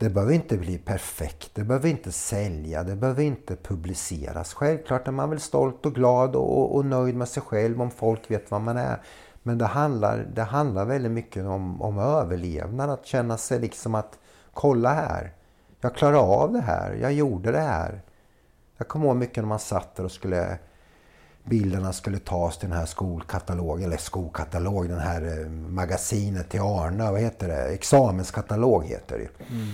det 0.00 0.10
behöver 0.10 0.32
inte 0.32 0.56
bli 0.56 0.78
perfekt, 0.78 1.50
det 1.54 1.64
behöver 1.64 1.88
inte 1.88 2.12
sälja, 2.12 2.82
det 2.84 2.96
behöver 2.96 3.22
inte 3.22 3.56
publiceras. 3.56 4.54
Självklart 4.54 5.08
är 5.08 5.12
man 5.12 5.30
väl 5.30 5.40
stolt 5.40 5.86
och 5.86 5.94
glad 5.94 6.36
och, 6.36 6.76
och 6.76 6.86
nöjd 6.86 7.16
med 7.16 7.28
sig 7.28 7.42
själv 7.42 7.82
om 7.82 7.90
folk 7.90 8.30
vet 8.30 8.50
vad 8.50 8.60
man 8.60 8.76
är. 8.76 9.02
Men 9.42 9.58
det 9.58 9.66
handlar, 9.66 10.26
det 10.34 10.42
handlar 10.42 10.84
väldigt 10.84 11.12
mycket 11.12 11.44
om, 11.44 11.82
om 11.82 11.98
överlevnad, 11.98 12.90
att 12.90 13.06
känna 13.06 13.38
sig 13.38 13.60
liksom 13.60 13.94
att 13.94 14.18
kolla 14.52 14.94
här, 14.94 15.32
jag 15.80 15.94
klarar 15.94 16.42
av 16.42 16.52
det 16.52 16.60
här, 16.60 16.94
jag 16.94 17.12
gjorde 17.12 17.52
det 17.52 17.60
här. 17.60 18.02
Jag 18.76 18.88
kommer 18.88 19.06
ihåg 19.06 19.16
mycket 19.16 19.36
när 19.36 19.48
man 19.48 19.58
satt 19.58 19.96
där 19.96 20.04
och 20.04 20.12
skulle 20.12 20.58
bilderna 21.44 21.92
skulle 21.92 22.18
tas 22.18 22.58
till 22.58 22.68
den 22.68 22.78
här 22.78 22.86
skolkatalogen, 22.86 23.84
eller 23.84 23.96
skolkatalog, 23.96 24.88
den 24.88 24.98
här 24.98 25.40
eh, 25.40 25.50
magasinet 25.50 26.48
till 26.48 26.60
Arna, 26.60 27.12
vad 27.12 27.20
heter 27.20 27.48
det? 27.48 27.62
Examenskatalog 27.62 28.84
heter 28.84 29.18
det 29.18 29.54
mm. 29.54 29.68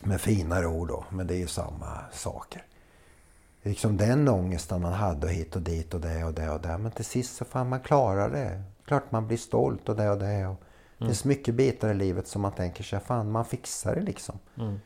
Med 0.00 0.20
finare 0.20 0.66
ord 0.66 0.88
då, 0.88 1.04
men 1.10 1.26
det 1.26 1.34
är 1.34 1.38
ju 1.38 1.46
samma 1.46 1.98
saker. 2.12 2.66
Liksom 3.62 3.96
den 3.96 4.28
ångesten 4.28 4.82
man 4.82 4.92
hade 4.92 5.26
och 5.26 5.32
hit 5.32 5.56
och 5.56 5.62
dit 5.62 5.94
och 5.94 6.00
det 6.00 6.24
och 6.24 6.34
det 6.34 6.50
och 6.50 6.60
det. 6.60 6.78
Men 6.78 6.92
till 6.92 7.04
sist 7.04 7.36
så 7.36 7.44
fan 7.44 7.68
man 7.68 7.80
klarar 7.80 8.30
det. 8.30 8.62
Klart 8.84 9.12
man 9.12 9.26
blir 9.26 9.36
stolt 9.36 9.88
och 9.88 9.96
det 9.96 10.10
och 10.10 10.18
det. 10.18 10.46
Och 10.46 10.56
det 10.98 11.06
finns 11.06 11.24
mycket 11.24 11.54
bitar 11.54 11.88
i 11.88 11.94
livet 11.94 12.28
som 12.28 12.42
man 12.42 12.52
tänker 12.52 12.84
sig, 12.84 13.00
fan 13.00 13.30
man 13.30 13.44
fixar 13.44 13.94
det 13.94 14.00
liksom. 14.00 14.38
Mm. 14.58 14.80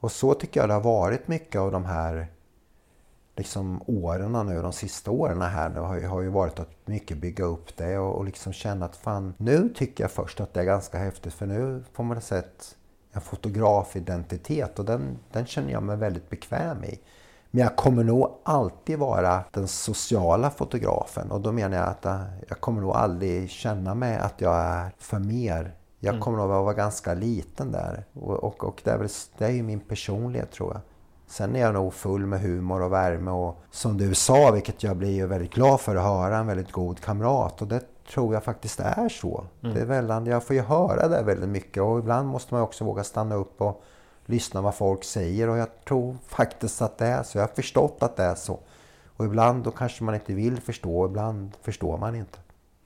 Och 0.00 0.12
så 0.12 0.34
tycker 0.34 0.60
jag 0.60 0.68
det 0.68 0.74
har 0.74 0.80
varit 0.80 1.28
mycket 1.28 1.60
av 1.60 1.72
de 1.72 1.84
här 1.84 2.28
liksom 3.36 3.82
åren 3.86 4.46
nu, 4.46 4.62
de 4.62 4.72
sista 4.72 5.10
åren 5.10 5.42
här 5.42 5.70
det 5.70 5.80
har, 5.80 5.96
ju, 5.96 6.06
har 6.06 6.20
ju 6.20 6.28
varit 6.28 6.60
att 6.60 6.70
mycket 6.84 7.16
bygga 7.16 7.44
upp 7.44 7.76
det 7.76 7.98
och, 7.98 8.16
och 8.16 8.24
liksom 8.24 8.52
känna 8.52 8.86
att 8.86 8.96
fan, 8.96 9.34
nu 9.36 9.68
tycker 9.68 10.04
jag 10.04 10.10
först 10.10 10.40
att 10.40 10.54
det 10.54 10.60
är 10.60 10.64
ganska 10.64 10.98
häftigt 10.98 11.34
för 11.34 11.46
nu 11.46 11.84
får 11.92 12.04
man 12.04 12.20
sett 12.20 12.76
en 13.18 13.22
fotografidentitet 13.22 14.78
och 14.78 14.84
den, 14.84 15.18
den 15.32 15.46
känner 15.46 15.72
jag 15.72 15.82
mig 15.82 15.96
väldigt 15.96 16.30
bekväm 16.30 16.84
i. 16.84 17.00
Men 17.50 17.62
jag 17.62 17.76
kommer 17.76 18.04
nog 18.04 18.40
alltid 18.44 18.98
vara 18.98 19.44
den 19.52 19.68
sociala 19.68 20.50
fotografen 20.50 21.30
och 21.30 21.40
då 21.40 21.52
menar 21.52 21.76
jag 21.76 21.88
att 21.88 22.06
äh, 22.06 22.22
jag 22.48 22.60
kommer 22.60 22.80
nog 22.80 22.90
aldrig 22.90 23.50
känna 23.50 23.94
mig 23.94 24.16
att 24.16 24.40
jag 24.40 24.56
är 24.56 24.90
för 24.98 25.18
mer. 25.18 25.74
Jag 26.00 26.12
mm. 26.12 26.22
kommer 26.22 26.38
nog 26.38 26.46
att 26.46 26.64
vara 26.64 26.74
ganska 26.74 27.14
liten 27.14 27.72
där 27.72 28.04
och, 28.14 28.44
och, 28.44 28.64
och 28.64 28.80
det, 28.84 28.90
är 28.90 28.98
väl, 28.98 29.08
det 29.38 29.44
är 29.44 29.50
ju 29.50 29.62
min 29.62 29.80
personlighet 29.80 30.52
tror 30.52 30.72
jag. 30.72 30.80
Sen 31.26 31.56
är 31.56 31.60
jag 31.60 31.74
nog 31.74 31.94
full 31.94 32.26
med 32.26 32.40
humor 32.40 32.82
och 32.82 32.92
värme 32.92 33.30
och 33.30 33.56
som 33.70 33.98
du 33.98 34.14
sa, 34.14 34.50
vilket 34.50 34.82
jag 34.82 34.96
blir 34.96 35.26
väldigt 35.26 35.54
glad 35.54 35.80
för 35.80 35.96
att 35.96 36.02
höra, 36.02 36.36
en 36.36 36.46
väldigt 36.46 36.72
god 36.72 37.00
kamrat. 37.00 37.62
Och 37.62 37.68
det 37.68 37.80
tror 38.10 38.34
jag 38.34 38.44
faktiskt 38.44 38.80
är 38.80 39.08
så. 39.08 39.44
Mm. 39.62 39.74
Det 39.74 39.80
är 39.80 39.84
väldigt, 39.84 40.32
jag 40.32 40.44
får 40.44 40.56
ju 40.56 40.62
höra 40.62 41.08
det 41.08 41.22
väldigt 41.22 41.48
mycket 41.48 41.82
och 41.82 41.98
ibland 41.98 42.28
måste 42.28 42.54
man 42.54 42.62
också 42.62 42.84
våga 42.84 43.04
stanna 43.04 43.34
upp 43.34 43.60
och 43.60 43.82
lyssna 44.26 44.60
vad 44.60 44.74
folk 44.74 45.04
säger 45.04 45.48
och 45.48 45.58
jag 45.58 45.84
tror 45.84 46.16
faktiskt 46.26 46.82
att 46.82 46.98
det 46.98 47.06
är 47.06 47.22
så. 47.22 47.38
Jag 47.38 47.42
har 47.42 47.54
förstått 47.54 47.96
att 48.00 48.16
det 48.16 48.24
är 48.24 48.34
så. 48.34 48.58
Och 49.16 49.24
ibland 49.24 49.64
då 49.64 49.70
kanske 49.70 50.04
man 50.04 50.14
inte 50.14 50.34
vill 50.34 50.60
förstå, 50.60 51.06
ibland 51.06 51.56
förstår 51.62 51.98
man 51.98 52.14
inte. 52.14 52.38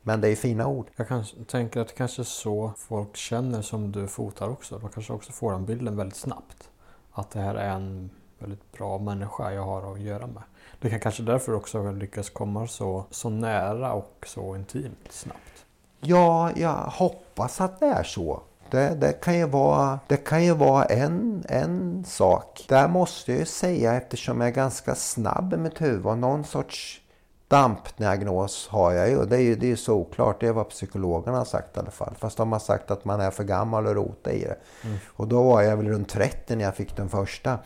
Men 0.03 0.21
det 0.21 0.29
är 0.29 0.37
fina 0.37 0.67
ord. 0.67 0.87
Jag 0.97 1.09
kanske, 1.09 1.45
tänker 1.45 1.81
att 1.81 1.89
det 1.89 1.95
kanske 1.95 2.23
är 2.23 2.25
så 2.25 2.73
folk 2.77 3.17
känner 3.17 3.63
som 3.63 3.93
du 3.93 4.07
fotar 4.07 4.49
också. 4.49 4.79
De 4.79 4.89
kanske 4.89 5.13
också 5.13 5.33
får 5.33 5.53
den 5.53 5.67
bilden 5.67 5.97
väldigt 5.97 6.17
snabbt. 6.17 6.71
Att 7.13 7.31
det 7.31 7.41
här 7.41 7.55
är 7.55 7.71
en 7.71 8.11
väldigt 8.39 8.73
bra 8.73 8.99
människa 8.99 9.53
jag 9.53 9.65
har 9.65 9.93
att 9.93 10.01
göra 10.01 10.27
med. 10.27 10.43
Det 10.83 10.90
kan 10.90 11.01
kanske 11.01 11.23
därför 11.23 11.55
också 11.55 11.92
lyckas 11.92 12.31
komma 12.31 12.66
så, 12.66 13.05
så 13.11 13.31
nära 13.31 13.92
och 13.92 14.25
så 14.27 14.57
intimt 14.57 15.09
snabbt. 15.11 15.64
Ja, 16.01 16.51
jag 16.57 16.75
hoppas 16.75 17.61
att 17.61 17.81
det 17.81 17.87
är 17.87 18.03
så. 18.03 18.42
Det, 18.71 18.95
det, 19.01 19.12
kan 19.12 19.38
ju 19.38 19.47
vara, 19.47 20.01
det 20.07 20.16
kan 20.16 20.45
ju 20.45 20.55
vara 20.55 20.85
en, 20.85 21.45
en 21.49 22.05
sak. 22.05 22.64
Där 22.68 22.88
måste 22.88 23.33
jag 23.33 23.38
ju 23.38 23.47
säga, 23.47 23.95
eftersom 23.95 24.40
jag 24.40 24.49
är 24.49 24.55
ganska 24.55 24.95
snabb 24.95 25.55
i 25.55 25.57
mitt 25.57 25.81
huvud, 25.81 26.18
någon 26.18 26.45
sorts 26.45 27.01
dampdiagnos 27.49 28.68
har 28.68 28.92
jag 28.92 29.11
ju. 29.11 29.25
Det 29.25 29.37
är 29.37 29.40
ju 29.40 29.57
det 29.57 29.73
är 29.73 29.77
så 29.77 29.95
oklart. 29.95 30.40
Det 30.40 30.47
är 30.47 30.53
vad 30.53 30.68
psykologerna 30.68 31.38
har 31.38 31.45
sagt 31.45 31.77
i 31.77 31.81
alla 31.81 31.90
fall. 31.90 32.14
Fast 32.18 32.37
de 32.37 32.53
har 32.53 32.59
sagt 32.59 32.90
att 32.90 33.05
man 33.05 33.21
är 33.21 33.31
för 33.31 33.45
gammal 33.45 33.87
och 33.87 33.95
rota 33.95 34.33
i 34.33 34.40
det. 34.40 34.57
Mm. 34.85 34.99
Och 35.07 35.29
då 35.29 35.42
var 35.42 35.62
jag 35.62 35.77
väl 35.77 35.88
runt 35.88 36.09
30 36.09 36.57
när 36.57 36.64
jag 36.64 36.77
fick 36.77 36.97
den 36.97 37.09
första. 37.09 37.59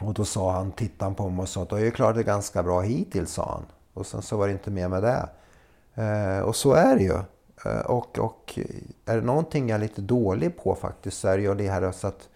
Och 0.00 0.14
då 0.14 0.24
sa 0.24 0.52
han, 0.52 0.72
tittade 0.72 1.04
han 1.04 1.14
på 1.14 1.28
mig 1.28 1.42
och 1.42 1.48
sa 1.48 1.62
att 1.62 1.68
du 1.68 1.74
har 1.74 1.82
ju 1.82 1.90
klarat 1.90 2.16
det 2.16 2.22
ganska 2.22 2.62
bra 2.62 2.80
hittills, 2.80 3.32
sa 3.32 3.50
han. 3.50 3.64
Och 3.94 4.06
sen 4.06 4.22
så 4.22 4.36
var 4.36 4.46
det 4.46 4.52
inte 4.52 4.70
mer 4.70 4.88
med 4.88 5.02
det. 5.02 5.28
Eh, 6.02 6.40
och 6.40 6.56
så 6.56 6.72
är 6.72 6.96
det 6.96 7.02
ju. 7.02 7.18
Eh, 7.66 7.80
och, 7.80 8.18
och 8.18 8.58
är 9.06 9.16
det 9.16 9.22
någonting 9.22 9.68
jag 9.68 9.76
är 9.76 9.80
lite 9.80 10.00
dålig 10.00 10.56
på 10.56 10.74
faktiskt 10.74 11.18
så 11.18 11.28
är 11.28 11.36
det 11.36 11.42
ju 11.42 11.54
det 11.54 11.68
här 11.68 11.82
att 11.82 12.28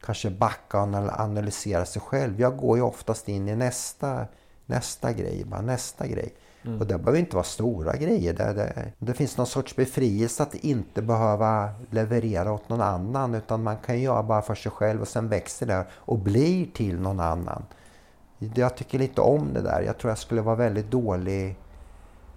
kanske 0.00 0.30
backa 0.30 0.82
och 0.82 1.20
analysera 1.20 1.84
sig 1.84 2.02
själv. 2.02 2.40
Jag 2.40 2.56
går 2.56 2.76
ju 2.76 2.82
oftast 2.82 3.28
in 3.28 3.48
i 3.48 3.56
nästa, 3.56 4.26
nästa 4.66 5.12
grej, 5.12 5.44
bara 5.44 5.60
nästa 5.60 6.06
grej. 6.06 6.34
Mm. 6.64 6.80
Och 6.80 6.86
det 6.86 6.98
behöver 6.98 7.18
inte 7.18 7.36
vara 7.36 7.44
stora 7.44 7.96
grejer. 7.96 8.32
Det, 8.32 8.52
det, 8.52 8.92
det, 8.98 9.14
finns 9.14 9.36
någon 9.36 9.46
sorts 9.46 9.76
befrielse 9.76 10.42
att 10.42 10.54
inte 10.54 11.02
behöva 11.02 11.68
leverera 11.90 12.52
åt 12.52 12.68
någon 12.68 12.80
annan. 12.80 13.34
Utan 13.34 13.62
man 13.62 13.76
kan 13.76 14.00
göra 14.00 14.22
bara 14.22 14.42
för 14.42 14.54
sig 14.54 14.72
själv 14.72 15.00
och 15.00 15.08
sen 15.08 15.28
växer 15.28 15.66
det 15.66 15.86
och 15.92 16.18
blir 16.18 16.66
till 16.66 17.00
någon 17.00 17.20
annan. 17.20 17.62
Jag 18.54 18.76
tycker 18.76 18.98
lite 18.98 19.20
om 19.20 19.52
det 19.54 19.60
där. 19.60 19.82
Jag 19.82 19.98
tror 19.98 20.10
jag 20.10 20.18
skulle 20.18 20.40
vara 20.40 20.56
väldigt 20.56 20.90
dålig 20.90 21.56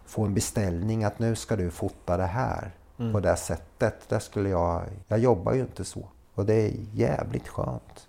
få 0.06 0.26
en 0.26 0.34
beställning 0.34 1.04
att 1.04 1.20
nu 1.20 1.36
ska 1.36 1.56
du 1.56 1.72
fota 1.72 2.18
det 2.18 2.26
här 2.26 2.72
mm. 3.00 3.14
på 3.14 3.20
det 3.20 3.36
sättet. 3.36 4.10
Det 4.10 4.20
skulle 4.20 4.50
jag, 4.50 4.82
jag 5.08 5.20
jobbar 5.20 5.54
ju 5.54 5.62
inte 5.62 5.84
så. 5.86 6.08
Och 6.36 6.46
det 6.46 6.54
är 6.54 6.72
jävligt 6.94 7.48
skönt. 7.48 8.08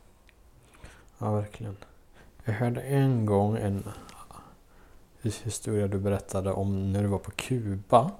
Ja, 1.18 1.32
verkligen. 1.32 1.76
Jag 2.44 2.52
hörde 2.52 2.80
en 2.80 3.26
gång 3.26 3.56
en 3.56 3.84
historia 5.30 5.88
du 5.88 5.98
berättade 5.98 6.52
om 6.52 6.92
när 6.92 7.02
du 7.02 7.08
var 7.08 7.18
på 7.18 7.30
Kuba 7.30 8.10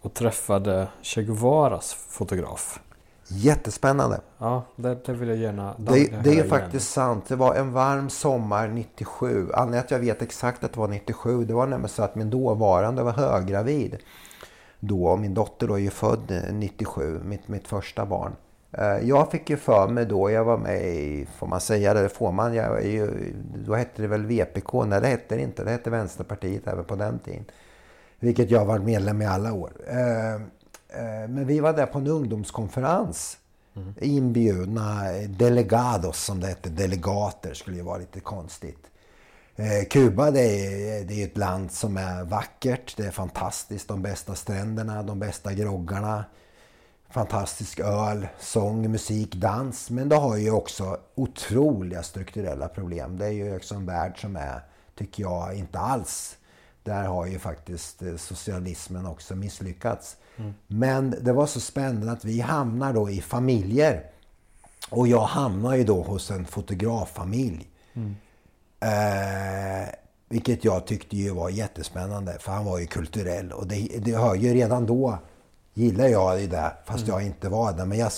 och 0.00 0.14
träffade 0.14 0.88
Che 1.02 1.22
Guevaras 1.22 1.94
fotograf. 1.94 2.80
Jättespännande. 3.30 4.20
Ja, 4.38 4.62
det, 4.76 5.04
det 5.04 5.12
vill 5.12 5.28
jag 5.28 5.38
gärna 5.38 5.74
Det, 5.78 6.22
det 6.24 6.30
är 6.30 6.34
ju 6.34 6.48
faktiskt 6.48 6.90
sant. 6.90 7.24
Det 7.28 7.36
var 7.36 7.54
en 7.54 7.72
varm 7.72 8.10
sommar 8.10 8.68
97. 8.68 9.50
Anledningen 9.54 9.84
att 9.84 9.90
jag 9.90 9.98
vet 9.98 10.22
exakt 10.22 10.64
att 10.64 10.72
det 10.72 10.80
var 10.80 10.88
97 10.88 11.44
det 11.44 11.54
var 11.54 11.66
nämligen 11.66 11.88
så 11.88 12.02
att 12.02 12.14
min 12.14 12.30
dåvarande 12.30 13.02
var 13.02 13.12
höggravid. 13.12 13.96
då. 14.80 15.16
Min 15.16 15.34
dotter 15.34 15.68
då 15.68 15.74
är 15.74 15.78
ju 15.78 15.90
född 15.90 16.42
97, 16.52 17.20
mitt, 17.24 17.48
mitt 17.48 17.68
första 17.68 18.06
barn. 18.06 18.32
Eh, 18.72 19.08
jag 19.08 19.30
fick 19.30 19.50
ju 19.50 19.56
för 19.56 19.88
mig 19.88 20.06
då, 20.06 20.30
jag 20.30 20.44
var 20.44 20.58
med 20.58 20.86
i, 20.86 21.26
får 21.36 21.46
man 21.46 21.60
säga 21.60 21.94
det, 21.94 22.08
får 22.08 22.32
man, 22.32 22.54
jag, 22.54 22.84
då 23.54 23.74
hette 23.74 24.02
det 24.02 24.08
väl 24.08 24.26
VPK, 24.26 24.72
nej 24.72 25.00
det 25.00 25.08
hette 25.08 25.36
det 25.36 25.42
inte, 25.42 25.64
det 25.64 25.70
hette 25.70 25.90
Vänsterpartiet 25.90 26.66
även 26.66 26.84
på 26.84 26.96
den 26.96 27.18
tiden. 27.18 27.44
Vilket 28.20 28.50
jag 28.50 28.64
var 28.64 28.78
medlem 28.78 29.22
i 29.22 29.26
alla 29.26 29.52
år. 29.52 29.72
Eh, 29.86 30.34
eh, 30.34 31.28
men 31.28 31.46
vi 31.46 31.60
var 31.60 31.72
där 31.72 31.86
på 31.86 31.98
en 31.98 32.06
ungdomskonferens. 32.06 33.38
Mm. 33.76 33.94
Inbjudna 34.00 35.02
delegados 35.28 36.24
som 36.24 36.40
det 36.40 36.46
hette, 36.46 36.68
delegater 36.68 37.54
skulle 37.54 37.76
ju 37.76 37.82
vara 37.82 37.98
lite 37.98 38.20
konstigt. 38.20 38.84
Kuba 39.90 40.30
det 40.30 40.40
är, 40.40 41.04
det 41.04 41.22
är 41.22 41.26
ett 41.26 41.36
land 41.36 41.72
som 41.72 41.96
är 41.96 42.24
vackert, 42.24 42.96
det 42.96 43.06
är 43.06 43.10
fantastiskt. 43.10 43.88
De 43.88 44.02
bästa 44.02 44.34
stränderna, 44.34 45.02
de 45.02 45.18
bästa 45.18 45.52
groggarna 45.52 46.24
fantastisk 47.10 47.80
öl, 47.80 48.28
sång, 48.38 48.90
musik, 48.90 49.34
dans. 49.34 49.90
Men 49.90 50.08
det 50.08 50.16
har 50.16 50.36
ju 50.36 50.50
också 50.50 50.98
otroliga 51.14 52.02
strukturella 52.02 52.68
problem. 52.68 53.18
Det 53.18 53.26
är 53.26 53.30
ju 53.30 53.56
också 53.56 53.74
en 53.74 53.86
värld 53.86 54.20
som 54.20 54.36
är, 54.36 54.60
tycker 54.94 55.22
jag, 55.22 55.54
inte 55.54 55.78
alls. 55.78 56.36
Där 56.82 57.04
har 57.04 57.26
ju 57.26 57.38
faktiskt 57.38 58.02
eh, 58.02 58.16
socialismen 58.16 59.06
också 59.06 59.36
misslyckats. 59.36 60.16
Mm. 60.36 60.54
Men 60.66 61.14
det 61.20 61.32
var 61.32 61.46
så 61.46 61.60
spännande 61.60 62.12
att 62.12 62.24
vi 62.24 62.40
hamnar 62.40 62.92
då 62.92 63.10
i 63.10 63.20
familjer. 63.20 64.04
Och 64.90 65.08
jag 65.08 65.24
hamnar 65.24 65.74
ju 65.74 65.84
då 65.84 66.02
hos 66.02 66.30
en 66.30 66.44
fotograffamilj. 66.44 67.68
Mm. 67.94 68.16
Eh, 68.80 69.88
vilket 70.28 70.64
jag 70.64 70.86
tyckte 70.86 71.16
ju 71.16 71.30
var 71.30 71.50
jättespännande. 71.50 72.36
För 72.40 72.52
han 72.52 72.64
var 72.64 72.78
ju 72.78 72.86
kulturell. 72.86 73.52
Och 73.52 73.66
det, 73.66 73.88
det 73.98 74.16
hör 74.16 74.34
ju 74.34 74.54
redan 74.54 74.86
då 74.86 75.18
gillar 75.78 76.08
jag 76.08 76.40
ju 76.40 76.46
det, 76.46 76.72
fast 76.84 77.04
mm. 77.04 77.10
jag 77.10 77.26
inte 77.26 77.48
var 77.48 77.72
där. 77.72 77.84
Men 77.84 77.98
jag 77.98 78.12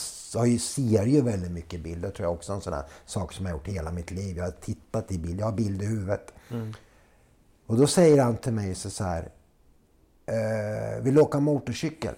ser 0.60 1.06
ju 1.06 1.20
väldigt 1.20 1.50
mycket 1.50 1.80
bilder, 1.80 2.10
tror 2.10 2.26
jag 2.26 2.34
också. 2.34 2.52
En 2.52 2.60
sån 2.60 2.72
här 2.72 2.84
sak 3.06 3.32
som 3.32 3.46
jag 3.46 3.52
har 3.52 3.58
gjort 3.58 3.68
hela 3.68 3.92
mitt 3.92 4.10
liv. 4.10 4.36
Jag 4.36 4.44
har 4.44 4.50
tittat 4.50 5.12
i 5.12 5.18
bild, 5.18 5.40
jag 5.40 5.46
har 5.46 5.52
bild 5.52 5.82
i 5.82 5.86
huvudet. 5.86 6.32
Mm. 6.50 6.74
Och 7.66 7.76
då 7.76 7.86
säger 7.86 8.22
han 8.22 8.36
till 8.36 8.52
mig 8.52 8.74
så, 8.74 9.04
här. 9.04 9.30
Eh, 10.26 11.02
vill 11.02 11.14
du 11.14 11.20
åka 11.20 11.40
motorcykel? 11.40 12.14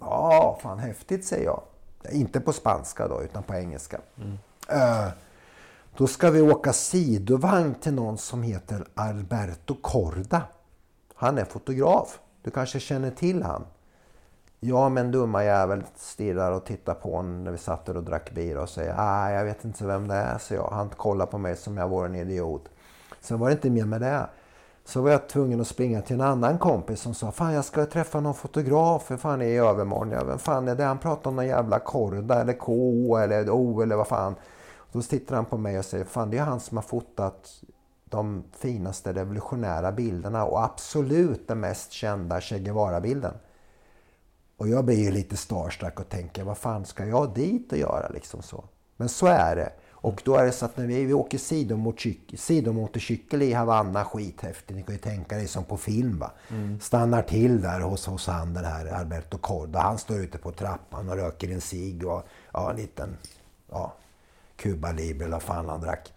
Ja, 0.00 0.58
fan 0.62 0.78
häftigt, 0.78 1.24
säger 1.24 1.44
jag. 1.44 1.62
Inte 2.10 2.40
på 2.40 2.52
spanska 2.52 3.08
då, 3.08 3.22
utan 3.22 3.42
på 3.42 3.54
engelska. 3.54 4.00
Mm. 4.16 4.38
Eh, 4.68 5.12
då 5.96 6.06
ska 6.06 6.30
vi 6.30 6.40
åka 6.40 6.72
sidovagn 6.72 7.74
till 7.74 7.94
någon 7.94 8.18
som 8.18 8.42
heter 8.42 8.86
Alberto 8.94 9.76
Corda. 9.82 10.42
Han 11.14 11.38
är 11.38 11.44
fotograf. 11.44 12.20
Du 12.42 12.50
kanske 12.50 12.80
känner 12.80 13.10
till 13.10 13.42
han? 13.42 13.64
Ja 14.66 14.88
men 14.88 15.10
dumma 15.10 15.44
jävel 15.44 15.82
stirrar 15.96 16.52
och 16.52 16.64
tittar 16.64 16.94
på 16.94 17.16
honom 17.16 17.44
när 17.44 17.50
vi 17.50 17.58
satt 17.58 17.86
där 17.86 17.96
och 17.96 18.02
drack 18.02 18.30
bira 18.30 18.62
och 18.62 18.68
säger 18.68 18.94
ah, 18.98 19.30
jag 19.30 19.44
vet 19.44 19.64
inte 19.64 19.86
vem 19.86 20.08
det 20.08 20.14
är, 20.14 20.38
så 20.38 20.54
jag. 20.54 20.68
Han 20.72 20.88
kollar 20.88 21.26
på 21.26 21.38
mig 21.38 21.56
som 21.56 21.76
jag 21.76 21.88
vore 21.88 22.06
en 22.06 22.14
idiot. 22.14 22.68
Sen 23.20 23.38
var 23.38 23.48
det 23.48 23.52
inte 23.52 23.70
mer 23.70 23.84
med 23.84 24.00
det. 24.00 24.26
Så 24.84 25.00
var 25.02 25.10
jag 25.10 25.28
tvungen 25.28 25.60
att 25.60 25.66
springa 25.66 26.02
till 26.02 26.14
en 26.14 26.20
annan 26.20 26.58
kompis 26.58 27.00
som 27.00 27.14
sa 27.14 27.32
Fan 27.32 27.52
jag 27.52 27.64
ska 27.64 27.86
träffa 27.86 28.20
någon 28.20 28.34
fotograf 28.34 29.02
för 29.02 29.16
fan 29.16 29.42
är 29.42 29.46
i 29.46 29.56
övermorgon. 29.56 30.10
Ja, 30.10 30.24
vem 30.24 30.38
fan 30.38 30.68
är 30.68 30.74
det? 30.74 30.84
Han 30.84 30.98
pratar 30.98 31.30
om 31.30 31.36
någon 31.36 31.46
jävla 31.46 31.78
korda 31.78 32.40
eller 32.40 32.52
K 32.52 33.16
eller 33.16 33.50
O 33.50 33.82
eller 33.82 33.96
vad 33.96 34.08
fan. 34.08 34.34
Då 34.92 35.02
tittar 35.02 35.36
han 35.36 35.44
på 35.44 35.58
mig 35.58 35.78
och 35.78 35.84
säger 35.84 36.04
Fan 36.04 36.30
det 36.30 36.38
är 36.38 36.42
han 36.42 36.60
som 36.60 36.76
har 36.76 36.82
fotat 36.82 37.62
de 38.04 38.44
finaste 38.52 39.12
revolutionära 39.12 39.92
bilderna 39.92 40.44
och 40.44 40.64
absolut 40.64 41.48
den 41.48 41.60
mest 41.60 41.92
kända 41.92 42.40
Che 42.40 42.58
Guevara-bilden. 42.58 43.34
Och 44.56 44.68
jag 44.68 44.84
blir 44.84 45.04
ju 45.04 45.10
lite 45.10 45.36
starstruck 45.36 46.00
och 46.00 46.08
tänker, 46.08 46.44
vad 46.44 46.58
fan 46.58 46.84
ska 46.84 47.06
jag 47.06 47.34
dit 47.34 47.72
och 47.72 47.78
göra 47.78 48.08
liksom 48.08 48.42
så? 48.42 48.64
Men 48.96 49.08
så 49.08 49.26
är 49.26 49.56
det. 49.56 49.72
Och 50.04 50.22
då 50.24 50.36
är 50.36 50.44
det 50.44 50.52
så 50.52 50.64
att 50.64 50.76
när 50.76 50.86
vi, 50.86 51.04
vi 51.04 51.12
åker 51.12 51.38
sidomotorcykel 52.36 53.42
i 53.42 53.52
Havanna, 53.52 54.04
skithäftigt. 54.04 54.76
Ni 54.76 54.82
kan 54.82 54.94
ju 54.94 55.00
tänka 55.00 55.36
dig 55.36 55.48
som 55.48 55.64
på 55.64 55.76
film 55.76 56.18
va. 56.18 56.30
Mm. 56.48 56.80
Stannar 56.80 57.22
till 57.22 57.62
där 57.62 57.80
hos, 57.80 58.06
hos 58.06 58.26
han 58.26 58.54
den 58.54 58.64
här 58.64 58.86
Alberto 58.86 59.38
Corda. 59.38 59.80
Han 59.80 59.98
står 59.98 60.16
ute 60.16 60.38
på 60.38 60.52
trappan 60.52 61.08
och 61.08 61.16
röker 61.16 61.48
en 61.48 61.60
cigg 61.60 62.06
och 62.06 62.22
ja, 62.52 62.70
en 62.70 62.76
liten 62.76 63.16
ja, 63.70 63.94
Cuba 64.56 64.92
Libre 64.92 65.24
eller 65.24 65.36
vad 65.36 65.42
fan 65.42 65.68
han 65.68 65.80
drack. 65.80 66.12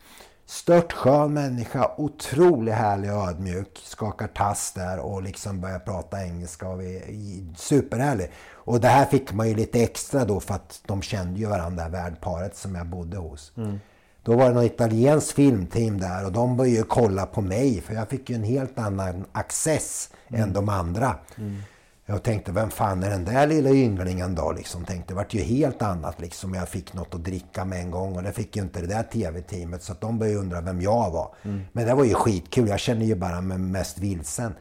Stört 0.50 0.94
skön 0.94 1.34
människa, 1.34 1.92
otroligt 1.98 2.74
härlig 2.74 3.14
och 3.14 3.30
ödmjuk. 3.30 3.82
Skakar 3.84 4.28
tass 4.28 4.72
där 4.76 5.00
och 5.00 5.24
liksom 5.24 5.62
börjar 5.62 5.80
prata 5.80 6.24
engelska. 6.24 6.70
Och 6.70 6.82
vi, 6.82 7.46
superhärlig. 7.58 8.32
Och 8.54 8.80
det 8.80 8.88
här 8.88 9.06
fick 9.06 9.34
man 9.34 9.50
ju 9.50 9.56
lite 9.56 9.84
extra 9.84 10.26
då 10.26 10.40
för 10.40 10.54
att 10.54 10.82
de 10.86 11.02
kände 11.02 11.40
ju 11.40 11.46
varandra, 11.46 11.90
värdparet 11.90 12.56
som 12.56 12.76
jag 12.76 12.88
bodde 12.88 13.18
hos. 13.18 13.52
Mm. 13.58 13.80
Då 14.24 14.36
var 14.36 14.48
det 14.48 14.54
något 14.54 14.72
italienskt 14.72 15.32
filmteam 15.32 16.00
där 16.00 16.26
och 16.26 16.32
de 16.32 16.58
började 16.58 16.78
ju 16.78 16.84
kolla 16.84 17.26
på 17.26 17.42
mig 17.42 17.82
för 17.82 17.94
jag 17.94 18.10
fick 18.10 18.30
ju 18.30 18.36
en 18.36 18.44
helt 18.44 18.80
annan 18.80 19.26
access 19.32 20.10
mm. 20.28 20.42
än 20.42 20.54
de 20.54 20.70
andra. 20.70 21.16
Mm. 21.38 21.62
Jag 22.10 22.24
tänkte, 22.24 22.52
vem 22.52 22.70
fan 22.70 23.04
är 23.04 23.10
den 23.10 23.26
där 23.26 23.48
lilla 23.48 23.70
ynglingen 23.70 24.36
då? 24.36 24.52
Liksom, 24.52 24.86
tänkte, 24.86 25.14
det 25.14 25.16
vart 25.16 25.34
ju 25.34 25.42
helt 25.42 25.82
annat 25.82 26.22
liksom. 26.22 26.54
Jag 26.54 26.70
fick 26.70 26.94
något 26.94 27.16
att 27.16 27.24
dricka 27.24 27.66
med 27.66 27.80
en 27.80 27.92
gång 27.92 28.16
och 28.16 28.24
det 28.24 28.34
fick 28.34 28.56
ju 28.56 28.62
inte 28.62 28.82
det 28.82 28.88
där 28.88 29.04
tv-teamet. 29.04 29.84
Så 29.84 29.92
att 29.92 30.02
de 30.02 30.20
började 30.20 30.40
undra 30.40 30.62
vem 30.62 30.82
jag 30.82 31.12
var. 31.12 31.36
Mm. 31.44 31.62
Men 31.72 31.88
det 31.88 31.94
var 31.94 32.04
ju 32.04 32.14
skitkul. 32.14 32.68
Jag 32.68 32.80
känner 32.80 33.06
ju 33.06 33.16
bara 33.16 33.42
mig 33.42 33.58
mest 33.58 33.98
vilsen. 33.98 34.54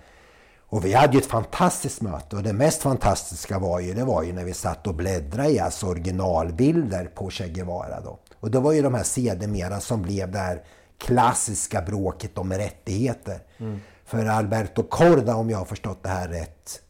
Och 0.69 0.85
vi 0.85 0.93
hade 0.93 1.13
ju 1.13 1.19
ett 1.19 1.27
fantastiskt 1.27 2.03
möte 2.03 2.37
och 2.37 2.43
det 2.43 2.53
mest 2.53 2.83
fantastiska 2.83 3.59
var 3.59 3.81
ju, 3.81 3.95
det 3.95 4.05
var 4.05 4.23
ju 4.23 4.33
när 4.33 4.45
vi 4.45 4.55
satt 4.55 4.87
och 4.87 4.95
bläddrade 4.95 5.51
i 5.51 5.59
alltså 5.59 5.87
originalbilder 5.87 7.05
på 7.05 7.31
Che 7.31 7.49
Guevara 7.49 8.01
då. 8.01 8.19
Och 8.41 8.51
det 8.51 8.61
var 8.61 8.73
ju 8.73 8.83
de 8.83 8.95
här 8.95 9.03
sedermera 9.03 9.81
som 9.81 10.03
blev 10.03 10.31
det 10.31 10.39
här 10.39 10.63
klassiska 10.99 11.83
bråket 11.83 12.39
om 12.39 12.53
rättigheter. 12.53 13.39
Mm. 13.59 13.81
För 14.05 14.27
Alberto 14.27 14.83
Corda, 14.83 15.35
om 15.35 15.51
jag 15.51 15.59
har 15.59 15.65
förstått 15.65 16.03
det 16.03 16.09
här 16.09 16.29
rätt, 16.29 16.81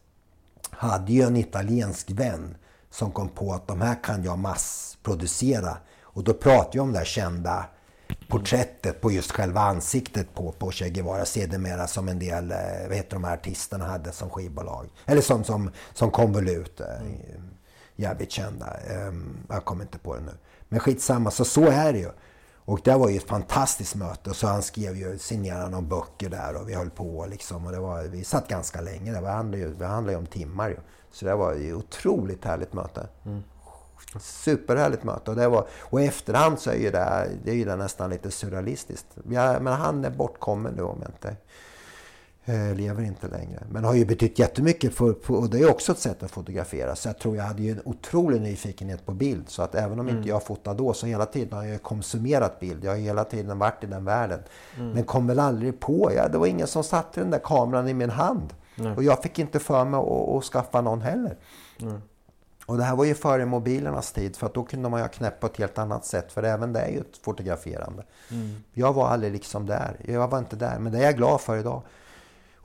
hade 0.77 1.13
ju 1.13 1.21
en 1.21 1.35
italiensk 1.35 2.11
vän 2.11 2.57
som 2.89 3.11
kom 3.11 3.29
på 3.29 3.53
att 3.53 3.67
de 3.67 3.81
här 3.81 4.03
kan 4.03 4.23
jag 4.23 4.39
massproducera. 4.39 5.77
Och 6.01 6.23
då 6.23 6.33
pratar 6.33 6.71
jag 6.73 6.83
om 6.83 6.91
det 6.91 6.97
här 6.97 7.05
kända 7.05 7.65
porträttet 8.27 9.01
på 9.01 9.11
just 9.11 9.31
själva 9.31 9.61
ansiktet 9.61 10.35
på, 10.35 10.51
på 10.51 10.71
Che 10.71 10.89
Guevara 10.89 11.25
sedermera 11.25 11.87
som 11.87 12.07
en 12.07 12.19
del, 12.19 12.51
eh, 12.51 12.57
vad 12.87 12.95
heter 12.97 13.13
de 13.13 13.23
här 13.23 13.33
artisterna 13.33 13.85
hade 13.85 14.11
som 14.11 14.29
skivbolag. 14.29 14.89
Eller 15.05 15.21
som, 15.21 15.43
som, 15.43 15.71
som 15.93 16.11
konvolut. 16.11 16.79
Mm. 16.79 17.49
Jävligt 17.95 18.31
kända. 18.31 18.65
Ehm, 18.65 19.37
jag 19.49 19.65
kommer 19.65 19.83
inte 19.83 19.97
på 19.97 20.15
det 20.15 20.21
nu. 20.21 20.33
Men 20.69 20.79
skitsamma, 20.79 21.31
så 21.31 21.45
så 21.45 21.65
är 21.67 21.93
det 21.93 21.99
ju. 21.99 22.11
Och 22.67 22.81
det 22.83 22.97
var 22.97 23.09
ju 23.09 23.17
ett 23.17 23.27
fantastiskt 23.27 23.95
möte. 23.95 24.33
Så 24.33 24.47
han 24.47 24.63
skrev 24.63 24.97
ju, 24.97 25.17
signerade 25.17 25.69
några 25.69 25.81
böcker 25.81 26.29
där 26.29 26.55
och 26.55 26.69
vi 26.69 26.73
höll 26.73 26.89
på 26.89 27.25
liksom. 27.29 27.65
Och 27.65 27.71
det 27.71 27.79
var, 27.79 28.03
vi 28.03 28.23
satt 28.23 28.47
ganska 28.47 28.81
länge. 28.81 29.11
Det 29.11 29.27
handlade 29.27 29.63
ju, 29.63 29.73
det 29.73 29.85
handlade 29.85 30.13
ju 30.13 30.19
om 30.19 30.25
timmar 30.25 30.69
ju. 30.69 30.77
Så 31.11 31.25
det 31.25 31.35
var 31.35 31.53
ju 31.53 31.75
otroligt 31.75 32.45
härligt 32.45 32.73
möte. 32.73 33.07
Mm. 33.25 33.43
Superhärligt 34.19 35.03
möte. 35.03 35.31
Och, 35.31 35.37
det 35.37 35.47
var, 35.47 35.67
och 35.79 36.01
i 36.01 36.05
efterhand 36.05 36.59
så 36.59 36.69
är 36.69 36.75
ju 36.75 36.91
det, 36.91 37.29
det 37.43 37.51
är 37.51 37.55
ju 37.55 37.65
det 37.65 37.75
nästan 37.75 38.09
lite 38.09 38.31
surrealistiskt. 38.31 39.07
Jag, 39.29 39.61
men 39.61 39.73
han 39.73 40.05
är 40.05 40.09
bortkommen 40.09 40.73
nu 40.73 40.81
om 40.81 40.97
jag 41.01 41.09
inte 41.09 41.35
lever 42.75 43.03
inte 43.03 43.27
längre. 43.27 43.63
Men 43.69 43.83
har 43.83 43.93
ju 43.93 44.05
betytt 44.05 44.39
jättemycket 44.39 44.93
för, 44.93 45.31
och 45.31 45.49
det 45.49 45.59
är 45.59 45.69
också 45.69 45.91
ett 45.91 45.99
sätt 45.99 46.23
att 46.23 46.31
fotografera. 46.31 46.95
Så 46.95 47.09
jag 47.09 47.19
tror 47.19 47.35
jag 47.35 47.43
hade 47.43 47.61
ju 47.61 47.71
en 47.71 47.81
otrolig 47.85 48.41
nyfikenhet 48.41 49.05
på 49.05 49.11
bild. 49.11 49.49
Så 49.49 49.61
att 49.61 49.75
även 49.75 49.99
om 49.99 50.07
mm. 50.07 50.17
inte 50.17 50.29
jag 50.29 50.43
fotade 50.43 50.77
då 50.77 50.93
så 50.93 51.05
hela 51.05 51.25
tiden 51.25 51.57
har 51.57 51.65
jag 51.65 51.83
konsumerat 51.83 52.59
bild. 52.59 52.83
Jag 52.83 52.91
har 52.91 52.97
hela 52.97 53.23
tiden 53.23 53.59
varit 53.59 53.83
i 53.83 53.87
den 53.87 54.05
världen. 54.05 54.39
Mm. 54.77 54.91
Men 54.91 55.03
kom 55.03 55.27
väl 55.27 55.39
aldrig 55.39 55.79
på. 55.79 56.11
Ja, 56.15 56.27
det 56.27 56.37
var 56.37 56.47
ingen 56.47 56.67
som 56.67 56.83
satte 56.83 57.19
den 57.19 57.31
där 57.31 57.41
kameran 57.43 57.87
i 57.87 57.93
min 57.93 58.09
hand. 58.09 58.53
Mm. 58.77 58.93
Och 58.93 59.03
jag 59.03 59.23
fick 59.23 59.39
inte 59.39 59.59
för 59.59 59.85
mig 59.85 59.99
att, 59.99 60.37
att 60.37 60.43
skaffa 60.43 60.81
någon 60.81 61.01
heller. 61.01 61.37
Och 62.65 62.77
det 62.77 62.83
här 62.83 62.95
var 62.95 63.05
ju 63.05 63.15
före 63.15 63.45
mobilernas 63.45 64.11
tid 64.11 64.35
för 64.35 64.45
att 64.45 64.53
då 64.53 64.63
kunde 64.63 64.89
man 64.89 65.01
ju 65.01 65.07
knäppt 65.07 65.39
på 65.39 65.47
ett 65.47 65.57
helt 65.57 65.77
annat 65.77 66.05
sätt. 66.05 66.31
För 66.31 66.43
även 66.43 66.73
det 66.73 66.79
är 66.79 66.89
ju 66.89 66.99
ett 66.99 67.17
fotograferande. 67.21 68.03
Mm. 68.31 68.55
Jag 68.73 68.93
var 68.93 69.07
aldrig 69.07 69.31
liksom 69.31 69.65
där. 69.65 69.97
Jag 70.05 70.27
var 70.27 70.39
inte 70.39 70.55
där. 70.55 70.79
Men 70.79 70.91
det 70.91 70.99
är 70.99 71.03
jag 71.03 71.17
glad 71.17 71.41
för 71.41 71.57
idag. 71.57 71.81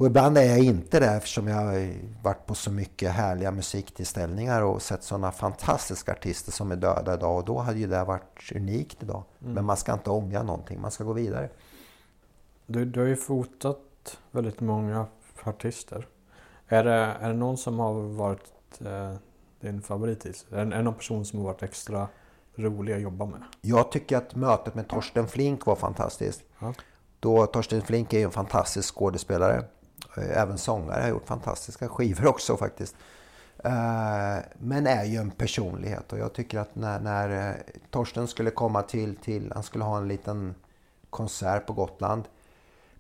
Och 0.03 0.07
ibland 0.07 0.39
är 0.39 0.43
jag 0.43 0.59
inte 0.59 1.01
det 1.01 1.07
eftersom 1.07 1.49
jag 1.49 1.57
har 1.57 1.95
varit 2.23 2.47
på 2.47 2.55
så 2.55 2.71
mycket 2.71 3.13
härliga 3.13 3.51
musiktillställningar 3.51 4.63
och 4.63 4.83
sett 4.83 5.03
sådana 5.03 5.33
fantastiska 5.33 6.13
artister 6.13 6.53
som 6.53 6.73
är 6.73 6.77
döda 6.77 7.15
idag. 7.15 7.39
Och 7.39 7.45
då 7.45 7.59
hade 7.59 7.79
ju 7.79 7.87
det 7.87 8.05
varit 8.05 8.53
unikt 8.55 9.03
idag. 9.03 9.25
Mm. 9.41 9.55
Men 9.55 9.65
man 9.65 9.77
ska 9.77 9.93
inte 9.93 10.11
ångra 10.11 10.43
någonting, 10.43 10.81
man 10.81 10.91
ska 10.91 11.05
gå 11.05 11.13
vidare. 11.13 11.49
Du, 12.67 12.85
du 12.85 13.01
har 13.01 13.07
ju 13.07 13.17
fotat 13.17 14.19
väldigt 14.31 14.61
många 14.61 15.07
artister. 15.45 16.07
Är 16.69 16.85
det, 16.85 17.17
är 17.21 17.29
det 17.29 17.37
någon 17.37 17.57
som 17.57 17.79
har 17.79 17.95
varit 17.95 18.81
eh, 18.85 19.15
din 19.61 19.83
favorit? 19.83 20.25
Är 20.25 20.57
är 20.57 20.65
det 20.65 20.83
någon 20.83 20.95
person 20.95 21.25
som 21.25 21.39
har 21.39 21.47
varit 21.47 21.63
extra 21.63 22.09
rolig 22.55 22.93
att 22.93 23.01
jobba 23.01 23.27
med? 23.27 23.43
Jag 23.61 23.93
tycker 23.93 24.17
att 24.17 24.35
mötet 24.35 24.75
med 24.75 24.89
Torsten 24.89 25.29
Flink 25.29 25.67
var 25.67 25.77
fantastiskt. 25.77 26.43
Ja. 26.59 26.75
Då 27.21 27.47
Torsten 27.47 27.83
Flink 27.83 28.13
är 28.13 28.19
ju 28.19 28.25
en 28.25 28.31
fantastisk 28.31 28.95
skådespelare. 28.95 29.65
Eh, 30.17 30.41
även 30.43 30.59
sångare 30.59 31.03
har 31.03 31.09
gjort 31.09 31.27
fantastiska 31.27 31.89
skivor 31.89 32.27
också 32.27 32.57
faktiskt. 32.57 32.97
Eh, 33.65 34.37
men 34.59 34.87
är 34.87 35.05
ju 35.05 35.17
en 35.17 35.31
personlighet 35.31 36.13
och 36.13 36.19
jag 36.19 36.33
tycker 36.33 36.59
att 36.59 36.75
när, 36.75 37.01
när 37.01 37.51
eh, 37.51 37.55
Torsten 37.91 38.29
skulle 38.29 38.51
komma 38.51 38.83
till, 38.83 39.17
till, 39.17 39.53
han 39.55 39.63
skulle 39.63 39.85
ha 39.85 39.99
en 39.99 40.09
liten 40.09 40.55
konsert 41.11 41.67
på 41.67 41.73
Gotland. 41.73 42.23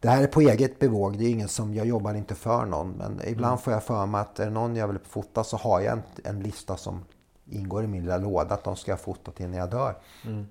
Det 0.00 0.08
här 0.08 0.22
är 0.22 0.26
på 0.26 0.40
eget 0.40 0.78
bevåg, 0.78 1.18
det 1.18 1.24
är 1.24 1.30
ingen 1.30 1.48
som, 1.48 1.74
jag 1.74 1.86
jobbar 1.86 2.14
inte 2.14 2.34
för 2.34 2.66
någon. 2.66 2.90
Men 2.90 3.20
ibland 3.26 3.60
får 3.60 3.72
jag 3.72 3.82
för 3.82 4.06
mig 4.06 4.20
att 4.20 4.40
är 4.40 4.44
det 4.44 4.50
någon 4.50 4.76
jag 4.76 4.88
vill 4.88 4.98
fota 4.98 5.44
så 5.44 5.56
har 5.56 5.80
jag 5.80 5.92
en, 5.92 6.02
en 6.24 6.40
lista 6.42 6.76
som 6.76 7.04
ingår 7.50 7.84
i 7.84 7.86
min 7.86 8.02
lilla 8.02 8.18
låda 8.18 8.54
att 8.54 8.64
de 8.64 8.76
ska 8.76 8.92
jag 8.92 9.00
fota 9.00 9.30
till 9.30 9.48
när 9.48 9.58
jag 9.58 9.70
dör. 9.70 9.94
Mm. 10.24 10.46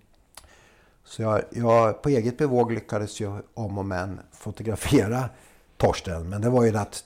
Så 1.03 1.21
jag, 1.21 1.41
jag, 1.49 2.01
på 2.01 2.09
eget 2.09 2.37
bevåg 2.37 2.71
lyckades 2.71 3.19
ju 3.19 3.41
om 3.53 3.77
och 3.77 3.85
men 3.85 4.19
fotografera 4.31 5.29
Torsten. 5.81 6.29
Men 6.29 6.41
det 6.41 6.49
var 6.49 6.63
ju 6.63 6.77
att, 6.77 7.03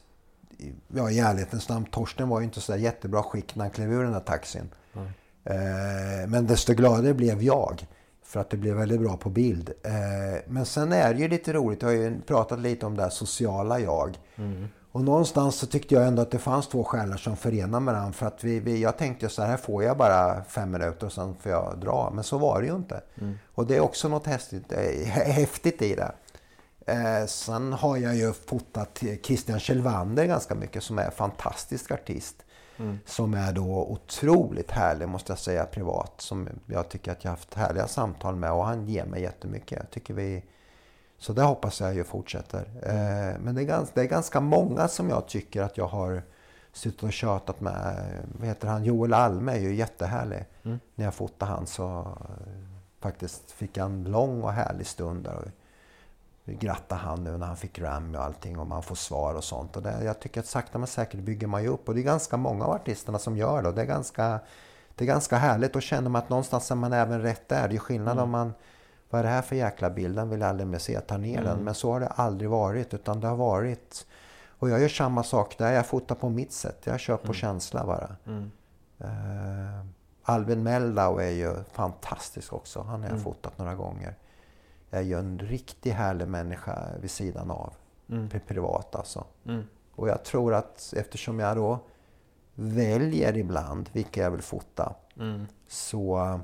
ja 0.88 1.11
i 1.11 1.19
ärlighetens 1.19 1.69
namn, 1.69 1.86
Torsten 1.86 2.30
var 2.30 2.39
ju 2.39 2.45
inte 2.45 2.61
så 2.61 2.76
jättebra 2.76 3.23
skick 3.23 3.55
när 3.55 3.63
han 3.63 3.71
klev 3.71 3.93
ur 3.93 4.03
den 4.03 4.11
där 4.11 4.19
taxin. 4.19 4.69
Mm. 4.93 5.07
Eh, 5.43 6.28
men 6.28 6.47
desto 6.47 6.73
gladare 6.73 7.13
blev 7.13 7.43
jag. 7.43 7.88
För 8.23 8.39
att 8.39 8.49
det 8.49 8.57
blev 8.57 8.76
väldigt 8.76 9.01
bra 9.01 9.17
på 9.17 9.30
bild. 9.30 9.69
Eh, 9.84 10.41
men 10.47 10.65
sen 10.65 10.91
är 10.91 11.13
det 11.13 11.19
ju 11.19 11.28
lite 11.28 11.53
roligt, 11.53 11.82
jag 11.82 11.89
har 11.89 11.95
ju 11.95 12.21
pratat 12.21 12.59
lite 12.59 12.86
om 12.86 12.95
det 12.95 13.03
här 13.03 13.09
sociala 13.09 13.80
jag. 13.80 14.17
Mm. 14.36 14.67
Och 14.91 15.03
någonstans 15.03 15.55
så 15.55 15.67
tyckte 15.67 15.95
jag 15.95 16.07
ändå 16.07 16.21
att 16.21 16.32
det 16.32 16.39
fanns 16.39 16.67
två 16.67 16.84
själar 16.84 17.17
som 17.17 17.38
förenar 17.38 17.80
med 17.80 17.93
varandra. 17.93 18.13
För 18.13 18.26
att 18.26 18.43
vi, 18.43 18.59
vi, 18.59 18.82
jag 18.82 18.97
tänkte 18.97 19.30
så 19.30 19.41
här, 19.41 19.49
här 19.49 19.57
får 19.57 19.84
jag 19.84 19.97
bara 19.97 20.43
fem 20.43 20.71
minuter 20.71 21.05
och 21.05 21.13
sen 21.13 21.36
får 21.36 21.51
jag 21.51 21.78
dra. 21.82 22.11
Men 22.13 22.23
så 22.23 22.38
var 22.38 22.61
det 22.61 22.67
ju 22.67 22.76
inte. 22.76 23.01
Mm. 23.21 23.39
Och 23.55 23.67
det 23.67 23.76
är 23.76 23.80
också 23.80 24.07
något 24.07 24.28
häftigt, 24.28 24.71
äh, 24.71 25.07
häftigt 25.13 25.82
i 25.82 25.95
det. 25.95 26.11
Eh, 26.86 27.26
sen 27.26 27.74
har 27.74 27.98
jag 27.98 28.16
ju 28.16 28.34
fotat 28.34 29.04
Christian 29.24 29.60
Kjellvander 29.60 30.26
ganska 30.26 30.56
mycket 30.56 30.84
som 30.84 31.00
är 31.00 31.06
en 31.06 31.12
fantastisk 31.12 31.92
artist. 31.92 32.46
Mm. 32.78 33.00
Som 33.06 33.34
är 33.34 33.54
då 33.54 33.86
otroligt 33.86 34.72
härlig 34.72 35.08
måste 35.08 35.32
jag 35.32 35.40
säga 35.40 35.66
privat. 35.66 36.14
Som 36.18 36.50
jag 36.66 36.90
tycker 36.90 37.12
att 37.12 37.24
jag 37.24 37.32
har 37.32 37.36
haft 37.36 37.54
härliga 37.54 37.88
samtal 37.88 38.36
med 38.36 38.52
och 38.52 38.66
han 38.66 38.86
ger 38.86 39.06
mig 39.06 39.22
jättemycket. 39.22 39.80
Jag 39.80 39.90
tycker 39.90 40.14
vi, 40.14 40.44
så 41.18 41.34
det 41.34 41.42
hoppas 41.42 41.82
jag 41.82 41.96
ju 41.96 42.04
fortsätter. 42.04 42.72
Eh, 42.82 43.40
men 43.40 43.56
det 43.56 43.62
är, 43.62 43.66
ganska, 43.66 43.92
det 43.96 44.02
är 44.02 44.10
ganska 44.10 44.40
många 44.40 44.88
som 44.88 45.10
jag 45.10 45.28
tycker 45.28 45.62
att 45.62 45.78
jag 45.78 45.88
har 45.88 46.24
suttit 46.74 47.04
och 47.04 47.14
tjatat 47.14 47.62
med. 47.62 48.06
Vad 48.40 48.48
heter 48.48 48.68
han? 48.68 48.84
Joel 48.84 49.14
Alme 49.14 49.52
är 49.52 49.60
ju 49.60 49.76
jättehärlig. 49.76 50.46
Mm. 50.64 50.80
När 50.96 51.06
jag 51.06 51.14
fotade 51.14 51.52
han 51.52 51.68
så 51.68 51.88
eh, 51.90 52.80
faktiskt 53.00 53.52
fick 53.52 53.78
jag 53.78 53.86
en 53.86 54.04
lång 54.04 54.44
och 54.44 54.52
härlig 54.52 54.88
stund 54.88 55.24
där. 55.24 55.52
Vi 56.48 56.56
grattade 56.56 57.02
han 57.02 57.24
nu 57.24 57.38
när 57.38 57.48
han 57.48 57.58
fick 57.58 57.74
Grammy 57.74 58.18
och 58.18 58.24
allting 58.24 58.60
och 58.60 58.68
man 58.68 58.84
får 58.84 58.96
svar 58.96 59.34
och 59.34 59.43
sånt. 59.43 59.76
Och 59.78 59.84
det, 59.84 60.04
jag 60.04 60.20
tycker 60.20 60.39
att 60.39 60.48
sakta 60.48 60.78
men 60.78 60.88
säkert 60.88 61.20
bygger 61.20 61.48
man 61.48 61.64
ju 61.64 61.70
upp. 61.70 61.88
Och 61.88 61.96
det 61.96 62.02
är 62.02 62.04
ganska 62.04 62.38
många 62.38 62.66
av 62.66 62.72
artisterna 62.72 63.20
som 63.20 63.38
gör 63.38 63.62
det. 63.62 63.70
Och 63.70 63.76
det 63.76 63.82
är 63.82 63.86
ganska, 63.86 64.39
det 64.96 65.04
är 65.04 65.08
ganska 65.08 65.38
härligt. 65.38 65.74
Då 65.74 65.80
känner 65.80 66.10
man 66.10 66.22
att 66.22 66.30
någonstans 66.30 66.72
är 66.72 66.76
man 66.76 66.93
även 66.93 67.22
rätt 67.22 67.50
där. 67.50 67.68
Det 67.68 67.76
är 67.76 67.80
skillnad 67.80 68.12
mm. 68.12 68.24
om 68.24 68.30
man 68.30 68.54
vad 69.10 69.20
är 69.20 69.24
det 69.24 69.30
här 69.30 69.41
för 69.41 69.56
jäkla 69.56 69.89
bild? 69.89 70.16
Den 70.16 70.30
vill 70.30 70.39
jag 70.39 70.50
aldrig 70.50 70.68
mer 70.68 70.80
se. 70.80 71.00
Ta 71.00 71.18
ner 71.18 71.39
mm. 71.39 71.43
den. 71.43 71.64
Men 71.64 71.74
så 71.74 71.91
har 71.91 72.00
det 72.00 72.08
aldrig 72.08 72.50
varit. 72.50 72.93
Utan 72.93 73.20
det 73.20 73.28
har 73.28 73.36
varit... 73.36 74.08
Och 74.60 74.70
jag 74.70 74.82
gör 74.82 74.88
samma 74.88 75.24
sak 75.24 75.58
där. 75.58 75.72
Jag 75.72 75.86
fotar 75.86 76.16
på 76.16 76.30
mitt 76.30 76.52
sätt. 76.52 76.82
Jag 76.84 77.00
kör 77.00 77.18
på 77.18 77.24
mm. 77.24 77.34
känsla 77.34 77.86
bara. 77.86 78.16
Mm. 78.26 78.52
Uh, 79.02 79.86
Alvin 80.24 80.64
Meldau 80.64 81.18
är 81.18 81.30
ju 81.30 81.56
fantastisk 81.72 82.54
också. 82.54 82.82
Han 82.82 83.00
har 83.00 83.08
jag 83.08 83.12
mm. 83.12 83.24
fotat 83.24 83.58
några 83.58 83.76
gånger. 83.76 84.16
Är 84.96 85.02
ju 85.02 85.20
en 85.20 85.39
riktigt 85.39 85.93
härlig 85.93 86.28
människa 86.28 86.89
vid 87.02 87.12
sidan 87.12 87.52
av. 87.52 87.74
Mm. 88.10 88.30
Privat 88.48 88.96
alltså. 88.96 89.26
Mm. 89.46 89.64
Och 89.96 90.10
jag 90.10 90.24
tror 90.24 90.54
att 90.54 90.93
eftersom 90.98 91.39
jag 91.39 91.58
då 91.58 91.80
väljer 92.54 93.38
ibland 93.38 93.89
vilka 93.93 94.22
jag 94.22 94.32
vill 94.32 94.41
fota. 94.41 94.96
Mm. 95.18 95.46
Så 95.68 96.39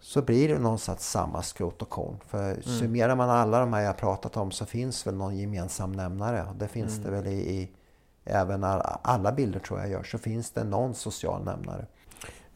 så 0.00 0.22
blir 0.22 0.48
det 0.48 0.58
någonstans 0.58 1.10
samma 1.10 1.42
skrot 1.42 1.82
och 1.82 1.88
korn. 1.88 2.18
För 2.26 2.50
mm. 2.50 2.62
summerar 2.62 3.16
man 3.16 3.30
alla 3.30 3.60
de 3.60 3.72
här 3.72 3.82
jag 3.82 3.96
pratat 3.96 4.36
om 4.36 4.50
så 4.50 4.66
finns 4.66 5.06
väl 5.06 5.14
någon 5.14 5.36
gemensam 5.36 5.92
nämnare. 5.92 6.46
Det 6.58 6.68
finns 6.68 6.98
mm. 6.98 7.04
det 7.04 7.10
väl 7.10 7.26
i, 7.26 7.50
i 7.50 7.70
även 8.24 8.64
alla 9.02 9.32
bilder 9.32 9.60
tror 9.60 9.80
jag 9.80 9.90
gör 9.90 10.02
så 10.02 10.18
finns 10.18 10.50
det 10.50 10.64
någon 10.64 10.94
social 10.94 11.44
nämnare. 11.44 11.86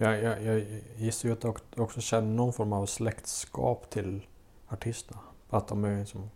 Jag, 0.04 0.22
jag, 0.22 0.42
jag 0.42 0.66
gissar 0.96 1.28
ju 1.28 1.32
att 1.32 1.40
du 1.74 1.82
också 1.82 2.00
känner 2.00 2.28
någon 2.34 2.52
form 2.52 2.72
av 2.72 2.86
släktskap 2.86 3.90
till 3.90 4.26
artisterna. 4.68 5.20
Att 5.50 5.68
de 5.68 5.84
är 5.84 5.98
liksom 5.98 6.30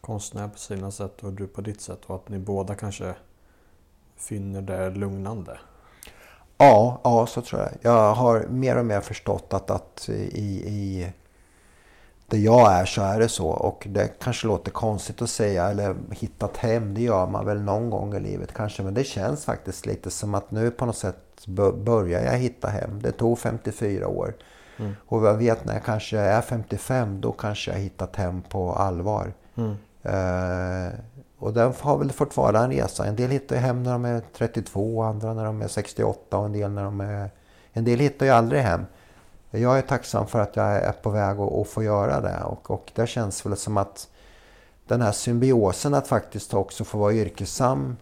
konstnärer 0.00 0.48
på 0.48 0.58
sina 0.58 0.90
sätt 0.90 1.22
och 1.22 1.32
du 1.32 1.46
på 1.46 1.60
ditt 1.60 1.80
sätt 1.80 1.98
och 2.06 2.16
att 2.16 2.28
ni 2.28 2.38
båda 2.38 2.74
kanske 2.74 3.14
finner 4.16 4.62
det 4.62 4.90
lugnande. 4.90 5.58
Ja, 6.58 7.00
ja, 7.04 7.26
så 7.26 7.42
tror 7.42 7.60
jag. 7.60 7.70
Jag 7.80 8.14
har 8.14 8.46
mer 8.46 8.76
och 8.76 8.86
mer 8.86 9.00
förstått 9.00 9.54
att, 9.54 9.70
att 9.70 10.08
i, 10.08 10.68
i 10.68 11.12
där 12.26 12.38
jag 12.38 12.72
är 12.72 12.84
så 12.84 13.02
är 13.02 13.20
det 13.20 13.28
så. 13.28 13.48
Och 13.48 13.86
det 13.90 14.20
kanske 14.20 14.46
låter 14.46 14.70
konstigt 14.70 15.22
att 15.22 15.30
säga 15.30 15.68
eller 15.68 15.96
hittat 16.10 16.56
hem. 16.56 16.94
Det 16.94 17.02
gör 17.02 17.26
man 17.26 17.46
väl 17.46 17.60
någon 17.60 17.90
gång 17.90 18.14
i 18.14 18.20
livet 18.20 18.54
kanske. 18.54 18.82
Men 18.82 18.94
det 18.94 19.04
känns 19.04 19.44
faktiskt 19.44 19.86
lite 19.86 20.10
som 20.10 20.34
att 20.34 20.50
nu 20.50 20.70
på 20.70 20.86
något 20.86 20.96
sätt 20.96 21.29
börjar 21.74 22.24
jag 22.24 22.38
hitta 22.38 22.68
hem. 22.68 23.02
Det 23.02 23.12
tog 23.12 23.38
54 23.38 24.08
år. 24.08 24.34
Mm. 24.78 24.92
Och 25.06 25.26
jag 25.26 25.34
vet 25.34 25.64
när 25.64 25.74
jag 25.74 25.84
kanske 25.84 26.18
är 26.18 26.40
55 26.40 27.20
då 27.20 27.32
kanske 27.32 27.70
jag 27.70 27.78
hittat 27.78 28.16
hem 28.16 28.42
på 28.42 28.72
allvar. 28.72 29.32
Mm. 29.56 29.76
Uh, 30.06 30.92
och 31.38 31.52
den 31.52 31.72
har 31.80 31.98
väl 31.98 32.12
fått 32.12 32.36
vara 32.36 32.58
en 32.58 32.72
resa. 32.72 33.06
En 33.06 33.16
del 33.16 33.30
hittar 33.30 33.56
hem 33.56 33.82
när 33.82 33.92
de 33.92 34.04
är 34.04 34.22
32, 34.36 35.02
andra 35.02 35.34
när 35.34 35.44
de 35.44 35.62
är 35.62 35.68
68 35.68 36.38
och 36.38 36.44
en 36.44 36.52
del 36.52 36.70
när 36.70 36.84
de 36.84 37.00
är... 37.00 37.30
En 37.72 37.84
del 37.84 37.98
hittar 37.98 38.26
ju 38.26 38.32
aldrig 38.32 38.62
hem. 38.62 38.84
Jag 39.50 39.78
är 39.78 39.82
tacksam 39.82 40.26
för 40.26 40.40
att 40.40 40.56
jag 40.56 40.66
är 40.66 40.92
på 40.92 41.10
väg 41.10 41.40
att, 41.40 41.68
få 41.68 41.82
göra 41.82 42.20
det. 42.20 42.40
Och, 42.44 42.70
och 42.70 42.92
det 42.94 43.06
känns 43.06 43.46
väl 43.46 43.56
som 43.56 43.76
att 43.76 44.08
den 44.86 45.02
här 45.02 45.12
symbiosen 45.12 45.94
att 45.94 46.08
faktiskt 46.08 46.54
också 46.54 46.84
få 46.84 46.98
vara 46.98 47.12
yrkesam 47.12 47.96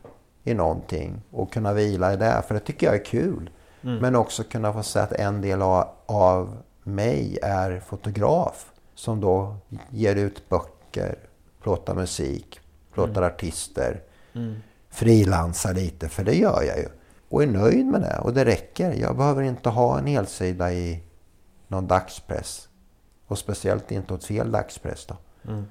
i 0.45 0.55
någonting 0.55 1.23
och 1.31 1.53
kunna 1.53 1.73
vila 1.73 2.13
i 2.13 2.17
det. 2.17 2.43
För 2.47 2.55
det 2.55 2.61
tycker 2.61 2.87
jag 2.87 2.95
är 2.95 3.05
kul. 3.05 3.51
Mm. 3.83 3.99
Men 3.99 4.17
också 4.17 4.45
kunna 4.45 4.73
få 4.73 4.83
säga 4.83 5.05
att 5.05 5.13
en 5.13 5.41
del 5.41 5.63
av, 5.63 5.89
av 6.07 6.57
mig 6.83 7.39
är 7.43 7.81
fotograf. 7.81 8.73
Som 8.95 9.21
då 9.21 9.57
ger 9.91 10.17
ut 10.17 10.49
böcker, 10.49 11.19
plåtar 11.63 11.95
musik, 11.95 12.61
låter 12.95 13.23
mm. 13.23 13.25
artister 13.25 14.03
mm. 14.35 14.57
frilansa 14.91 15.73
lite, 15.73 16.09
för 16.09 16.25
det 16.25 16.35
gör 16.35 16.63
jag 16.63 16.79
ju. 16.79 16.89
Och 17.29 17.43
är 17.43 17.47
nöjd 17.47 17.87
med 17.87 18.01
det 18.01 18.19
och 18.19 18.35
det 18.35 18.45
räcker. 18.45 18.93
Jag 18.93 19.17
behöver 19.17 19.43
inte 19.43 19.69
ha 19.69 19.99
en 19.99 20.07
helsida 20.07 20.73
i 20.73 21.03
någon 21.69 21.87
dagspress. 21.87 22.69
Och 23.27 23.39
speciellt 23.39 23.91
inte 23.91 24.15
åt 24.15 24.25
fel 24.25 24.51
dagspress 24.51 25.07
då. 25.07 25.17
Mm. 25.49 25.67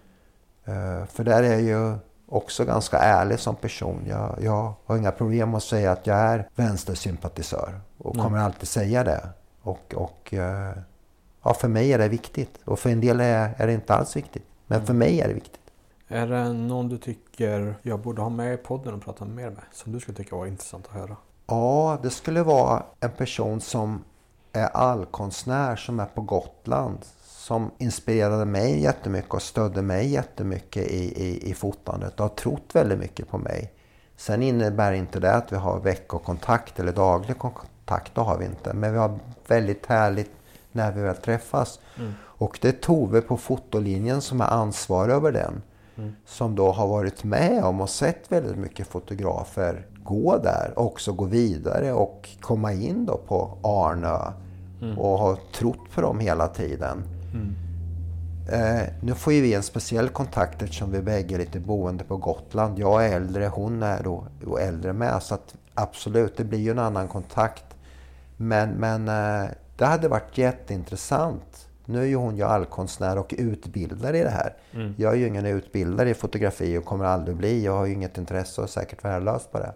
Uh, 0.67 1.05
för 1.05 1.23
där 1.23 1.43
är 1.43 1.59
ju 1.59 1.97
också 2.27 2.65
ganska 2.65 2.97
ärlig 2.97 3.39
som 3.39 3.55
person. 3.55 4.03
Jag, 4.07 4.37
jag 4.41 4.73
har 4.85 4.97
inga 4.97 5.11
problem 5.11 5.55
att 5.55 5.63
säga 5.63 5.91
att 5.91 6.07
jag 6.07 6.17
är 6.17 6.49
vänstersympatisör. 6.55 7.79
Och 7.97 8.15
mm. 8.15 8.25
kommer 8.25 8.39
alltid 8.39 8.67
säga 8.67 9.03
det. 9.03 9.29
Och, 9.61 9.93
och 9.95 10.33
uh, 10.33 10.71
ja, 11.43 11.53
för 11.53 11.67
mig 11.67 11.93
är 11.93 11.97
det 11.97 12.07
viktigt. 12.07 12.59
Och 12.65 12.79
för 12.79 12.89
en 12.89 13.01
del 13.01 13.19
är, 13.19 13.55
är 13.57 13.67
det 13.67 13.73
inte 13.73 13.93
alls 13.93 14.15
viktigt. 14.15 14.45
Men 14.67 14.75
mm. 14.75 14.87
för 14.87 14.93
mig 14.93 15.21
är 15.21 15.27
det 15.27 15.33
viktigt. 15.33 15.61
Är 16.07 16.27
det 16.27 16.53
någon 16.53 16.89
du 16.89 16.97
tycker 16.97 17.75
jag 17.81 17.99
borde 17.99 18.21
ha 18.21 18.29
med 18.29 18.53
i 18.53 18.57
podden 18.57 18.93
och 18.93 19.01
prata 19.01 19.25
mer 19.25 19.49
med? 19.49 19.63
Som 19.73 19.91
du 19.91 19.99
skulle 19.99 20.17
tycka 20.17 20.35
var 20.35 20.45
intressant 20.45 20.85
att 20.87 20.93
höra? 20.93 21.15
Ja, 21.47 21.99
det 22.03 22.09
skulle 22.09 22.43
vara 22.43 22.83
en 22.99 23.11
person 23.11 23.61
som 23.61 24.03
är 24.53 24.67
allkonstnär 24.67 25.75
som 25.75 25.99
är 25.99 26.05
på 26.05 26.21
Gotland. 26.21 26.97
Som 27.47 27.71
inspirerade 27.77 28.45
mig 28.45 28.79
jättemycket 28.79 29.33
och 29.33 29.41
stödde 29.41 29.81
mig 29.81 30.07
jättemycket 30.07 30.87
i, 30.87 31.23
i, 31.23 31.49
i 31.49 31.53
fotandet 31.53 32.19
och 32.19 32.25
har 32.25 32.35
trott 32.35 32.69
väldigt 32.73 32.99
mycket 32.99 33.29
på 33.29 33.37
mig. 33.37 33.73
Sen 34.17 34.43
innebär 34.43 34.91
inte 34.91 35.19
det 35.19 35.33
att 35.33 35.51
vi 35.51 35.55
har 35.55 35.79
veckokontakt 35.79 36.79
eller 36.79 36.91
daglig 36.91 37.37
kontakt, 37.37 38.15
det 38.15 38.21
har 38.21 38.37
vi 38.37 38.45
inte. 38.45 38.73
Men 38.73 38.91
vi 38.91 38.97
har 38.97 39.19
väldigt 39.47 39.85
härligt 39.85 40.31
när 40.71 40.91
vi 40.91 41.01
väl 41.01 41.15
träffas. 41.15 41.79
Mm. 41.99 42.13
Och 42.21 42.59
det 42.61 42.67
är 42.67 42.71
Tove 42.71 43.21
på 43.21 43.37
fotolinjen 43.37 44.21
som 44.21 44.41
är 44.41 44.47
ansvarig 44.53 45.13
över 45.13 45.31
den. 45.31 45.61
Som 46.25 46.55
då 46.55 46.71
har 46.71 46.87
varit 46.87 47.23
med 47.23 47.63
om 47.63 47.81
och 47.81 47.89
sett 47.89 48.31
väldigt 48.31 48.57
mycket 48.57 48.87
fotografer 48.87 49.85
gå 50.03 50.37
där. 50.37 50.73
Och 50.75 50.85
också 50.85 51.13
gå 51.13 51.25
vidare 51.25 51.93
och 51.93 52.29
komma 52.41 52.73
in 52.73 53.05
då 53.05 53.17
på 53.17 53.57
Arnö. 53.63 54.31
Mm. 54.81 54.97
Och 54.99 55.19
har 55.19 55.37
trott 55.53 55.91
på 55.95 56.01
dem 56.01 56.19
hela 56.19 56.47
tiden. 56.47 57.16
Mm. 57.33 57.55
Eh, 58.49 58.87
nu 59.01 59.13
får 59.13 59.33
ju 59.33 59.41
vi 59.41 59.53
en 59.53 59.63
speciell 59.63 60.09
kontakt 60.09 60.61
eftersom 60.61 60.91
vi 60.91 61.01
bägge 61.01 61.35
är 61.35 61.39
lite 61.39 61.59
boende 61.59 62.03
på 62.03 62.17
Gotland. 62.17 62.79
Jag 62.79 63.05
är 63.05 63.15
äldre, 63.15 63.47
hon 63.47 63.83
är 63.83 64.03
då 64.03 64.57
äldre 64.57 64.93
med. 64.93 65.23
Så 65.23 65.33
att 65.33 65.55
absolut, 65.73 66.37
det 66.37 66.43
blir 66.43 66.59
ju 66.59 66.71
en 66.71 66.79
annan 66.79 67.07
kontakt. 67.07 67.65
Men, 68.37 68.69
men 68.69 69.07
eh, 69.07 69.49
det 69.77 69.85
hade 69.85 70.07
varit 70.07 70.37
jätteintressant 70.37 71.67
nu 71.89 72.01
är 72.01 72.05
ju 72.05 72.15
hon 72.15 72.37
ju 72.37 72.43
allkonstnär 72.43 73.17
och 73.17 73.33
utbildare 73.37 74.17
i 74.17 74.23
det 74.23 74.29
här. 74.29 74.53
Mm. 74.73 74.93
Jag 74.97 75.13
är 75.13 75.17
ju 75.17 75.27
ingen 75.27 75.45
utbildare 75.45 76.09
i 76.09 76.13
fotografi 76.13 76.77
och 76.77 76.85
kommer 76.85 77.05
aldrig 77.05 77.37
bli. 77.37 77.65
Jag 77.65 77.77
har 77.77 77.85
ju 77.85 77.93
inget 77.93 78.17
intresse 78.17 78.61
och 78.61 78.67
är 78.67 78.71
säkert 78.71 79.05
värdelös 79.05 79.47
på 79.47 79.59
det. 79.59 79.73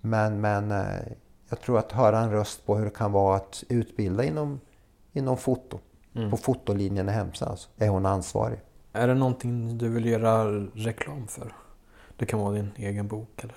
Men, 0.00 0.40
men 0.40 0.70
eh, 0.70 0.84
jag 1.48 1.60
tror 1.60 1.78
att 1.78 1.92
höra 1.92 2.18
en 2.18 2.30
röst 2.30 2.66
på 2.66 2.76
hur 2.76 2.84
det 2.84 2.90
kan 2.90 3.12
vara 3.12 3.36
att 3.36 3.64
utbilda 3.68 4.24
inom, 4.24 4.60
inom 5.12 5.36
foto. 5.36 5.78
Mm. 6.14 6.30
På 6.30 6.36
fotolinjen 6.36 7.08
i 7.08 7.12
Hemsa 7.12 7.46
alltså, 7.46 7.68
är 7.78 7.88
hon 7.88 8.06
ansvarig. 8.06 8.58
Är 8.92 9.08
det 9.08 9.14
någonting 9.14 9.78
du 9.78 9.88
vill 9.88 10.04
göra 10.04 10.44
reklam 10.74 11.26
för? 11.28 11.52
Det 12.16 12.26
kan 12.26 12.40
vara 12.40 12.54
din 12.54 12.70
egen 12.76 13.08
bok 13.08 13.44
eller, 13.44 13.54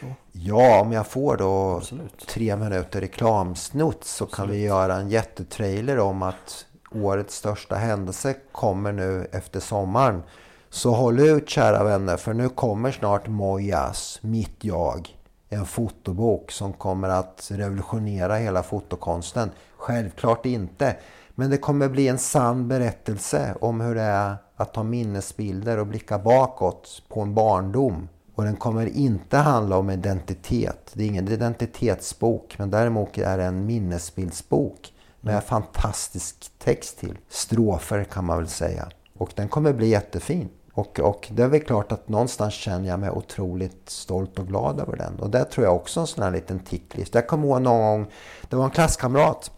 så? 0.00 0.06
Ja, 0.32 0.80
om 0.80 0.92
jag 0.92 1.06
får 1.06 1.36
då 1.36 1.76
Absolut. 1.76 2.26
tre 2.28 2.56
minuter 2.56 3.00
reklamsnutt 3.00 4.04
så 4.04 4.24
Absolut. 4.24 4.34
kan 4.36 4.50
vi 4.50 4.64
göra 4.64 4.94
en 4.94 5.08
jättetrailer 5.08 5.98
om 5.98 6.22
att 6.22 6.66
årets 6.94 7.36
största 7.36 7.74
händelse 7.74 8.34
kommer 8.52 8.92
nu 8.92 9.28
efter 9.32 9.60
sommaren. 9.60 10.22
Så 10.70 10.90
håll 10.90 11.20
ut 11.20 11.48
kära 11.48 11.84
vänner 11.84 12.16
för 12.16 12.34
nu 12.34 12.48
kommer 12.48 12.90
snart 12.90 13.28
Mojas, 13.28 14.18
mitt 14.22 14.64
jag. 14.64 15.16
En 15.48 15.66
fotobok 15.66 16.50
som 16.50 16.72
kommer 16.72 17.08
att 17.08 17.48
revolutionera 17.50 18.36
hela 18.36 18.62
fotokonsten. 18.62 19.50
Självklart 19.76 20.46
inte. 20.46 20.96
Men 21.34 21.50
det 21.50 21.58
kommer 21.58 21.88
bli 21.88 22.08
en 22.08 22.18
sann 22.18 22.68
berättelse 22.68 23.54
om 23.60 23.80
hur 23.80 23.94
det 23.94 24.02
är 24.02 24.36
att 24.56 24.74
ta 24.74 24.82
minnesbilder 24.82 25.78
och 25.78 25.86
blicka 25.86 26.18
bakåt 26.18 27.02
på 27.08 27.20
en 27.20 27.34
barndom. 27.34 28.08
Och 28.34 28.44
den 28.44 28.56
kommer 28.56 28.86
inte 28.86 29.36
handla 29.36 29.76
om 29.76 29.90
identitet. 29.90 30.90
Det 30.94 31.02
är 31.02 31.06
ingen 31.06 31.28
identitetsbok 31.28 32.58
men 32.58 32.70
däremot 32.70 33.18
är 33.18 33.38
det 33.38 33.44
en 33.44 33.66
minnesbildsbok 33.66 34.92
med 35.20 35.32
mm. 35.32 35.44
fantastisk 35.44 36.50
text 36.58 36.98
till. 36.98 37.18
Strofer 37.28 38.04
kan 38.04 38.24
man 38.24 38.38
väl 38.38 38.48
säga. 38.48 38.88
Och 39.18 39.32
den 39.34 39.48
kommer 39.48 39.72
bli 39.72 39.88
jättefin. 39.88 40.48
Och, 40.74 41.00
och 41.00 41.28
det 41.32 41.42
är 41.42 41.48
väl 41.48 41.60
klart 41.60 41.92
att 41.92 42.08
någonstans 42.08 42.54
känner 42.54 42.88
jag 42.88 43.00
mig 43.00 43.10
otroligt 43.10 43.90
stolt 43.90 44.38
och 44.38 44.46
glad 44.48 44.80
över 44.80 44.96
den. 44.96 45.20
Och 45.20 45.30
det 45.30 45.44
tror 45.44 45.66
jag 45.66 45.76
också 45.76 46.00
en 46.00 46.06
sån 46.06 46.24
här 46.24 46.30
liten 46.30 46.58
ticklist. 46.58 47.14
Jag 47.14 47.26
kommer 47.26 47.46
ihåg 47.46 47.62
någon 47.62 47.80
gång, 47.80 48.10
det 48.48 48.56
var 48.56 48.64
en 48.64 48.70
klasskamrat, 48.70 49.50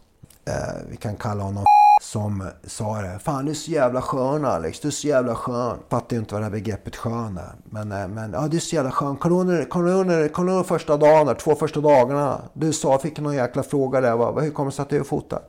Eh, 0.46 0.82
vi 0.90 0.96
kan 0.96 1.16
kalla 1.16 1.42
honom 1.42 1.64
som 2.02 2.50
sa 2.64 3.02
det. 3.02 3.18
Fan 3.18 3.44
du 3.44 3.50
är 3.50 3.54
så 3.54 3.70
jävla 3.70 4.02
skön 4.02 4.44
Alex, 4.44 4.80
du 4.80 4.88
är 4.88 4.92
så 4.92 5.06
jävla 5.06 5.34
skön. 5.34 5.78
Fattar 5.88 6.16
ju 6.16 6.20
inte 6.20 6.34
vad 6.34 6.42
det 6.42 6.44
här 6.44 6.52
begreppet 6.52 6.96
skön 6.96 7.38
är. 7.38 7.52
Men, 7.64 7.92
eh, 7.92 8.08
men 8.08 8.32
ja, 8.32 8.48
du 8.48 8.56
är 8.56 8.60
så 8.60 8.74
jävla 8.74 8.90
skön. 8.90 9.16
Kommer 9.16 10.44
du 10.44 10.52
ihåg 10.52 10.66
första 10.66 10.96
dagen, 10.96 11.36
två 11.36 11.54
första 11.54 11.80
dagarna? 11.80 12.42
Du 12.52 12.72
sa, 12.72 12.98
fick 12.98 13.18
någon 13.18 13.34
jäkla 13.34 13.62
fråga 13.62 14.00
där. 14.00 14.16
bara, 14.16 14.40
hur 14.40 14.50
kommer 14.50 14.70
det 14.70 14.76
sig 14.76 14.82
att 14.82 14.88
du 14.88 15.04
fotar? 15.04 15.40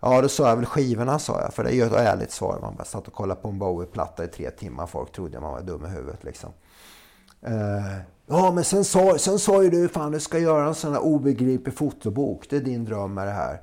Ja, 0.00 0.22
då 0.22 0.28
sa 0.28 0.48
jag 0.48 0.56
väl 0.56 0.66
skivorna 0.66 1.18
sa 1.18 1.40
jag. 1.40 1.54
För 1.54 1.64
det 1.64 1.70
är 1.70 1.74
ju 1.74 1.82
ett 1.82 1.92
ärligt 1.92 2.30
svar. 2.30 2.58
Man 2.62 2.76
bara 2.76 2.84
satt 2.84 3.06
och 3.06 3.14
kollade 3.14 3.40
på 3.40 3.48
en 3.48 3.58
Bowie-platta 3.58 4.24
i 4.24 4.28
tre 4.28 4.50
timmar. 4.50 4.86
Folk 4.86 5.12
trodde 5.12 5.40
man 5.40 5.52
var 5.52 5.60
dum 5.60 5.86
i 5.86 5.88
huvudet 5.88 6.24
liksom. 6.24 6.50
Eh, 7.42 7.96
ja, 8.26 8.52
men 8.52 8.64
sen 8.64 8.84
sa, 8.84 9.18
sen 9.18 9.38
sa 9.38 9.62
ju 9.62 9.70
du 9.70 9.88
fan 9.88 10.12
du 10.12 10.20
ska 10.20 10.38
göra 10.38 10.68
en 10.68 10.74
sån 10.74 10.92
här 10.92 11.00
obegriplig 11.00 11.74
fotobok. 11.74 12.46
Det 12.50 12.56
är 12.56 12.60
din 12.60 12.84
dröm 12.84 13.14
med 13.14 13.26
det 13.26 13.32
här. 13.32 13.60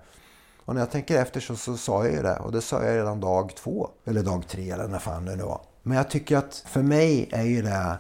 Och 0.68 0.74
när 0.74 0.82
jag 0.82 0.92
tänker 0.92 1.22
efter 1.22 1.40
så, 1.40 1.56
så 1.56 1.78
sa 1.78 2.06
jag 2.06 2.14
ju 2.14 2.22
det. 2.22 2.36
Och 2.36 2.52
det 2.52 2.62
sa 2.62 2.84
jag 2.84 2.98
redan 2.98 3.20
dag 3.20 3.56
två. 3.56 3.90
Eller 4.06 4.24
dag 4.24 4.48
tre 4.48 4.72
eller 4.72 4.88
när 4.88 5.00
fan 5.00 5.26
det 5.26 5.36
nu 5.36 5.44
var. 5.44 5.62
Men 5.84 5.98
jag 5.98 6.10
tycker 6.10 6.38
att 6.38 6.64
för 6.68 6.82
mig 6.82 7.30
är 7.32 7.44
ju 7.44 7.62
det 7.62 7.98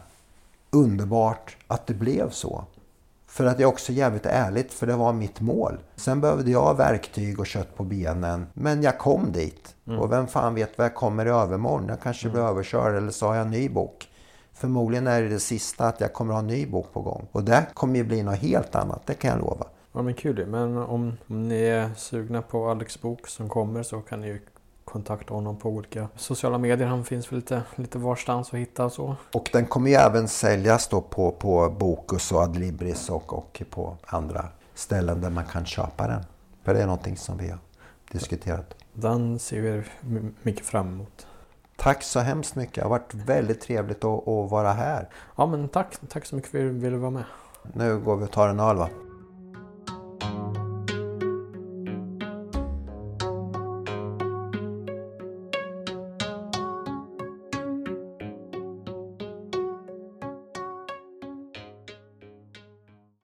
underbart 0.70 1.58
att 1.68 1.88
det 1.88 1.94
blev 1.94 2.30
så. 2.30 2.64
För 3.28 3.46
att 3.46 3.58
det 3.58 3.64
är 3.64 3.68
också 3.68 3.92
jävligt 3.92 4.26
ärligt, 4.26 4.74
för 4.74 4.88
det 4.88 4.96
var 4.96 5.14
mitt 5.14 5.42
mål. 5.42 5.78
Sen 5.96 6.22
behövde 6.22 6.52
jag 6.52 6.78
verktyg 6.78 7.40
och 7.40 7.48
kött 7.48 7.76
på 7.76 7.84
benen. 7.84 8.48
Men 8.54 8.84
jag 8.84 8.98
kom 8.98 9.32
dit. 9.32 9.76
Mm. 9.88 10.00
Och 10.00 10.12
vem 10.12 10.28
fan 10.28 10.56
vet 10.56 10.78
vad 10.78 10.86
jag 10.86 10.96
kommer 10.96 11.26
i 11.26 11.30
övermorgon? 11.30 11.88
Jag 11.90 12.02
kanske 12.02 12.30
blir 12.30 12.42
mm. 12.42 12.52
överkörd 12.52 12.96
eller 12.96 13.12
så 13.12 13.28
har 13.28 13.36
jag 13.36 13.46
en 13.46 13.52
ny 13.52 13.70
bok. 13.70 14.08
Förmodligen 14.54 15.08
är 15.08 15.22
det 15.22 15.30
det 15.30 15.40
sista 15.40 15.88
att 15.88 16.02
jag 16.02 16.14
kommer 16.14 16.34
ha 16.34 16.40
en 16.40 16.48
ny 16.48 16.66
bok 16.66 16.94
på 16.94 17.02
gång. 17.02 17.28
Och 17.32 17.44
det 17.44 17.66
kommer 17.74 17.96
ju 17.96 18.04
bli 18.04 18.24
något 18.24 18.40
helt 18.40 18.76
annat, 18.76 19.02
det 19.06 19.14
kan 19.14 19.32
jag 19.32 19.40
lova. 19.40 19.66
Ja 19.98 20.04
men 20.04 20.14
kul 20.14 20.46
Men 20.46 20.78
om, 20.78 21.18
om 21.28 21.48
ni 21.48 21.62
är 21.62 21.90
sugna 21.96 22.42
på 22.42 22.70
Alex 22.70 23.02
bok 23.02 23.28
som 23.28 23.50
kommer 23.50 23.84
så 23.84 24.02
kan 24.02 24.22
ni 24.22 24.28
ju 24.28 24.40
kontakta 24.86 25.34
honom 25.34 25.58
på 25.58 25.70
olika 25.70 26.08
sociala 26.16 26.58
medier. 26.58 26.88
Han 26.88 27.06
finns 27.06 27.32
väl 27.32 27.40
lite, 27.40 27.62
lite 27.76 27.98
varstans 27.98 28.54
att 28.54 28.60
hitta 28.60 28.86
och 28.86 28.92
så. 28.92 29.16
Och 29.34 29.50
den 29.54 29.66
kommer 29.66 29.90
ju 29.90 29.96
även 29.96 30.28
säljas 30.28 30.88
då 30.88 31.02
på, 31.02 31.32
på 31.32 31.76
Bokus 31.80 32.32
och 32.32 32.42
Adlibris 32.42 33.10
och, 33.10 33.34
och 33.34 33.62
på 33.70 33.98
andra 34.06 34.46
ställen 34.74 35.22
där 35.22 35.30
man 35.30 35.46
kan 35.46 35.66
köpa 35.66 36.08
den. 36.08 36.24
För 36.64 36.74
det 36.74 36.82
är 36.82 36.86
någonting 36.86 37.18
som 37.18 37.38
vi 37.38 37.50
har 37.50 37.60
diskuterat. 38.12 38.76
Den 38.94 39.40
ser 39.40 39.62
vi 39.62 39.84
mycket 40.44 40.66
fram 40.66 40.88
emot. 40.88 41.28
Tack 41.76 42.04
så 42.04 42.20
hemskt 42.20 42.56
mycket. 42.56 42.76
Det 42.76 42.82
har 42.82 42.90
varit 42.90 43.14
väldigt 43.14 43.62
trevligt 43.62 44.04
att, 44.04 44.28
att 44.28 44.52
vara 44.52 44.74
här. 44.74 45.10
Ja 45.36 45.46
men 45.46 45.70
tack, 45.70 45.98
tack 46.10 46.26
så 46.26 46.36
mycket 46.36 46.52
för 46.52 46.58
att 46.58 46.64
du 46.64 46.80
ville 46.80 46.98
vara 46.98 47.12
med. 47.12 47.24
Nu 47.74 48.00
går 48.00 48.16
vi 48.16 48.26
och 48.26 48.32
tar 48.32 48.50
en 48.50 48.60
öl 48.60 48.78
va? 48.78 48.90
you 50.28 50.57